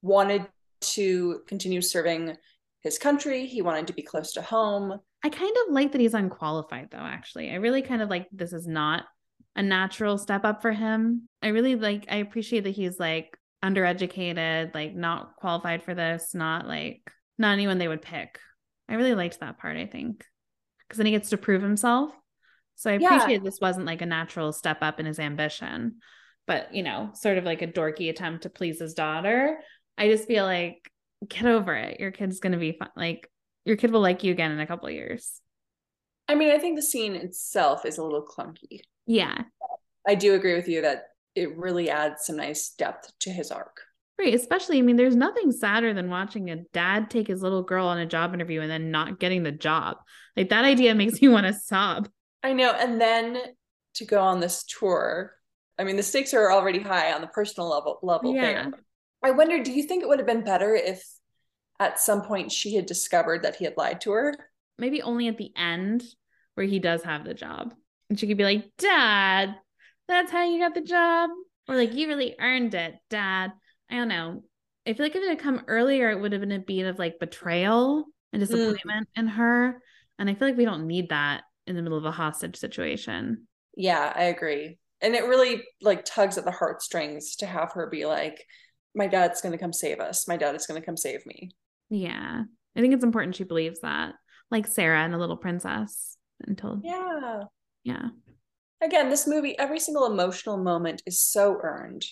wanted 0.03 0.47
to 0.81 1.43
continue 1.47 1.81
serving 1.81 2.37
his 2.81 2.99
country. 2.99 3.47
He 3.47 3.63
wanted 3.63 3.87
to 3.89 3.93
be 3.93 4.03
close 4.03 4.33
to 4.33 4.43
home. 4.43 4.99
I 5.25 5.31
kind 5.31 5.57
of 5.67 5.73
like 5.75 5.93
that 5.93 6.01
he's 6.01 6.15
unqualified 6.15 6.91
though, 6.91 6.99
actually. 6.99 7.51
I 7.51 7.57
really 7.57 7.83
kind 7.83 8.03
of 8.03 8.09
like 8.09 8.29
this 8.33 8.53
is 8.53 8.67
not 8.67 9.05
a 9.57 9.63
natural 9.63 10.19
step 10.19 10.45
up 10.45 10.63
for 10.63 10.73
him. 10.73 11.29
I 11.43 11.49
really 11.49 11.75
like 11.75 12.07
I 12.09 12.17
appreciate 12.17 12.65
that 12.65 12.71
he's 12.71 12.99
like 13.01 13.37
undereducated, 13.65 14.75
like 14.75 14.95
not 14.95 15.37
qualified 15.37 15.83
for 15.83 15.95
this, 15.95 16.35
not 16.35 16.67
like 16.69 17.03
not 17.39 17.53
anyone 17.53 17.79
they 17.79 17.89
would 17.89 18.03
pick. 18.03 18.39
I 18.89 18.95
really 18.95 19.15
liked 19.15 19.41
that 19.41 19.59
part, 19.59 19.77
I 19.77 19.87
think. 19.87 20.25
Cuz 20.89 20.97
then 20.97 21.07
he 21.07 21.13
gets 21.13 21.31
to 21.31 21.37
prove 21.37 21.63
himself. 21.63 22.13
So 22.77 22.91
I 22.91 22.95
Yeah. 22.99 23.17
appreciate 23.17 23.43
this 23.43 23.61
wasn't 23.61 23.87
like 23.87 24.03
a 24.03 24.07
natural 24.07 24.53
step 24.53 24.79
up 24.83 25.01
in 25.01 25.07
his 25.07 25.19
ambition, 25.19 25.97
but 26.47 26.73
you 26.73 26.85
know, 26.85 27.11
sort 27.15 27.39
of 27.39 27.45
like 27.45 27.61
a 27.63 27.67
dorky 27.67 28.09
attempt 28.09 28.45
to 28.45 28.51
please 28.51 28.79
his 28.79 28.95
daughter. 28.95 29.59
I 29.99 30.09
just 30.09 30.29
feel 30.29 30.45
like 30.45 30.89
get 31.29 31.47
over 31.47 31.75
it. 31.75 31.99
Your 31.99 32.13
kid's 32.13 32.39
gonna 32.39 32.59
be 32.59 32.73
fun. 32.73 32.91
Like 32.97 33.29
your 33.69 33.77
kid 33.77 33.93
will 33.93 34.01
like 34.01 34.25
you 34.25 34.33
again 34.33 34.51
in 34.51 34.59
a 34.61 34.67
couple 34.67 34.89
of 34.89 34.95
years. 34.95 35.41
I 36.27 36.35
mean, 36.35 36.51
I 36.51 36.59
think 36.59 36.77
the 36.77 36.83
scene 36.83 37.15
itself 37.15 37.85
is 37.87 37.99
a 37.99 38.03
little 38.03 38.27
clunky. 38.27 38.81
Yeah. 39.07 39.43
I 40.07 40.15
do 40.15 40.35
agree 40.35 40.55
with 40.55 40.69
you 40.69 40.83
that 40.83 41.05
it 41.35 41.57
really 41.57 41.89
adds 41.91 42.25
some 42.27 42.37
nice 42.37 42.71
depth 42.71 43.13
to 43.21 43.31
his 43.31 43.51
arc. 43.51 43.81
Right. 44.19 44.35
Especially, 44.35 44.79
I 44.79 44.83
mean, 44.83 44.97
there's 44.97 45.15
nothing 45.15 45.53
sadder 45.53 45.95
than 45.95 46.11
watching 46.11 46.51
a 46.51 46.57
dad 46.73 47.09
take 47.09 47.29
his 47.29 47.41
little 47.41 47.63
girl 47.63 47.87
on 47.87 47.99
a 47.99 48.07
job 48.07 48.35
interview 48.35 48.61
and 48.61 48.71
then 48.71 48.91
not 48.91 49.21
getting 49.21 49.45
the 49.45 49.53
job. 49.53 49.99
Like 50.37 50.49
that 50.49 50.65
idea 50.65 50.95
makes 50.95 51.21
me 51.23 51.29
want 51.29 51.47
to 51.47 51.53
sob. 51.55 52.09
I 52.43 52.53
know. 52.53 52.73
And 52.73 53.01
then 53.01 53.39
to 53.95 54.05
go 54.05 54.21
on 54.21 54.41
this 54.41 54.65
tour, 54.65 55.33
I 55.79 55.85
mean, 55.85 55.97
the 55.97 56.03
stakes 56.03 56.35
are 56.35 56.51
already 56.51 56.81
high 56.81 57.13
on 57.13 57.21
the 57.21 57.27
personal 57.29 57.69
level 57.71 58.01
level 58.03 58.35
Yeah. 58.35 58.41
there. 58.43 58.71
I 59.23 59.31
wonder, 59.33 59.63
do 59.63 59.73
you 59.73 59.85
think 59.85 60.03
it 60.03 60.09
would 60.09 60.19
have 60.19 60.27
been 60.27 60.45
better 60.45 60.75
if 60.75 61.03
at 61.81 62.01
some 62.01 62.23
point 62.23 62.53
she 62.53 62.75
had 62.75 62.87
discovered 62.87 63.43
that 63.43 63.57
he 63.57 63.65
had 63.65 63.77
lied 63.77 64.01
to 64.03 64.13
her? 64.13 64.35
Maybe 64.79 65.03
only 65.03 65.29
at 65.29 65.39
the 65.39 65.53
end 65.57 66.05
where 66.55 66.67
he 66.67 66.79
does 66.79 67.03
have 67.03 67.25
the 67.25 67.35
job. 67.35 67.75
And 68.11 68.19
she 68.19 68.27
could 68.27 68.39
be 68.39 68.45
like, 68.45 68.71
Dad, 68.79 69.55
that's 70.09 70.31
how 70.31 70.45
you 70.45 70.59
got 70.59 70.75
the 70.75 70.81
job. 70.81 71.31
Or 71.69 71.77
like, 71.77 71.95
you 71.95 72.09
really 72.09 72.35
earned 72.41 72.75
it, 72.75 72.95
Dad. 73.11 73.53
I 73.91 73.97
don't 73.97 74.09
know. 74.09 74.43
I 74.87 74.95
feel 74.95 75.05
like 75.05 75.17
if 75.17 75.23
it 75.23 75.29
had 75.29 75.39
come 75.39 75.65
earlier, 75.69 76.11
it 76.11 76.21
would 76.21 76.33
have 76.33 76.41
been 76.41 76.53
a 76.53 76.59
beat 76.59 76.87
of 76.87 76.99
like 76.99 77.19
betrayal 77.19 78.07
and 78.33 78.43
mm. 78.43 78.47
disappointment 78.47 79.09
in 79.17 79.29
her. 79.29 79.83
And 80.19 80.31
I 80.31 80.35
feel 80.35 80.49
like 80.49 80.57
we 80.57 80.65
don't 80.65 80.87
need 80.87 81.11
that 81.11 81.43
in 81.67 81.77
the 81.77 81.83
middle 81.83 81.99
of 81.99 82.05
a 82.05 82.11
hostage 82.11 82.57
situation. 82.57 83.47
Yeah, 83.77 84.13
I 84.15 84.25
agree. 84.25 84.79
And 85.01 85.15
it 85.15 85.25
really 85.27 85.63
like 85.81 86.05
tugs 86.05 86.39
at 86.39 86.45
the 86.45 86.51
heartstrings 86.51 87.37
to 87.37 87.47
have 87.47 87.73
her 87.73 87.89
be 87.89 88.07
like, 88.07 88.45
my 88.95 89.07
dad's 89.07 89.41
going 89.41 89.53
to 89.53 89.59
come 89.59 89.73
save 89.73 90.01
us. 90.01 90.27
My 90.27 90.37
dad 90.37 90.57
is 90.57 90.67
going 90.67 90.81
to 90.81 90.85
come 90.85 90.97
save 90.97 91.25
me. 91.27 91.51
Yeah. 91.91 92.43
I 92.77 92.81
think 92.81 92.95
it's 92.95 93.05
important 93.05 93.37
she 93.37 93.45
believes 93.45 93.81
that. 93.81 94.15
Like 94.51 94.67
Sarah 94.67 95.01
and 95.03 95.13
the 95.13 95.19
little 95.19 95.37
princess 95.37 96.17
until 96.47 96.81
Yeah. 96.83 97.45
yeah. 97.85 98.09
Again, 98.81 99.11
this 99.11 99.27
movie, 99.27 99.59
every 99.59 99.81
single 99.81 100.07
emotional 100.07 100.57
moment 100.57 101.03
is 101.05 101.21
so 101.21 101.59
earned. 101.63 102.05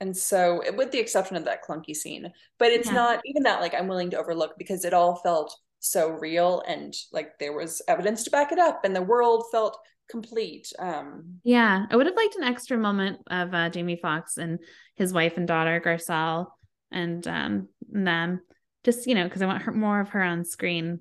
And 0.00 0.16
so, 0.16 0.62
with 0.76 0.90
the 0.90 0.98
exception 0.98 1.36
of 1.36 1.44
that 1.44 1.64
clunky 1.64 1.94
scene, 1.94 2.32
but 2.58 2.70
it's 2.72 2.88
Yeah. 2.88 2.94
not 2.94 3.20
even 3.24 3.44
that 3.44 3.60
like 3.60 3.72
I'm 3.74 3.88
willing 3.88 4.10
to 4.10 4.18
overlook 4.18 4.54
because 4.58 4.84
it 4.84 4.92
all 4.92 5.16
felt 5.16 5.56
so 5.80 6.10
real 6.10 6.62
and 6.66 6.94
like 7.12 7.38
there 7.38 7.52
was 7.52 7.82
evidence 7.88 8.24
to 8.24 8.30
back 8.30 8.52
it 8.52 8.58
up 8.58 8.84
and 8.84 8.94
the 8.94 9.02
world 9.02 9.46
felt 9.50 9.78
complete. 10.10 10.72
Um, 10.78 11.40
Yeah. 11.44 11.86
I 11.90 11.96
would 11.96 12.06
have 12.06 12.16
liked 12.16 12.36
an 12.36 12.44
extra 12.44 12.76
moment 12.76 13.20
of 13.28 13.54
uh, 13.54 13.70
Jamie 13.70 13.98
Foxx 14.00 14.36
and 14.36 14.58
his 14.96 15.12
wife 15.12 15.36
and 15.36 15.48
daughter, 15.48 15.80
Garcelle, 15.84 16.48
and 16.90 17.26
um 17.26 17.68
them. 17.88 18.40
Just, 18.84 19.06
you 19.06 19.14
know, 19.14 19.24
because 19.24 19.42
I 19.42 19.46
want 19.46 19.62
her 19.62 19.72
more 19.72 20.00
of 20.00 20.10
her 20.10 20.22
on 20.22 20.44
screen. 20.44 21.00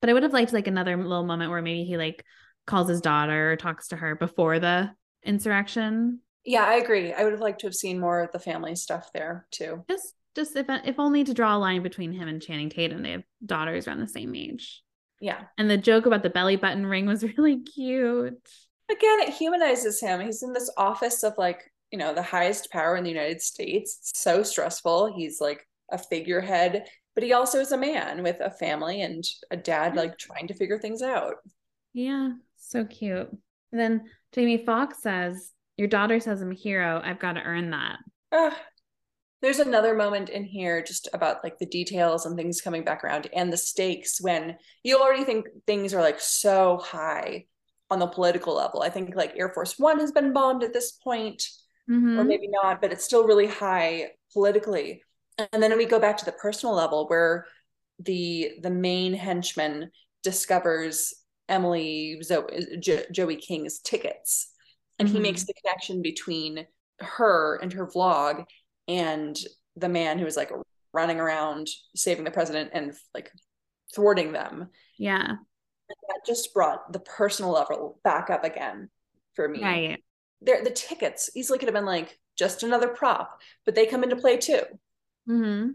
But 0.00 0.10
I 0.10 0.14
would 0.14 0.22
have 0.22 0.32
liked 0.32 0.52
like 0.52 0.66
another 0.66 0.96
little 0.96 1.24
moment 1.24 1.50
where 1.50 1.62
maybe 1.62 1.84
he 1.84 1.96
like 1.96 2.24
calls 2.66 2.88
his 2.88 3.00
daughter 3.00 3.52
or 3.52 3.56
talks 3.56 3.88
to 3.88 3.96
her 3.96 4.14
before 4.16 4.58
the 4.58 4.90
insurrection. 5.24 6.20
yeah, 6.44 6.64
I 6.64 6.74
agree. 6.74 7.12
I 7.12 7.22
would 7.24 7.32
have 7.32 7.40
liked 7.40 7.60
to 7.60 7.66
have 7.66 7.74
seen 7.74 8.00
more 8.00 8.20
of 8.20 8.32
the 8.32 8.38
family 8.38 8.74
stuff 8.74 9.10
there 9.12 9.46
too. 9.50 9.84
Just 9.88 10.14
just 10.34 10.56
if 10.56 10.66
if 10.84 10.98
only 10.98 11.24
to 11.24 11.34
draw 11.34 11.56
a 11.56 11.58
line 11.58 11.82
between 11.82 12.12
him 12.12 12.26
and 12.28 12.40
Channing 12.42 12.70
Tatum. 12.70 13.02
They 13.02 13.12
have 13.12 13.24
daughters 13.44 13.86
around 13.86 14.00
the 14.00 14.08
same 14.08 14.34
age. 14.34 14.82
Yeah. 15.20 15.42
And 15.56 15.70
the 15.70 15.76
joke 15.78 16.06
about 16.06 16.22
the 16.24 16.30
belly 16.30 16.56
button 16.56 16.86
ring 16.86 17.06
was 17.06 17.22
really 17.36 17.60
cute. 17.62 18.40
Again, 18.90 19.20
it 19.20 19.34
humanizes 19.34 20.00
him. 20.00 20.20
He's 20.20 20.42
in 20.42 20.52
this 20.52 20.70
office 20.76 21.22
of 21.22 21.34
like, 21.38 21.70
you 21.92 21.98
know, 21.98 22.12
the 22.12 22.22
highest 22.22 22.70
power 22.72 22.96
in 22.96 23.04
the 23.04 23.10
United 23.10 23.40
States. 23.40 23.98
It's 24.00 24.20
so 24.20 24.42
stressful. 24.42 25.14
He's 25.16 25.40
like 25.40 25.66
a 25.90 25.98
figurehead, 25.98 26.86
but 27.14 27.24
he 27.24 27.32
also 27.32 27.58
is 27.58 27.72
a 27.72 27.78
man 27.78 28.22
with 28.22 28.36
a 28.40 28.50
family 28.50 29.02
and 29.02 29.24
a 29.50 29.56
dad 29.56 29.96
like 29.96 30.18
trying 30.18 30.48
to 30.48 30.54
figure 30.54 30.78
things 30.78 31.02
out. 31.02 31.34
Yeah, 31.92 32.32
so 32.56 32.84
cute. 32.84 33.28
And 33.70 33.80
then 33.80 34.04
Jamie 34.32 34.64
Foxx 34.64 35.02
says, 35.02 35.52
Your 35.76 35.88
daughter 35.88 36.20
says 36.20 36.40
I'm 36.40 36.52
a 36.52 36.54
hero. 36.54 37.00
I've 37.04 37.18
got 37.18 37.32
to 37.34 37.42
earn 37.42 37.70
that. 37.70 37.98
Ah, 38.32 38.58
there's 39.42 39.58
another 39.58 39.94
moment 39.94 40.28
in 40.28 40.44
here 40.44 40.82
just 40.82 41.08
about 41.12 41.42
like 41.42 41.58
the 41.58 41.66
details 41.66 42.24
and 42.26 42.36
things 42.36 42.60
coming 42.60 42.84
back 42.84 43.02
around 43.04 43.28
and 43.34 43.52
the 43.52 43.56
stakes 43.56 44.20
when 44.20 44.56
you 44.84 44.98
already 45.00 45.24
think 45.24 45.46
things 45.66 45.92
are 45.92 46.00
like 46.00 46.20
so 46.20 46.78
high 46.78 47.46
on 47.90 47.98
the 47.98 48.06
political 48.06 48.54
level. 48.54 48.82
I 48.82 48.88
think 48.88 49.14
like 49.16 49.34
Air 49.36 49.50
Force 49.50 49.78
One 49.78 49.98
has 49.98 50.12
been 50.12 50.32
bombed 50.32 50.62
at 50.62 50.72
this 50.72 50.92
point. 50.92 51.44
Mhm. 51.90 52.16
or 52.16 52.22
maybe 52.22 52.46
not, 52.46 52.80
but 52.80 52.92
it's 52.92 53.04
still 53.04 53.26
really 53.26 53.48
high 53.48 54.12
politically. 54.32 55.02
And 55.38 55.62
then 55.62 55.76
we 55.76 55.86
go 55.86 55.98
back 55.98 56.16
to 56.18 56.24
the 56.24 56.32
personal 56.32 56.74
level 56.74 57.08
where 57.08 57.46
the 57.98 58.52
the 58.62 58.70
main 58.70 59.14
henchman 59.14 59.90
discovers 60.22 61.14
Emily 61.48 62.20
Zo- 62.22 62.46
jo- 62.80 63.04
Joey 63.10 63.36
King's 63.36 63.78
tickets, 63.80 64.52
and 64.98 65.08
he 65.08 65.18
Mhm. 65.18 65.22
makes 65.22 65.44
the 65.44 65.54
connection 65.54 66.02
between 66.02 66.66
her 67.00 67.56
and 67.56 67.72
her 67.72 67.86
vlog 67.86 68.46
and 68.88 69.36
the 69.76 69.88
man 69.88 70.18
who 70.18 70.24
was 70.24 70.36
like 70.36 70.50
running 70.92 71.18
around 71.20 71.68
saving 71.96 72.24
the 72.24 72.30
president 72.30 72.70
and 72.74 72.94
like 73.14 73.30
thwarting 73.94 74.32
them. 74.32 74.70
Yeah, 74.98 75.36
That 75.88 76.20
just 76.26 76.52
brought 76.54 76.92
the 76.92 77.00
personal 77.00 77.50
level 77.52 78.00
back 78.04 78.30
up 78.30 78.44
again 78.44 78.90
for 79.34 79.48
me 79.48 79.62
right. 79.62 80.04
they're 80.42 80.62
the 80.62 80.70
tickets 80.70 81.30
easily 81.34 81.58
could 81.58 81.68
have 81.68 81.74
been 81.74 81.86
like 81.86 82.18
just 82.36 82.62
another 82.62 82.88
prop, 82.88 83.40
but 83.64 83.74
they 83.74 83.86
come 83.86 84.02
into 84.04 84.16
play 84.16 84.36
too. 84.36 84.62
Hmm 85.26 85.68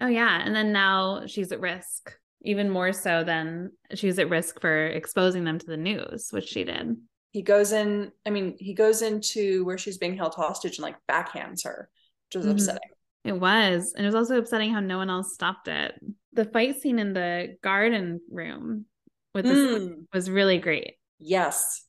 Oh, 0.00 0.06
yeah. 0.06 0.40
And 0.44 0.54
then 0.54 0.72
now 0.72 1.26
she's 1.26 1.50
at 1.50 1.58
risk, 1.60 2.16
even 2.42 2.70
more 2.70 2.92
so 2.92 3.24
than 3.24 3.72
she's 3.94 4.18
at 4.20 4.30
risk 4.30 4.60
for 4.60 4.86
exposing 4.86 5.42
them 5.42 5.58
to 5.58 5.66
the 5.66 5.76
news, 5.76 6.28
which 6.30 6.46
she 6.46 6.62
did. 6.62 6.96
He 7.32 7.42
goes 7.42 7.72
in, 7.72 8.12
I 8.24 8.30
mean, 8.30 8.56
he 8.60 8.74
goes 8.74 9.02
into 9.02 9.64
where 9.64 9.76
she's 9.76 9.98
being 9.98 10.16
held 10.16 10.34
hostage 10.34 10.78
and 10.78 10.84
like 10.84 10.96
backhands 11.10 11.64
her, 11.64 11.90
which 12.28 12.36
was 12.36 12.46
Mhm. 12.46 12.52
upsetting. 12.52 12.90
It 13.24 13.32
was. 13.32 13.92
And 13.94 14.04
it 14.06 14.08
was 14.08 14.14
also 14.14 14.38
upsetting 14.38 14.72
how 14.72 14.78
no 14.80 14.98
one 14.98 15.10
else 15.10 15.34
stopped 15.34 15.66
it. 15.66 16.00
The 16.32 16.44
fight 16.44 16.80
scene 16.80 17.00
in 17.00 17.12
the 17.12 17.56
garden 17.62 18.20
room 18.30 18.86
with 19.34 19.48
this 19.48 19.58
Mm, 19.58 20.06
was 20.14 20.30
really 20.30 20.58
great. 20.58 20.94
yes. 21.18 21.84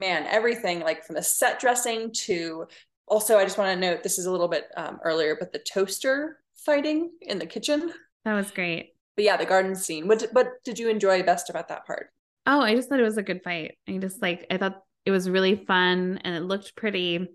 Man, 0.00 0.26
everything 0.26 0.80
like 0.80 1.04
from 1.04 1.14
the 1.14 1.22
set 1.22 1.60
dressing 1.60 2.12
to 2.24 2.66
also, 3.06 3.36
I 3.36 3.44
just 3.44 3.58
want 3.58 3.70
to 3.70 3.86
note 3.86 4.02
this 4.02 4.18
is 4.18 4.26
a 4.26 4.30
little 4.30 4.48
bit 4.48 4.64
um, 4.76 4.98
earlier, 5.04 5.36
but 5.38 5.52
the 5.52 5.58
toaster 5.58 6.38
fighting 6.56 7.10
in 7.20 7.38
the 7.38 7.46
kitchen. 7.46 7.92
That 8.24 8.34
was 8.34 8.50
great. 8.50 8.94
But 9.16 9.24
yeah, 9.24 9.36
the 9.36 9.44
garden 9.44 9.74
scene. 9.74 10.08
What, 10.08 10.26
what 10.32 10.64
did 10.64 10.78
you 10.78 10.88
enjoy 10.88 11.22
best 11.22 11.50
about 11.50 11.68
that 11.68 11.86
part? 11.86 12.08
Oh, 12.46 12.60
I 12.60 12.74
just 12.74 12.88
thought 12.88 13.00
it 13.00 13.04
was 13.04 13.16
a 13.16 13.22
good 13.22 13.42
fight. 13.42 13.76
I 13.88 13.98
just 13.98 14.20
like 14.20 14.46
I 14.50 14.58
thought 14.58 14.82
it 15.06 15.10
was 15.10 15.30
really 15.30 15.56
fun 15.56 16.20
and 16.22 16.34
it 16.34 16.42
looked 16.42 16.76
pretty. 16.76 17.28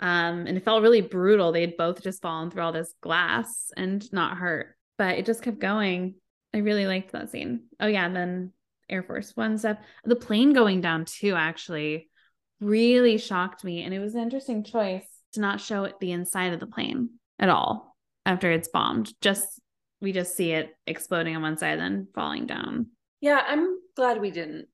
Um, 0.00 0.46
and 0.46 0.56
it 0.56 0.64
felt 0.64 0.82
really 0.82 1.02
brutal. 1.02 1.52
They 1.52 1.60
had 1.60 1.76
both 1.76 2.02
just 2.02 2.22
fallen 2.22 2.50
through 2.50 2.62
all 2.62 2.72
this 2.72 2.94
glass 3.02 3.70
and 3.76 4.10
not 4.12 4.38
hurt, 4.38 4.74
but 4.96 5.18
it 5.18 5.26
just 5.26 5.42
kept 5.42 5.58
going. 5.58 6.14
I 6.54 6.58
really 6.58 6.86
liked 6.86 7.12
that 7.12 7.30
scene. 7.30 7.64
Oh 7.78 7.86
yeah, 7.86 8.06
and 8.06 8.16
then 8.16 8.52
Air 8.88 9.02
Force 9.02 9.36
One 9.36 9.58
stuff. 9.58 9.78
The 10.04 10.16
plane 10.16 10.52
going 10.52 10.80
down 10.80 11.04
too 11.04 11.34
actually 11.36 12.09
really 12.60 13.18
shocked 13.18 13.64
me. 13.64 13.82
And 13.82 13.94
it 13.94 13.98
was 13.98 14.14
an 14.14 14.22
interesting 14.22 14.62
choice 14.62 15.06
to 15.32 15.40
not 15.40 15.60
show 15.60 15.84
it 15.84 15.98
the 16.00 16.12
inside 16.12 16.52
of 16.52 16.60
the 16.60 16.66
plane 16.66 17.10
at 17.38 17.48
all 17.48 17.96
after 18.26 18.50
it's 18.50 18.68
bombed. 18.68 19.12
Just 19.20 19.60
we 20.00 20.12
just 20.12 20.36
see 20.36 20.52
it 20.52 20.70
exploding 20.86 21.36
on 21.36 21.42
one 21.42 21.58
side, 21.58 21.78
then 21.78 22.08
falling 22.14 22.46
down. 22.46 22.86
Yeah, 23.20 23.42
I'm 23.46 23.78
glad 23.96 24.20
we 24.20 24.30
didn't. 24.30 24.68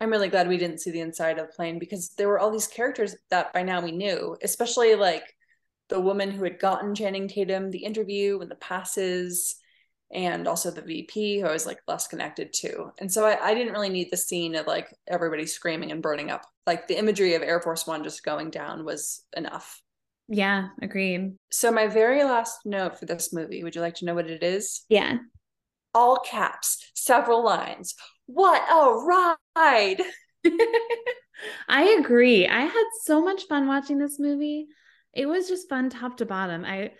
I'm 0.00 0.10
really 0.10 0.28
glad 0.28 0.48
we 0.48 0.56
didn't 0.56 0.80
see 0.80 0.90
the 0.90 1.00
inside 1.00 1.38
of 1.38 1.46
the 1.48 1.52
plane 1.52 1.78
because 1.78 2.10
there 2.16 2.28
were 2.28 2.38
all 2.38 2.50
these 2.50 2.68
characters 2.68 3.14
that 3.30 3.52
by 3.52 3.62
now 3.62 3.80
we 3.82 3.92
knew, 3.92 4.36
especially 4.42 4.94
like 4.94 5.24
the 5.88 6.00
woman 6.00 6.30
who 6.30 6.44
had 6.44 6.58
gotten 6.58 6.94
Channing 6.94 7.28
Tatum 7.28 7.70
the 7.70 7.84
interview 7.84 8.38
and 8.40 8.50
the 8.50 8.56
passes, 8.56 9.56
and 10.12 10.48
also 10.48 10.70
the 10.70 10.82
VP 10.82 11.40
who 11.40 11.46
I 11.46 11.52
was 11.52 11.66
like 11.66 11.80
less 11.86 12.08
connected 12.08 12.52
to. 12.54 12.92
And 12.98 13.12
so 13.12 13.24
I, 13.24 13.50
I 13.50 13.54
didn't 13.54 13.72
really 13.72 13.90
need 13.90 14.08
the 14.10 14.16
scene 14.16 14.56
of 14.56 14.66
like 14.66 14.92
everybody 15.06 15.46
screaming 15.46 15.92
and 15.92 16.02
burning 16.02 16.30
up. 16.30 16.44
Like 16.66 16.88
the 16.88 16.98
imagery 16.98 17.34
of 17.34 17.42
Air 17.42 17.60
Force 17.60 17.86
One 17.86 18.02
just 18.02 18.24
going 18.24 18.50
down 18.50 18.84
was 18.84 19.24
enough. 19.36 19.80
Yeah, 20.28 20.68
agreed. 20.82 21.34
So 21.50 21.70
my 21.70 21.86
very 21.86 22.24
last 22.24 22.60
note 22.64 22.98
for 22.98 23.06
this 23.06 23.32
movie, 23.32 23.62
would 23.62 23.74
you 23.74 23.80
like 23.80 23.96
to 23.96 24.04
know 24.04 24.14
what 24.14 24.30
it 24.30 24.42
is? 24.42 24.84
Yeah. 24.88 25.18
All 25.94 26.18
caps, 26.18 26.90
several 26.94 27.44
lines. 27.44 27.94
What 28.26 28.62
a 28.62 28.94
ride! 29.56 30.02
I 31.68 31.96
agree. 31.98 32.46
I 32.46 32.60
had 32.60 32.84
so 33.02 33.22
much 33.22 33.44
fun 33.48 33.66
watching 33.66 33.98
this 33.98 34.20
movie. 34.20 34.68
It 35.12 35.26
was 35.26 35.48
just 35.48 35.68
fun 35.68 35.90
top 35.90 36.18
to 36.18 36.26
bottom. 36.26 36.64
I 36.64 36.92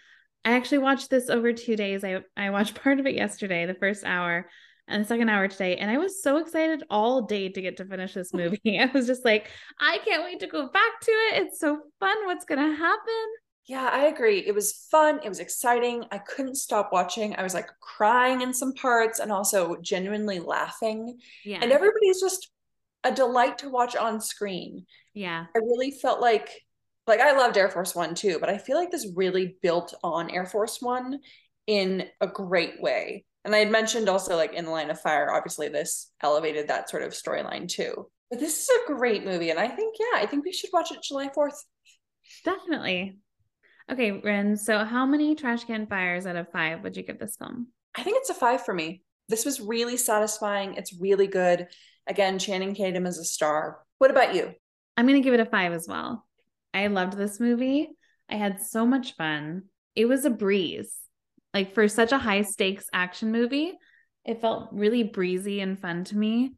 I 0.45 0.53
actually 0.53 0.79
watched 0.79 1.11
this 1.11 1.29
over 1.29 1.53
2 1.53 1.77
days. 1.77 2.05
I 2.05 2.21
I 2.37 2.51
watched 2.51 2.75
part 2.83 3.01
of 3.01 3.07
it 3.07 3.15
yesterday, 3.15 3.67
the 3.67 3.75
first 3.75 4.05
hour, 4.05 4.49
and 4.89 5.05
the 5.05 5.09
second 5.09 5.29
hour 5.29 5.49
today. 5.49 5.77
And 5.77 5.91
I 5.91 5.99
was 5.99 6.23
so 6.23 6.39
excited 6.39 6.83
all 6.91 7.23
day 7.23 7.49
to 7.49 7.63
get 7.63 7.77
to 7.79 7.85
finish 7.85 8.15
this 8.15 8.31
hmm. 8.31 8.39
movie. 8.39 8.61
I 8.81 8.91
was 8.93 9.07
just 9.07 9.25
like, 9.25 9.51
I 9.79 9.99
can't 10.05 10.25
wait 10.25 10.41
to 10.41 10.47
go 10.47 10.69
back 10.69 11.01
to 11.03 11.11
it. 11.11 11.43
It's 11.43 11.61
so 11.61 11.81
fun. 11.99 12.27
What's 12.27 12.45
going 12.45 12.59
to 12.61 12.77
happen? 12.77 13.27
Yeah, 13.67 13.89
I 13.93 14.07
agree. 14.07 14.41
It 14.41 14.55
was 14.55 14.87
fun. 14.91 15.21
It 15.23 15.29
was 15.29 15.39
exciting. 15.39 16.05
I 16.11 16.19
couldn't 16.19 16.57
stop 16.57 16.91
watching. 16.93 17.37
I 17.37 17.43
was 17.45 17.55
like 17.55 17.69
crying 17.81 18.41
in 18.41 18.53
some 18.53 18.75
parts 18.75 19.21
and 19.21 19.31
also 19.31 19.77
genuinely 19.81 20.41
laughing. 20.41 21.19
Yeah. 21.45 21.61
And 21.63 21.71
everybody's 21.71 22.21
just 22.21 22.51
a 23.05 23.13
delight 23.13 23.59
to 23.59 23.71
watch 23.71 23.95
on 23.95 24.21
screen. 24.21 24.87
Yeah. 25.15 25.47
I 25.55 25.59
really 25.59 25.93
felt 25.93 26.21
like 26.21 26.51
like 27.11 27.21
I 27.21 27.37
loved 27.37 27.57
Air 27.57 27.69
Force 27.69 27.95
1 27.95 28.15
too, 28.15 28.39
but 28.41 28.49
I 28.49 28.59
feel 28.59 28.77
like 28.77 28.91
this 28.91 29.13
really 29.15 29.57
built 29.63 29.95
on 30.03 30.31
Air 30.31 30.47
Force 30.47 30.81
1 30.81 31.19
in 31.67 32.07
a 32.21 32.27
great 32.27 32.81
way. 32.81 33.25
And 33.45 33.55
I 33.55 33.59
had 33.59 33.71
mentioned 33.71 34.09
also 34.09 34.37
like 34.37 34.55
in 34.55 34.65
the 34.65 34.71
line 34.71 34.91
of 34.91 35.01
fire, 35.01 35.31
obviously 35.33 35.69
this 35.69 36.13
elevated 36.23 36.69
that 36.69 36.89
sort 36.91 37.03
of 37.03 37.13
storyline 37.13 37.69
too. 37.69 38.09
But 38.31 38.39
this 38.39 38.63
is 38.63 38.69
a 38.69 38.93
great 38.93 39.25
movie. 39.25 39.51
And 39.51 39.59
I 39.59 39.69
think, 39.69 39.97
yeah, 39.99 40.21
I 40.21 40.27
think 40.27 40.45
we 40.45 40.53
should 40.53 40.71
watch 40.73 40.93
it 40.93 41.03
July 41.03 41.29
4th. 41.29 41.57
Definitely. 42.45 43.19
Okay, 43.91 44.13
Ren. 44.13 44.57
So 44.57 44.85
how 44.85 45.05
many 45.05 45.35
trash 45.35 45.65
can 45.65 45.87
fires 45.87 46.27
out 46.27 46.37
of 46.37 46.51
five 46.53 46.83
would 46.83 46.97
you 46.97 47.03
give 47.03 47.19
this 47.19 47.37
film? 47.37 47.69
I 47.97 48.05
think 48.05 48.19
it's 48.19 48.31
a 48.31 48.35
five 48.35 48.65
for 48.65 48.73
me. 48.73 49.03
This 49.29 49.45
was 49.45 49.61
really 49.61 49.97
satisfying. 49.97 50.75
It's 50.75 50.95
really 50.95 51.27
good. 51.27 51.67
Again, 52.07 52.39
Channing 52.39 52.75
Tatum 52.75 53.07
is 53.07 53.19
a 53.19 53.25
star. 53.25 53.81
What 53.99 54.11
about 54.11 54.35
you? 54.35 54.53
I'm 54.97 55.07
going 55.07 55.21
to 55.21 55.25
give 55.25 55.35
it 55.35 55.41
a 55.41 55.47
five 55.47 55.73
as 55.73 55.87
well. 55.89 56.25
I 56.73 56.87
loved 56.87 57.17
this 57.17 57.41
movie. 57.41 57.91
I 58.29 58.37
had 58.37 58.61
so 58.61 58.87
much 58.87 59.17
fun. 59.17 59.65
It 59.97 60.07
was 60.07 60.25
a 60.25 60.31
breeze. 60.31 60.97
Like 61.53 61.75
for 61.75 61.89
such 61.89 62.13
a 62.13 62.19
high 62.19 62.43
stakes 62.43 62.87
action 62.93 63.33
movie, 63.33 63.73
it 64.25 64.41
felt 64.41 64.69
really 64.73 65.03
breezy 65.03 65.61
and 65.61 65.79
fun 65.79 66.05
to 66.05 66.17
me. 66.17 66.53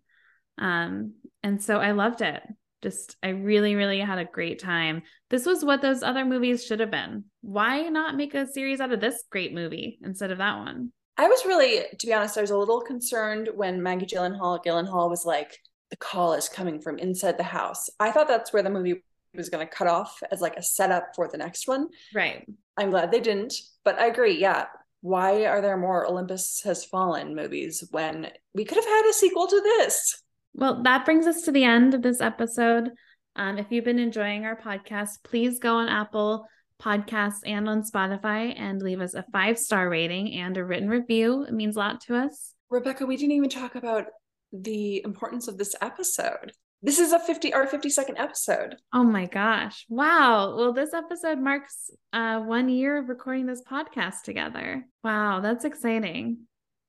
Um, 0.58 1.14
and 1.42 1.62
so 1.62 1.78
I 1.78 1.92
loved 1.92 2.20
it. 2.20 2.42
Just, 2.82 3.16
I 3.22 3.28
really, 3.28 3.74
really 3.74 4.00
had 4.00 4.18
a 4.18 4.24
great 4.24 4.58
time. 4.58 5.02
This 5.30 5.46
was 5.46 5.64
what 5.64 5.80
those 5.80 6.02
other 6.02 6.24
movies 6.24 6.64
should 6.64 6.80
have 6.80 6.90
been. 6.90 7.24
Why 7.40 7.82
not 7.82 8.16
make 8.16 8.34
a 8.34 8.46
series 8.46 8.80
out 8.80 8.92
of 8.92 9.00
this 9.00 9.22
great 9.30 9.54
movie 9.54 9.98
instead 10.04 10.30
of 10.30 10.38
that 10.38 10.58
one? 10.58 10.92
I 11.16 11.28
was 11.28 11.46
really, 11.46 11.84
to 11.96 12.06
be 12.06 12.12
honest, 12.12 12.36
I 12.36 12.40
was 12.40 12.50
a 12.50 12.58
little 12.58 12.80
concerned 12.80 13.50
when 13.54 13.82
Maggie 13.82 14.06
Gyllenhaal 14.06 14.62
Gyllenhaal 14.64 15.08
was 15.08 15.24
like, 15.24 15.58
the 15.90 15.96
call 15.96 16.32
is 16.32 16.48
coming 16.48 16.80
from 16.80 16.98
inside 16.98 17.38
the 17.38 17.44
house. 17.44 17.88
I 18.00 18.10
thought 18.10 18.28
that's 18.28 18.52
where 18.52 18.62
the 18.62 18.70
movie 18.70 19.04
was 19.34 19.48
going 19.48 19.66
to 19.66 19.72
cut 19.72 19.86
off 19.86 20.22
as 20.30 20.40
like 20.40 20.56
a 20.56 20.62
setup 20.62 21.14
for 21.14 21.28
the 21.28 21.38
next 21.38 21.66
one. 21.66 21.88
Right. 22.14 22.46
I'm 22.76 22.90
glad 22.90 23.10
they 23.10 23.20
didn't, 23.20 23.54
but 23.84 23.98
I 23.98 24.06
agree. 24.06 24.38
Yeah. 24.38 24.66
Why 25.00 25.46
are 25.46 25.60
there 25.60 25.76
more 25.76 26.06
Olympus 26.06 26.62
Has 26.64 26.84
Fallen 26.84 27.34
movies 27.34 27.84
when 27.90 28.28
we 28.54 28.64
could 28.64 28.76
have 28.76 28.84
had 28.84 29.10
a 29.10 29.12
sequel 29.12 29.46
to 29.48 29.60
this? 29.60 30.22
Well, 30.54 30.82
that 30.84 31.04
brings 31.04 31.26
us 31.26 31.42
to 31.42 31.52
the 31.52 31.64
end 31.64 31.94
of 31.94 32.02
this 32.02 32.20
episode. 32.20 32.90
Um, 33.34 33.58
if 33.58 33.66
you've 33.70 33.84
been 33.84 33.98
enjoying 33.98 34.44
our 34.44 34.56
podcast, 34.56 35.24
please 35.24 35.58
go 35.58 35.76
on 35.76 35.88
Apple 35.88 36.46
Podcasts 36.80 37.40
and 37.46 37.68
on 37.68 37.82
Spotify 37.82 38.54
and 38.58 38.82
leave 38.82 39.00
us 39.00 39.14
a 39.14 39.24
five 39.32 39.58
star 39.58 39.88
rating 39.88 40.34
and 40.34 40.56
a 40.56 40.64
written 40.64 40.88
review. 40.88 41.44
It 41.44 41.54
means 41.54 41.76
a 41.76 41.78
lot 41.78 42.00
to 42.02 42.16
us. 42.16 42.54
Rebecca, 42.70 43.06
we 43.06 43.16
didn't 43.16 43.32
even 43.32 43.48
talk 43.48 43.74
about 43.74 44.06
the 44.52 45.02
importance 45.04 45.48
of 45.48 45.58
this 45.58 45.74
episode. 45.80 46.52
This 46.84 46.98
is 46.98 47.12
a 47.12 47.20
50 47.20 47.54
or 47.54 47.66
50 47.68 47.90
second 47.90 48.18
episode. 48.18 48.76
Oh 48.92 49.04
my 49.04 49.26
gosh. 49.26 49.86
Wow. 49.88 50.56
Well, 50.56 50.72
this 50.72 50.92
episode 50.92 51.38
marks 51.38 51.90
uh 52.12 52.40
one 52.40 52.68
year 52.68 52.98
of 52.98 53.08
recording 53.08 53.46
this 53.46 53.62
podcast 53.62 54.22
together. 54.24 54.84
Wow, 55.04 55.40
that's 55.40 55.64
exciting. 55.64 56.38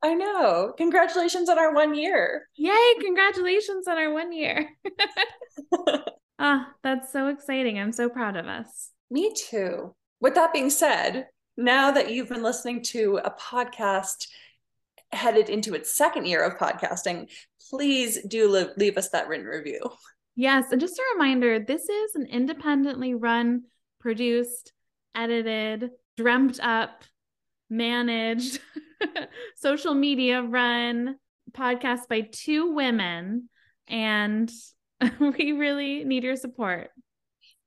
I 0.01 0.15
know. 0.15 0.73
Congratulations 0.75 1.47
on 1.47 1.59
our 1.59 1.73
one 1.73 1.93
year. 1.93 2.49
Yay, 2.55 2.93
congratulations 3.01 3.87
on 3.87 3.97
our 3.97 4.11
one 4.11 4.33
year. 4.33 4.67
Ah, 6.39 6.65
oh, 6.67 6.73
that's 6.83 7.13
so 7.13 7.27
exciting. 7.27 7.79
I'm 7.79 7.91
so 7.91 8.09
proud 8.09 8.35
of 8.35 8.47
us. 8.47 8.89
Me 9.11 9.31
too. 9.33 9.95
With 10.19 10.33
that 10.35 10.51
being 10.51 10.71
said, 10.71 11.27
now 11.55 11.91
that 11.91 12.11
you've 12.11 12.27
been 12.27 12.43
listening 12.43 12.81
to 12.85 13.19
a 13.23 13.29
podcast 13.29 14.27
headed 15.13 15.49
into 15.49 15.73
its 15.73 15.95
second 15.95 16.25
year 16.25 16.43
of 16.43 16.57
podcasting, 16.57 17.29
please 17.69 18.19
do 18.27 18.71
leave 18.77 18.97
us 18.97 19.09
that 19.09 19.27
written 19.27 19.45
review. 19.45 19.79
Yes. 20.35 20.71
And 20.71 20.81
just 20.81 20.97
a 20.97 21.03
reminder 21.13 21.59
this 21.59 21.87
is 21.87 22.15
an 22.15 22.25
independently 22.25 23.13
run, 23.13 23.63
produced, 23.99 24.73
edited, 25.15 25.91
dreamt 26.17 26.59
up, 26.61 27.03
managed, 27.69 28.59
social 29.55 29.93
media 29.93 30.41
run 30.41 31.17
podcast 31.51 32.07
by 32.09 32.21
two 32.21 32.73
women. 32.73 33.49
And 33.87 34.51
we 35.19 35.51
really 35.51 36.03
need 36.03 36.23
your 36.23 36.35
support. 36.35 36.89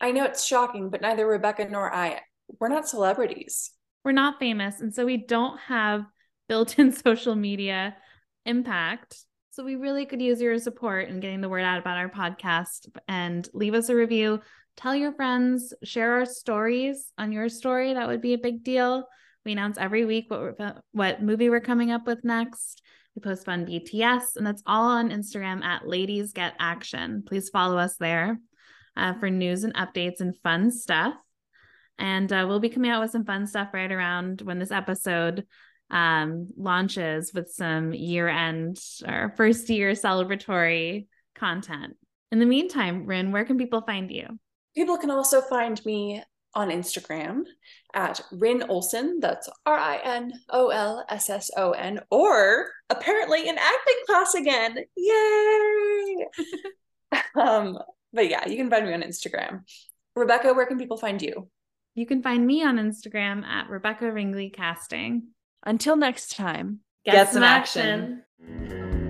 I 0.00 0.12
know 0.12 0.24
it's 0.24 0.44
shocking, 0.44 0.90
but 0.90 1.00
neither 1.00 1.26
Rebecca 1.26 1.68
nor 1.68 1.92
I, 1.92 2.20
we're 2.60 2.68
not 2.68 2.88
celebrities. 2.88 3.70
We're 4.04 4.12
not 4.12 4.38
famous. 4.38 4.80
And 4.80 4.94
so 4.94 5.06
we 5.06 5.16
don't 5.16 5.58
have 5.60 6.04
built 6.48 6.78
in 6.78 6.92
social 7.04 7.34
media 7.34 7.96
impact. 8.44 9.24
So 9.50 9.64
we 9.64 9.76
really 9.76 10.04
could 10.04 10.20
use 10.20 10.40
your 10.40 10.58
support 10.58 11.08
in 11.08 11.20
getting 11.20 11.40
the 11.40 11.48
word 11.48 11.64
out 11.64 11.78
about 11.78 11.96
our 11.96 12.10
podcast 12.10 12.88
and 13.08 13.48
leave 13.54 13.74
us 13.74 13.88
a 13.88 13.96
review. 13.96 14.40
Tell 14.76 14.94
your 14.94 15.12
friends, 15.12 15.72
share 15.82 16.12
our 16.12 16.26
stories 16.26 17.06
on 17.16 17.32
your 17.32 17.48
story. 17.48 17.94
That 17.94 18.08
would 18.08 18.20
be 18.20 18.34
a 18.34 18.38
big 18.38 18.62
deal. 18.62 19.06
We 19.46 19.52
announce 19.52 19.78
every 19.78 20.04
week 20.04 20.26
what 20.28 20.80
what 20.92 21.22
movie 21.22 21.48
we're 21.48 21.60
coming 21.60 21.90
up 21.90 22.06
with 22.06 22.24
next. 22.24 22.82
We 23.14 23.22
post 23.22 23.48
on 23.48 23.64
BTS, 23.64 24.36
and 24.36 24.46
that's 24.46 24.62
all 24.66 24.90
on 24.90 25.08
Instagram 25.08 25.64
at 25.64 25.88
Ladies 25.88 26.32
Get 26.32 26.54
Action. 26.58 27.22
Please 27.26 27.48
follow 27.48 27.78
us 27.78 27.96
there 27.96 28.38
uh, 28.96 29.14
for 29.14 29.30
news 29.30 29.64
and 29.64 29.74
updates 29.74 30.20
and 30.20 30.36
fun 30.42 30.70
stuff. 30.70 31.14
And 31.98 32.30
uh, 32.30 32.44
we'll 32.46 32.60
be 32.60 32.68
coming 32.68 32.90
out 32.90 33.00
with 33.00 33.10
some 33.10 33.24
fun 33.24 33.46
stuff 33.46 33.68
right 33.72 33.90
around 33.90 34.42
when 34.42 34.58
this 34.58 34.70
episode 34.70 35.46
um, 35.90 36.48
launches 36.56 37.32
with 37.32 37.50
some 37.50 37.92
year 37.92 38.28
end 38.28 38.78
or 39.06 39.32
first 39.36 39.68
year 39.70 39.92
celebratory 39.92 41.06
content. 41.34 41.96
In 42.32 42.38
the 42.38 42.46
meantime, 42.46 43.06
Rin, 43.06 43.32
where 43.32 43.44
can 43.44 43.58
people 43.58 43.82
find 43.82 44.10
you? 44.10 44.38
People 44.74 44.98
can 44.98 45.10
also 45.10 45.40
find 45.40 45.84
me 45.86 46.22
on 46.54 46.70
Instagram 46.70 47.44
at 47.94 48.20
Rin 48.32 48.64
Olson. 48.68 49.20
That's 49.20 49.48
R 49.64 49.76
I 49.76 50.00
N 50.02 50.32
O 50.50 50.68
L 50.68 51.04
S 51.08 51.30
S 51.30 51.50
O 51.56 51.70
N, 51.72 52.00
or 52.10 52.70
apparently 52.90 53.48
in 53.48 53.56
acting 53.56 53.96
class 54.06 54.34
again. 54.34 54.78
Yay! 54.96 56.26
um, 57.40 57.78
but 58.12 58.28
yeah, 58.28 58.48
you 58.48 58.56
can 58.56 58.70
find 58.70 58.86
me 58.86 58.94
on 58.94 59.02
Instagram. 59.02 59.60
Rebecca, 60.16 60.54
where 60.54 60.66
can 60.66 60.78
people 60.78 60.96
find 60.96 61.20
you? 61.20 61.48
You 61.94 62.06
can 62.06 62.22
find 62.22 62.46
me 62.46 62.62
on 62.64 62.76
Instagram 62.76 63.44
at 63.44 63.70
Rebecca 63.70 64.10
Ringley 64.10 64.50
Casting. 64.50 65.28
Until 65.66 65.96
next 65.96 66.36
time, 66.36 66.78
get, 67.04 67.12
get 67.12 67.32
some, 67.32 67.42
action. 67.42 68.22
action. 68.40 69.05